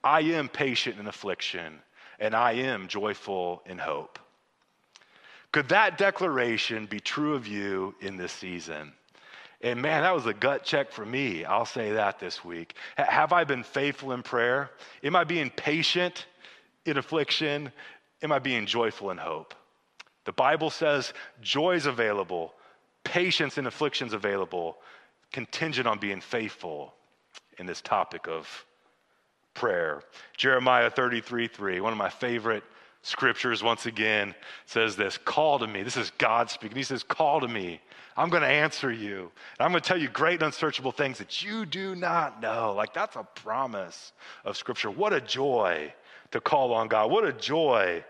I 0.03 0.21
am 0.21 0.49
patient 0.49 0.99
in 0.99 1.07
affliction, 1.07 1.79
and 2.19 2.35
I 2.35 2.51
am 2.53 2.87
joyful 2.87 3.63
in 3.65 3.77
hope. 3.77 4.19
Could 5.51 5.69
that 5.69 5.97
declaration 5.97 6.85
be 6.85 6.99
true 6.99 7.35
of 7.35 7.47
you 7.47 7.95
in 7.99 8.17
this 8.17 8.31
season? 8.31 8.93
And 9.61 9.81
man, 9.81 10.03
that 10.03 10.15
was 10.15 10.25
a 10.25 10.33
gut 10.33 10.63
check 10.63 10.91
for 10.91 11.05
me. 11.05 11.45
I'll 11.45 11.65
say 11.65 11.91
that 11.91 12.19
this 12.19 12.43
week. 12.43 12.75
Have 12.97 13.33
I 13.33 13.43
been 13.43 13.63
faithful 13.63 14.13
in 14.13 14.23
prayer? 14.23 14.71
Am 15.03 15.15
I 15.15 15.23
being 15.23 15.49
patient 15.49 16.25
in 16.85 16.97
affliction? 16.97 17.71
Am 18.23 18.31
I 18.31 18.39
being 18.39 18.65
joyful 18.65 19.11
in 19.11 19.17
hope? 19.17 19.53
The 20.25 20.31
Bible 20.31 20.69
says 20.69 21.13
joy 21.41 21.75
is 21.75 21.85
available, 21.85 22.53
patience 23.03 23.57
in 23.57 23.67
afflictions 23.67 24.13
available, 24.13 24.77
contingent 25.31 25.87
on 25.87 25.99
being 25.99 26.21
faithful 26.21 26.93
in 27.57 27.65
this 27.65 27.81
topic 27.81 28.27
of 28.27 28.65
prayer. 29.53 30.01
Jeremiah 30.37 30.89
33 30.89 31.47
3, 31.47 31.81
one 31.81 31.91
of 31.91 31.97
my 31.97 32.09
favorite 32.09 32.63
scriptures 33.03 33.63
once 33.63 33.85
again 33.85 34.35
says 34.65 34.95
this 34.95 35.17
call 35.17 35.59
to 35.59 35.67
me. 35.67 35.83
This 35.83 35.97
is 35.97 36.11
god 36.17 36.49
speaking. 36.49 36.77
He 36.77 36.83
says 36.83 37.03
call 37.03 37.41
to 37.41 37.47
me. 37.47 37.81
I'm 38.15 38.29
going 38.29 38.43
to 38.43 38.49
answer 38.49 38.91
you. 38.91 39.31
And 39.57 39.65
i'm 39.65 39.71
going 39.71 39.81
to 39.81 39.87
tell 39.87 39.99
you 39.99 40.09
great 40.09 40.35
and 40.35 40.43
unsearchable 40.43 40.91
things 40.91 41.17
that 41.17 41.43
you 41.43 41.65
do 41.65 41.95
not 41.95 42.41
know. 42.41 42.73
Like 42.75 42.93
that's 42.93 43.15
a 43.15 43.23
promise 43.35 44.13
of 44.45 44.57
scripture. 44.57 44.91
What 44.91 45.13
a 45.13 45.21
joy 45.21 45.93
to 46.31 46.41
call 46.41 46.73
on 46.73 46.87
god. 46.87 47.09
What 47.09 47.25
a 47.25 47.33
joy 47.33 48.03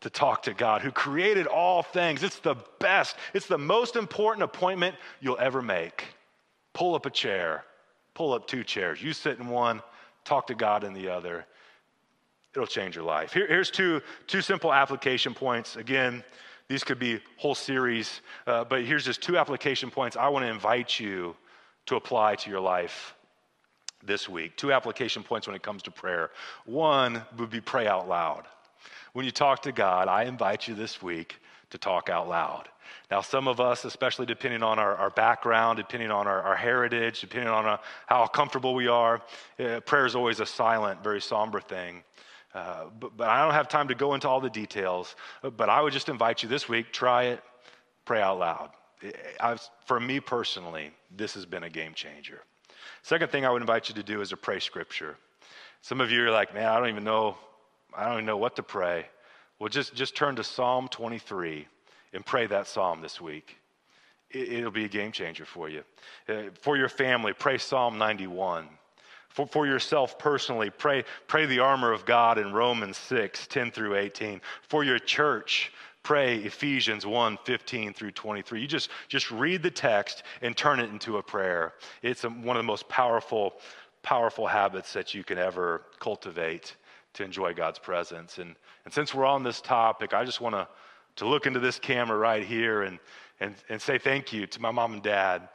to 0.00 0.10
talk 0.10 0.42
to 0.42 0.54
god 0.54 0.82
who 0.82 0.92
created 0.92 1.46
all 1.46 1.82
things. 1.82 2.22
It's 2.22 2.38
the 2.38 2.56
best. 2.78 3.16
It's 3.34 3.46
the 3.46 3.58
most 3.58 3.96
important 3.96 4.44
appointment 4.44 4.94
you'll 5.20 5.38
ever 5.40 5.62
make. 5.62 6.04
Pull 6.72 6.94
up 6.94 7.06
a 7.06 7.10
chair. 7.10 7.64
Pull 8.14 8.32
up 8.32 8.46
two 8.46 8.62
chairs. 8.62 9.02
You 9.02 9.12
sit 9.12 9.38
in 9.38 9.48
one. 9.48 9.82
Talk 10.24 10.46
to 10.48 10.54
god 10.54 10.84
in 10.84 10.92
the 10.92 11.08
other 11.08 11.46
it'll 12.56 12.66
change 12.66 12.96
your 12.96 13.04
life. 13.04 13.32
Here, 13.34 13.46
here's 13.46 13.70
two, 13.70 14.00
two 14.26 14.40
simple 14.40 14.72
application 14.72 15.34
points. 15.34 15.76
Again, 15.76 16.24
these 16.68 16.82
could 16.82 16.98
be 16.98 17.20
whole 17.36 17.54
series, 17.54 18.22
uh, 18.46 18.64
but 18.64 18.82
here's 18.82 19.04
just 19.04 19.22
two 19.22 19.36
application 19.36 19.90
points 19.90 20.16
I 20.16 20.28
want 20.28 20.44
to 20.44 20.50
invite 20.50 20.98
you 20.98 21.36
to 21.86 21.96
apply 21.96 22.34
to 22.36 22.50
your 22.50 22.60
life 22.60 23.14
this 24.02 24.28
week. 24.28 24.56
Two 24.56 24.72
application 24.72 25.22
points 25.22 25.46
when 25.46 25.54
it 25.54 25.62
comes 25.62 25.82
to 25.82 25.90
prayer. 25.90 26.30
One 26.64 27.22
would 27.38 27.50
be 27.50 27.60
pray 27.60 27.86
out 27.86 28.08
loud. 28.08 28.44
When 29.12 29.24
you 29.24 29.30
talk 29.30 29.62
to 29.62 29.72
God, 29.72 30.08
I 30.08 30.24
invite 30.24 30.66
you 30.66 30.74
this 30.74 31.02
week 31.02 31.36
to 31.70 31.78
talk 31.78 32.08
out 32.08 32.28
loud. 32.28 32.68
Now, 33.10 33.20
some 33.20 33.46
of 33.46 33.60
us, 33.60 33.84
especially 33.84 34.26
depending 34.26 34.62
on 34.62 34.78
our, 34.78 34.96
our 34.96 35.10
background, 35.10 35.76
depending 35.76 36.10
on 36.10 36.26
our, 36.26 36.42
our 36.42 36.56
heritage, 36.56 37.20
depending 37.20 37.48
on 37.48 37.66
uh, 37.66 37.76
how 38.06 38.26
comfortable 38.26 38.74
we 38.74 38.88
are, 38.88 39.22
uh, 39.60 39.80
prayer 39.80 40.06
is 40.06 40.16
always 40.16 40.40
a 40.40 40.46
silent, 40.46 41.02
very 41.04 41.20
somber 41.20 41.60
thing. 41.60 42.02
Uh, 42.56 42.86
but, 42.98 43.14
but 43.18 43.28
I 43.28 43.44
don't 43.44 43.52
have 43.52 43.68
time 43.68 43.88
to 43.88 43.94
go 43.94 44.14
into 44.14 44.26
all 44.30 44.40
the 44.40 44.48
details. 44.48 45.14
But 45.42 45.68
I 45.68 45.82
would 45.82 45.92
just 45.92 46.08
invite 46.08 46.42
you 46.42 46.48
this 46.48 46.66
week, 46.70 46.90
try 46.90 47.24
it, 47.24 47.42
pray 48.06 48.22
out 48.22 48.38
loud. 48.38 48.70
I've, 49.38 49.60
for 49.84 50.00
me 50.00 50.20
personally, 50.20 50.90
this 51.14 51.34
has 51.34 51.44
been 51.44 51.64
a 51.64 51.68
game 51.68 51.92
changer. 51.92 52.40
Second 53.02 53.30
thing 53.30 53.44
I 53.44 53.50
would 53.50 53.60
invite 53.60 53.90
you 53.90 53.94
to 53.96 54.02
do 54.02 54.22
is 54.22 54.30
to 54.30 54.38
pray 54.38 54.58
scripture. 54.58 55.18
Some 55.82 56.00
of 56.00 56.10
you 56.10 56.24
are 56.24 56.30
like, 56.30 56.54
man, 56.54 56.66
I 56.66 56.78
don't 56.78 56.88
even 56.88 57.04
know, 57.04 57.36
I 57.94 58.04
don't 58.04 58.14
even 58.14 58.24
know 58.24 58.38
what 58.38 58.56
to 58.56 58.62
pray. 58.62 59.04
Well, 59.58 59.68
just, 59.68 59.94
just 59.94 60.16
turn 60.16 60.36
to 60.36 60.44
Psalm 60.44 60.88
23 60.88 61.68
and 62.14 62.24
pray 62.24 62.46
that 62.46 62.68
psalm 62.68 63.02
this 63.02 63.20
week. 63.20 63.58
It, 64.30 64.64
will 64.64 64.70
be 64.70 64.86
a 64.86 64.88
game 64.88 65.12
changer 65.12 65.44
for 65.44 65.68
you. 65.68 65.84
Uh, 66.26 66.44
for 66.62 66.76
your 66.78 66.88
family, 66.88 67.34
pray 67.34 67.58
Psalm 67.58 67.98
91. 67.98 68.66
For, 69.28 69.46
for 69.46 69.66
yourself 69.66 70.18
personally, 70.18 70.70
pray, 70.70 71.04
pray 71.26 71.46
the 71.46 71.58
armor 71.58 71.92
of 71.92 72.06
God 72.06 72.38
in 72.38 72.52
Romans 72.52 72.96
6, 72.96 73.46
10 73.46 73.70
through 73.70 73.96
18. 73.96 74.40
For 74.62 74.84
your 74.84 74.98
church, 74.98 75.72
pray 76.02 76.38
Ephesians 76.38 77.04
1, 77.04 77.38
15 77.44 77.92
through 77.92 78.12
23. 78.12 78.60
You 78.60 78.66
just, 78.66 78.90
just 79.08 79.30
read 79.30 79.62
the 79.62 79.70
text 79.70 80.22
and 80.40 80.56
turn 80.56 80.80
it 80.80 80.90
into 80.90 81.18
a 81.18 81.22
prayer. 81.22 81.74
It's 82.02 82.24
a, 82.24 82.30
one 82.30 82.56
of 82.56 82.62
the 82.62 82.66
most 82.66 82.88
powerful, 82.88 83.54
powerful 84.02 84.46
habits 84.46 84.92
that 84.92 85.14
you 85.14 85.24
can 85.24 85.36
ever 85.36 85.82
cultivate 85.98 86.76
to 87.14 87.24
enjoy 87.24 87.54
God's 87.54 87.78
presence. 87.78 88.38
And, 88.38 88.54
and 88.84 88.94
since 88.94 89.12
we're 89.12 89.26
on 89.26 89.42
this 89.42 89.60
topic, 89.60 90.14
I 90.14 90.24
just 90.24 90.40
want 90.40 90.54
to, 90.54 90.68
to 91.16 91.26
look 91.26 91.46
into 91.46 91.60
this 91.60 91.78
camera 91.78 92.16
right 92.16 92.44
here 92.44 92.82
and, 92.82 93.00
and, 93.40 93.54
and 93.68 93.82
say 93.82 93.98
thank 93.98 94.32
you 94.32 94.46
to 94.46 94.62
my 94.62 94.70
mom 94.70 94.92
and 94.94 95.02
dad 95.02 95.48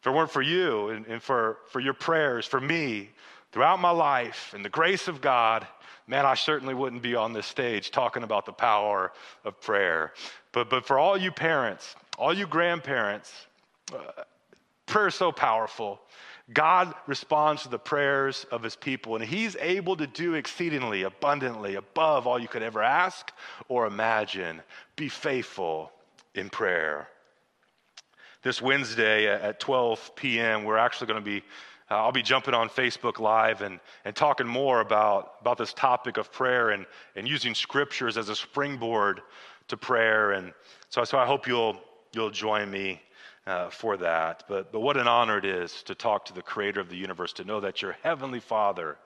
if 0.00 0.06
it 0.06 0.10
weren't 0.10 0.30
for 0.30 0.42
you 0.42 0.88
and, 0.88 1.06
and 1.06 1.22
for, 1.22 1.58
for 1.68 1.80
your 1.80 1.94
prayers, 1.94 2.46
for 2.46 2.60
me, 2.60 3.10
throughout 3.52 3.80
my 3.80 3.90
life 3.90 4.52
and 4.54 4.64
the 4.64 4.70
grace 4.70 5.08
of 5.08 5.20
God, 5.20 5.66
man, 6.06 6.24
I 6.24 6.34
certainly 6.34 6.74
wouldn't 6.74 7.02
be 7.02 7.14
on 7.14 7.32
this 7.32 7.46
stage 7.46 7.90
talking 7.90 8.22
about 8.22 8.46
the 8.46 8.52
power 8.52 9.12
of 9.44 9.60
prayer. 9.60 10.12
But, 10.52 10.70
but 10.70 10.86
for 10.86 10.98
all 10.98 11.16
you 11.16 11.30
parents, 11.30 11.94
all 12.18 12.32
you 12.32 12.46
grandparents, 12.46 13.46
uh, 13.92 14.22
Prayer 14.90 15.06
is 15.06 15.14
so 15.14 15.30
powerful. 15.30 16.00
God 16.52 16.92
responds 17.06 17.62
to 17.62 17.68
the 17.68 17.78
prayers 17.78 18.44
of 18.50 18.60
his 18.60 18.74
people, 18.74 19.14
and 19.14 19.24
he's 19.24 19.54
able 19.60 19.96
to 19.96 20.06
do 20.08 20.34
exceedingly, 20.34 21.04
abundantly, 21.04 21.76
above 21.76 22.26
all 22.26 22.40
you 22.40 22.48
could 22.48 22.64
ever 22.64 22.82
ask 22.82 23.30
or 23.68 23.86
imagine. 23.86 24.60
Be 24.96 25.08
faithful 25.08 25.92
in 26.34 26.50
prayer. 26.50 27.08
This 28.42 28.62
Wednesday 28.62 29.26
at 29.28 29.60
12 29.60 30.12
p.m., 30.16 30.64
we're 30.64 30.78
actually 30.78 31.08
going 31.08 31.22
to 31.22 31.24
be, 31.24 31.42
uh, 31.90 31.96
I'll 31.96 32.10
be 32.10 32.22
jumping 32.22 32.54
on 32.54 32.70
Facebook 32.70 33.18
Live 33.18 33.60
and, 33.60 33.78
and 34.06 34.16
talking 34.16 34.46
more 34.46 34.80
about, 34.80 35.34
about 35.42 35.58
this 35.58 35.74
topic 35.74 36.16
of 36.16 36.32
prayer 36.32 36.70
and, 36.70 36.86
and 37.16 37.28
using 37.28 37.54
scriptures 37.54 38.16
as 38.16 38.30
a 38.30 38.34
springboard 38.34 39.20
to 39.68 39.76
prayer. 39.76 40.32
And 40.32 40.54
so, 40.88 41.04
so 41.04 41.18
I 41.18 41.26
hope 41.26 41.46
you'll, 41.46 41.76
you'll 42.14 42.30
join 42.30 42.70
me 42.70 43.02
uh, 43.46 43.68
for 43.68 43.98
that. 43.98 44.44
But, 44.48 44.72
but 44.72 44.80
what 44.80 44.96
an 44.96 45.06
honor 45.06 45.36
it 45.36 45.44
is 45.44 45.82
to 45.82 45.94
talk 45.94 46.24
to 46.26 46.32
the 46.32 46.40
creator 46.40 46.80
of 46.80 46.88
the 46.88 46.96
universe, 46.96 47.34
to 47.34 47.44
know 47.44 47.60
that 47.60 47.82
your 47.82 47.92
heavenly 48.02 48.40
Father, 48.40 48.96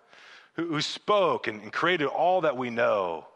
who, 0.54 0.68
who 0.68 0.80
spoke 0.80 1.48
and, 1.48 1.60
and 1.60 1.72
created 1.72 2.06
all 2.06 2.42
that 2.42 2.56
we 2.56 2.70
know, 2.70 3.26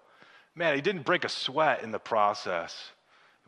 man, 0.55 0.77
he 0.77 0.81
didn't 0.81 1.03
break 1.03 1.25
a 1.25 1.29
sweat 1.29 1.83
in 1.83 1.91
the 1.91 1.99
process. 1.99 2.93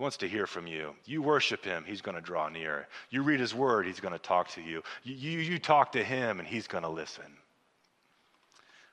He 0.00 0.02
wants 0.02 0.16
to 0.16 0.28
hear 0.28 0.46
from 0.46 0.66
you. 0.66 0.94
You 1.04 1.20
worship 1.20 1.62
him, 1.62 1.84
he's 1.86 2.00
going 2.00 2.14
to 2.14 2.22
draw 2.22 2.48
near. 2.48 2.88
You 3.10 3.22
read 3.22 3.38
his 3.38 3.54
word, 3.54 3.84
he's 3.84 4.00
going 4.00 4.14
to 4.14 4.18
talk 4.18 4.48
to 4.52 4.62
you. 4.62 4.82
You, 5.02 5.14
you, 5.14 5.38
you 5.40 5.58
talk 5.58 5.92
to 5.92 6.02
him, 6.02 6.38
and 6.38 6.48
he's 6.48 6.66
going 6.66 6.84
to 6.84 6.88
listen. 6.88 7.36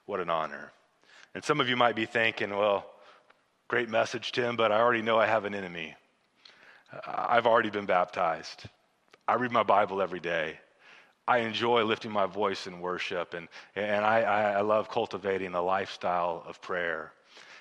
What 0.05 0.20
an 0.20 0.30
honor. 0.30 0.74
And 1.34 1.45
some 1.45 1.62
of 1.62 1.70
you 1.70 1.78
might 1.78 1.95
be 1.95 2.05
thinking, 2.05 2.49
well, 2.49 2.91
great 3.70 3.88
message, 3.88 4.34
Tim, 4.34 4.58
but 4.58 4.70
I 4.70 4.82
already 4.82 5.01
know 5.01 5.18
I 5.18 5.28
have 5.28 5.45
an 5.45 5.55
enemy. 5.55 5.95
I've 7.05 7.47
already 7.47 7.70
been 7.70 7.86
baptized. 7.86 8.66
I 9.30 9.36
read 9.36 9.53
my 9.53 9.64
Bible 9.64 10.01
every 10.01 10.20
day. 10.20 10.60
I 11.26 11.38
enjoy 11.38 11.86
lifting 11.86 12.12
my 12.12 12.26
voice 12.26 12.68
in 12.68 12.82
worship, 12.82 13.34
and, 13.34 13.47
and 13.78 14.03
I, 14.03 14.24
I 14.24 14.60
love 14.60 14.89
cultivating 14.89 15.53
a 15.53 15.62
lifestyle 15.62 16.43
of 16.45 16.62
prayer. 16.62 17.14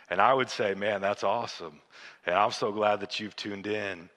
And 0.09 0.21
I 0.21 0.33
would 0.33 0.51
say, 0.51 0.75
man, 0.75 1.01
that's 1.01 1.25
awesome. 1.25 1.81
And 2.27 2.35
I'm 2.35 2.53
so 2.53 2.73
glad 2.73 3.01
that 3.01 3.19
you've 3.19 3.37
tuned 3.37 3.67
in. 3.67 4.09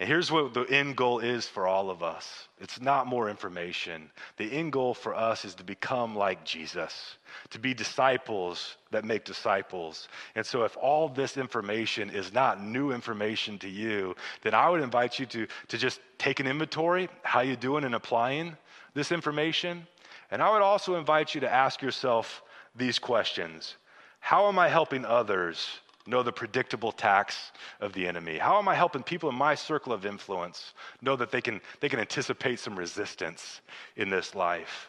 And 0.00 0.08
here's 0.08 0.32
what 0.32 0.54
the 0.54 0.64
end 0.64 0.96
goal 0.96 1.20
is 1.20 1.46
for 1.46 1.68
all 1.68 1.88
of 1.88 2.02
us 2.02 2.48
it's 2.58 2.80
not 2.80 3.06
more 3.06 3.28
information. 3.30 4.10
The 4.38 4.50
end 4.50 4.72
goal 4.72 4.92
for 4.92 5.14
us 5.14 5.44
is 5.44 5.54
to 5.54 5.64
become 5.64 6.16
like 6.16 6.44
Jesus, 6.44 7.16
to 7.50 7.58
be 7.60 7.74
disciples 7.74 8.76
that 8.90 9.04
make 9.04 9.24
disciples. 9.24 10.08
And 10.34 10.44
so, 10.44 10.64
if 10.64 10.76
all 10.76 11.08
this 11.08 11.36
information 11.36 12.10
is 12.10 12.32
not 12.32 12.60
new 12.60 12.90
information 12.90 13.58
to 13.60 13.68
you, 13.68 14.16
then 14.42 14.52
I 14.52 14.68
would 14.68 14.82
invite 14.82 15.20
you 15.20 15.26
to, 15.26 15.46
to 15.68 15.78
just 15.78 16.00
take 16.18 16.40
an 16.40 16.48
inventory, 16.48 17.08
how 17.22 17.40
you 17.40 17.54
doing 17.54 17.84
in 17.84 17.94
applying 17.94 18.56
this 18.94 19.12
information. 19.12 19.86
And 20.30 20.42
I 20.42 20.50
would 20.52 20.62
also 20.62 20.96
invite 20.96 21.34
you 21.34 21.40
to 21.42 21.52
ask 21.52 21.82
yourself 21.82 22.42
these 22.74 22.98
questions 22.98 23.76
How 24.24 24.48
am 24.48 24.58
I 24.58 24.68
helping 24.68 25.04
others 25.04 25.68
know 26.06 26.22
the 26.22 26.32
predictable 26.32 26.88
attacks 26.88 27.52
of 27.78 27.92
the 27.92 28.08
enemy? 28.08 28.38
How 28.38 28.58
am 28.58 28.68
I 28.68 28.74
helping 28.74 29.02
people 29.02 29.28
in 29.28 29.34
my 29.34 29.54
circle 29.54 29.92
of 29.92 30.06
influence 30.06 30.72
know 31.02 31.14
that 31.16 31.30
they 31.30 31.42
can, 31.42 31.60
they 31.80 31.90
can 31.90 32.00
anticipate 32.00 32.58
some 32.58 32.74
resistance 32.74 33.60
in 33.96 34.08
this 34.08 34.34
life? 34.34 34.88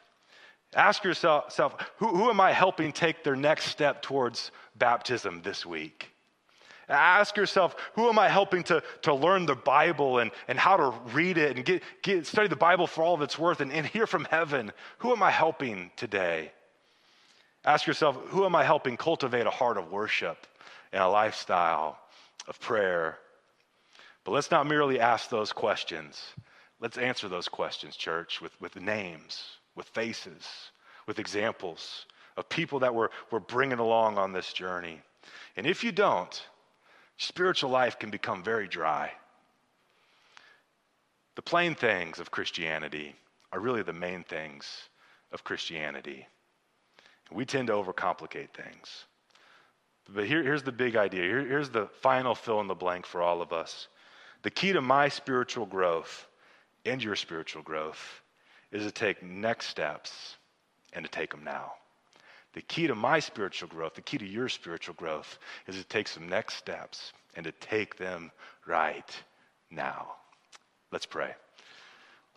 Ask 0.74 1.04
yourself, 1.04 1.76
who, 1.98 2.16
who 2.16 2.30
am 2.30 2.40
I 2.40 2.54
helping 2.54 2.94
take 2.94 3.26
their 3.26 3.36
next 3.36 3.66
step 3.66 4.02
towards 4.02 4.52
baptism 4.78 5.42
this 5.42 5.66
week? 5.66 6.12
Ask 6.88 7.36
yourself, 7.36 7.76
who 7.96 8.08
am 8.08 8.18
I 8.18 8.30
helping 8.30 8.64
to, 8.64 8.82
to 9.02 9.14
learn 9.14 9.48
the 9.48 9.56
Bible 9.56 10.20
and, 10.20 10.32
and 10.48 10.58
how 10.58 10.78
to 10.78 10.94
read 11.12 11.38
it 11.38 11.58
and 11.58 11.66
get, 11.66 11.84
get, 12.04 12.26
study 12.26 12.48
the 12.48 12.56
Bible 12.56 12.88
for 12.88 13.04
all 13.04 13.16
of 13.16 13.22
its 13.22 13.38
worth 13.38 13.60
and, 13.60 13.74
and 13.74 13.86
hear 13.86 14.08
from 14.08 14.24
heaven? 14.32 14.72
Who 15.00 15.12
am 15.12 15.22
I 15.22 15.32
helping 15.32 15.92
today? 15.98 16.54
Ask 17.66 17.88
yourself, 17.88 18.16
who 18.28 18.46
am 18.46 18.56
I 18.56 18.64
helping 18.64 18.96
cultivate 18.96 19.48
a 19.48 19.52
heart 19.52 19.78
of 19.78 19.92
worship 19.92 20.46
and 20.94 21.02
a 21.02 21.08
lifestyle 21.08 21.98
of 22.48 22.60
prayer. 22.60 23.18
But 24.24 24.32
let's 24.32 24.52
not 24.52 24.68
merely 24.68 25.00
ask 25.00 25.30
those 25.30 25.52
questions. 25.52 26.22
Let's 26.80 26.98
answer 26.98 27.28
those 27.28 27.48
questions, 27.48 27.96
church, 27.96 28.40
with, 28.42 28.60
with 28.62 28.76
names, 28.76 29.44
with 29.76 29.88
faces, 29.88 30.72
with 31.08 31.20
examples 31.20 32.06
of 32.38 32.50
people 32.50 32.80
that 32.80 32.94
we're, 32.94 33.10
we're 33.32 33.40
bringing 33.40 33.80
along 33.80 34.18
on 34.18 34.32
this 34.32 34.54
journey. 34.54 35.02
And 35.58 35.66
if 35.66 35.84
you 35.84 35.92
don't, 35.92 36.44
spiritual 37.18 37.70
life 37.70 37.98
can 37.98 38.10
become 38.10 38.44
very 38.44 38.68
dry. 38.68 39.12
The 41.36 41.42
plain 41.42 41.76
things 41.76 42.20
of 42.20 42.32
Christianity 42.32 43.16
are 43.52 43.60
really 43.60 43.84
the 43.84 43.94
main 43.94 44.24
things 44.24 44.66
of 45.32 45.44
Christianity. 45.44 46.28
We 47.32 47.46
tend 47.46 47.68
to 47.68 47.74
overcomplicate 47.74 48.50
things. 48.50 49.06
But 50.14 50.28
here, 50.28 50.44
here's 50.44 50.64
the 50.64 50.72
big 50.72 50.96
idea. 50.96 51.24
Here, 51.24 51.46
here's 51.46 51.70
the 51.70 51.88
final 52.02 52.36
fill 52.36 52.62
in 52.62 52.68
the 52.68 52.76
blank 52.76 53.06
for 53.06 53.22
all 53.22 53.42
of 53.42 53.52
us. 53.52 53.88
The 54.44 54.52
key 54.52 54.74
to 54.74 54.82
my 54.82 55.10
spiritual 55.10 55.66
growth 55.66 56.28
and 56.86 57.04
your 57.04 57.16
spiritual 57.16 57.64
growth 57.64 58.22
is 58.72 58.84
to 58.84 58.92
take 58.92 59.24
next 59.24 59.68
steps 59.68 60.38
and 60.94 61.04
to 61.04 61.10
take 61.10 61.32
them 61.32 61.44
now. 61.44 61.74
The 62.54 62.62
key 62.62 62.88
to 62.88 62.96
my 62.96 63.20
spiritual 63.20 63.68
growth, 63.68 63.96
the 63.96 64.02
key 64.02 64.18
to 64.18 64.26
your 64.26 64.48
spiritual 64.48 64.94
growth, 64.94 65.40
is 65.68 65.76
to 65.76 65.84
take 65.84 66.08
some 66.08 66.30
next 66.30 66.56
steps 66.56 67.12
and 67.36 67.44
to 67.44 67.52
take 67.54 67.98
them 67.98 68.32
right 68.66 69.24
now. 69.72 70.14
Let's 70.92 71.06
pray. 71.06 71.34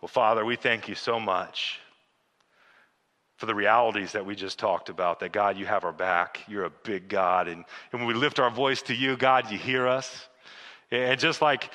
Well, 0.01 0.09
Father, 0.09 0.43
we 0.43 0.55
thank 0.55 0.89
you 0.89 0.95
so 0.95 1.19
much 1.19 1.79
for 3.39 3.45
the 3.45 3.55
realities 3.55 4.11
that 4.11 4.25
we 4.25 4.35
just 4.35 4.59
talked 4.59 4.89
about 4.89 5.21
that 5.21 5.31
God, 5.31 5.57
you 5.57 5.65
have 5.65 5.85
our 5.85 5.93
back. 5.93 6.41
You're 6.45 6.65
a 6.65 6.69
big 6.69 7.07
God. 7.07 7.47
And, 7.47 7.63
and 7.93 8.01
when 8.01 8.05
we 8.05 8.13
lift 8.13 8.37
our 8.37 8.51
voice 8.51 8.81
to 8.83 8.93
you, 8.93 9.15
God, 9.15 9.49
you 9.49 9.57
hear 9.57 9.87
us. 9.87 10.27
And 10.91 11.17
just 11.17 11.41
like 11.41 11.71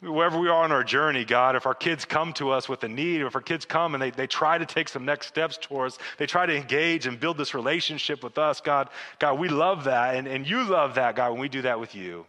wherever 0.00 0.38
we 0.38 0.46
are 0.46 0.62
on 0.62 0.70
our 0.70 0.84
journey, 0.84 1.24
God, 1.24 1.56
if 1.56 1.66
our 1.66 1.74
kids 1.74 2.04
come 2.04 2.32
to 2.34 2.50
us 2.50 2.68
with 2.68 2.84
a 2.84 2.88
need, 2.88 3.20
or 3.20 3.26
if 3.26 3.34
our 3.34 3.42
kids 3.42 3.64
come 3.64 3.96
and 3.96 4.00
they, 4.02 4.12
they 4.12 4.28
try 4.28 4.58
to 4.58 4.64
take 4.64 4.88
some 4.88 5.04
next 5.04 5.26
steps 5.26 5.58
towards, 5.60 5.98
they 6.18 6.26
try 6.26 6.46
to 6.46 6.54
engage 6.54 7.06
and 7.06 7.18
build 7.18 7.36
this 7.36 7.52
relationship 7.52 8.22
with 8.22 8.38
us, 8.38 8.60
God, 8.60 8.88
God, 9.18 9.40
we 9.40 9.48
love 9.48 9.82
that. 9.84 10.14
And, 10.14 10.28
and 10.28 10.48
you 10.48 10.62
love 10.62 10.94
that, 10.94 11.16
God, 11.16 11.32
when 11.32 11.40
we 11.40 11.48
do 11.48 11.62
that 11.62 11.80
with 11.80 11.96
you. 11.96 12.26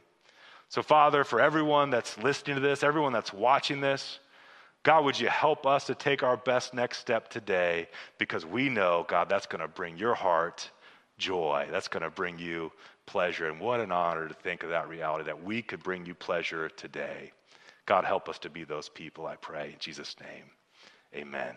So, 0.70 0.82
Father, 0.82 1.24
for 1.24 1.40
everyone 1.40 1.92
that's 1.92 2.18
listening 2.18 2.56
to 2.56 2.62
this, 2.62 2.82
everyone 2.82 3.14
that's 3.14 3.32
watching 3.32 3.82
this, 3.82 4.18
God, 4.84 5.04
would 5.06 5.20
you 5.20 5.28
help 5.28 5.66
us 5.66 5.86
to 5.86 5.96
take 5.96 6.24
our 6.24 6.38
best 6.38 6.74
next 6.74 7.00
step 7.00 7.30
today 7.30 7.88
because 8.18 8.46
we 8.46 8.70
know, 8.70 9.06
God, 9.08 9.28
that's 9.30 9.46
going 9.46 9.62
to 9.62 9.68
bring 9.68 9.98
your 9.98 10.16
heart 10.16 10.70
joy. 11.18 11.68
That's 11.70 11.90
going 11.90 12.04
to 12.04 12.10
bring 12.10 12.40
you 12.40 12.72
pleasure. 13.06 13.50
And 13.50 13.60
what 13.60 13.82
an 13.82 13.92
honor 13.92 14.28
to 14.28 14.34
think 14.34 14.64
of 14.64 14.70
that 14.70 14.88
reality 14.88 15.26
that 15.26 15.44
we 15.44 15.62
could 15.62 15.84
bring 15.84 16.06
you 16.06 16.16
pleasure 16.16 16.70
today. 16.70 17.32
God, 17.86 18.06
help 18.06 18.30
us 18.30 18.40
to 18.40 18.50
be 18.50 18.64
those 18.64 18.88
people, 18.88 19.26
I 19.28 19.36
pray. 19.36 19.72
In 19.74 19.80
Jesus' 19.80 20.16
name, 20.22 20.46
amen. 21.14 21.56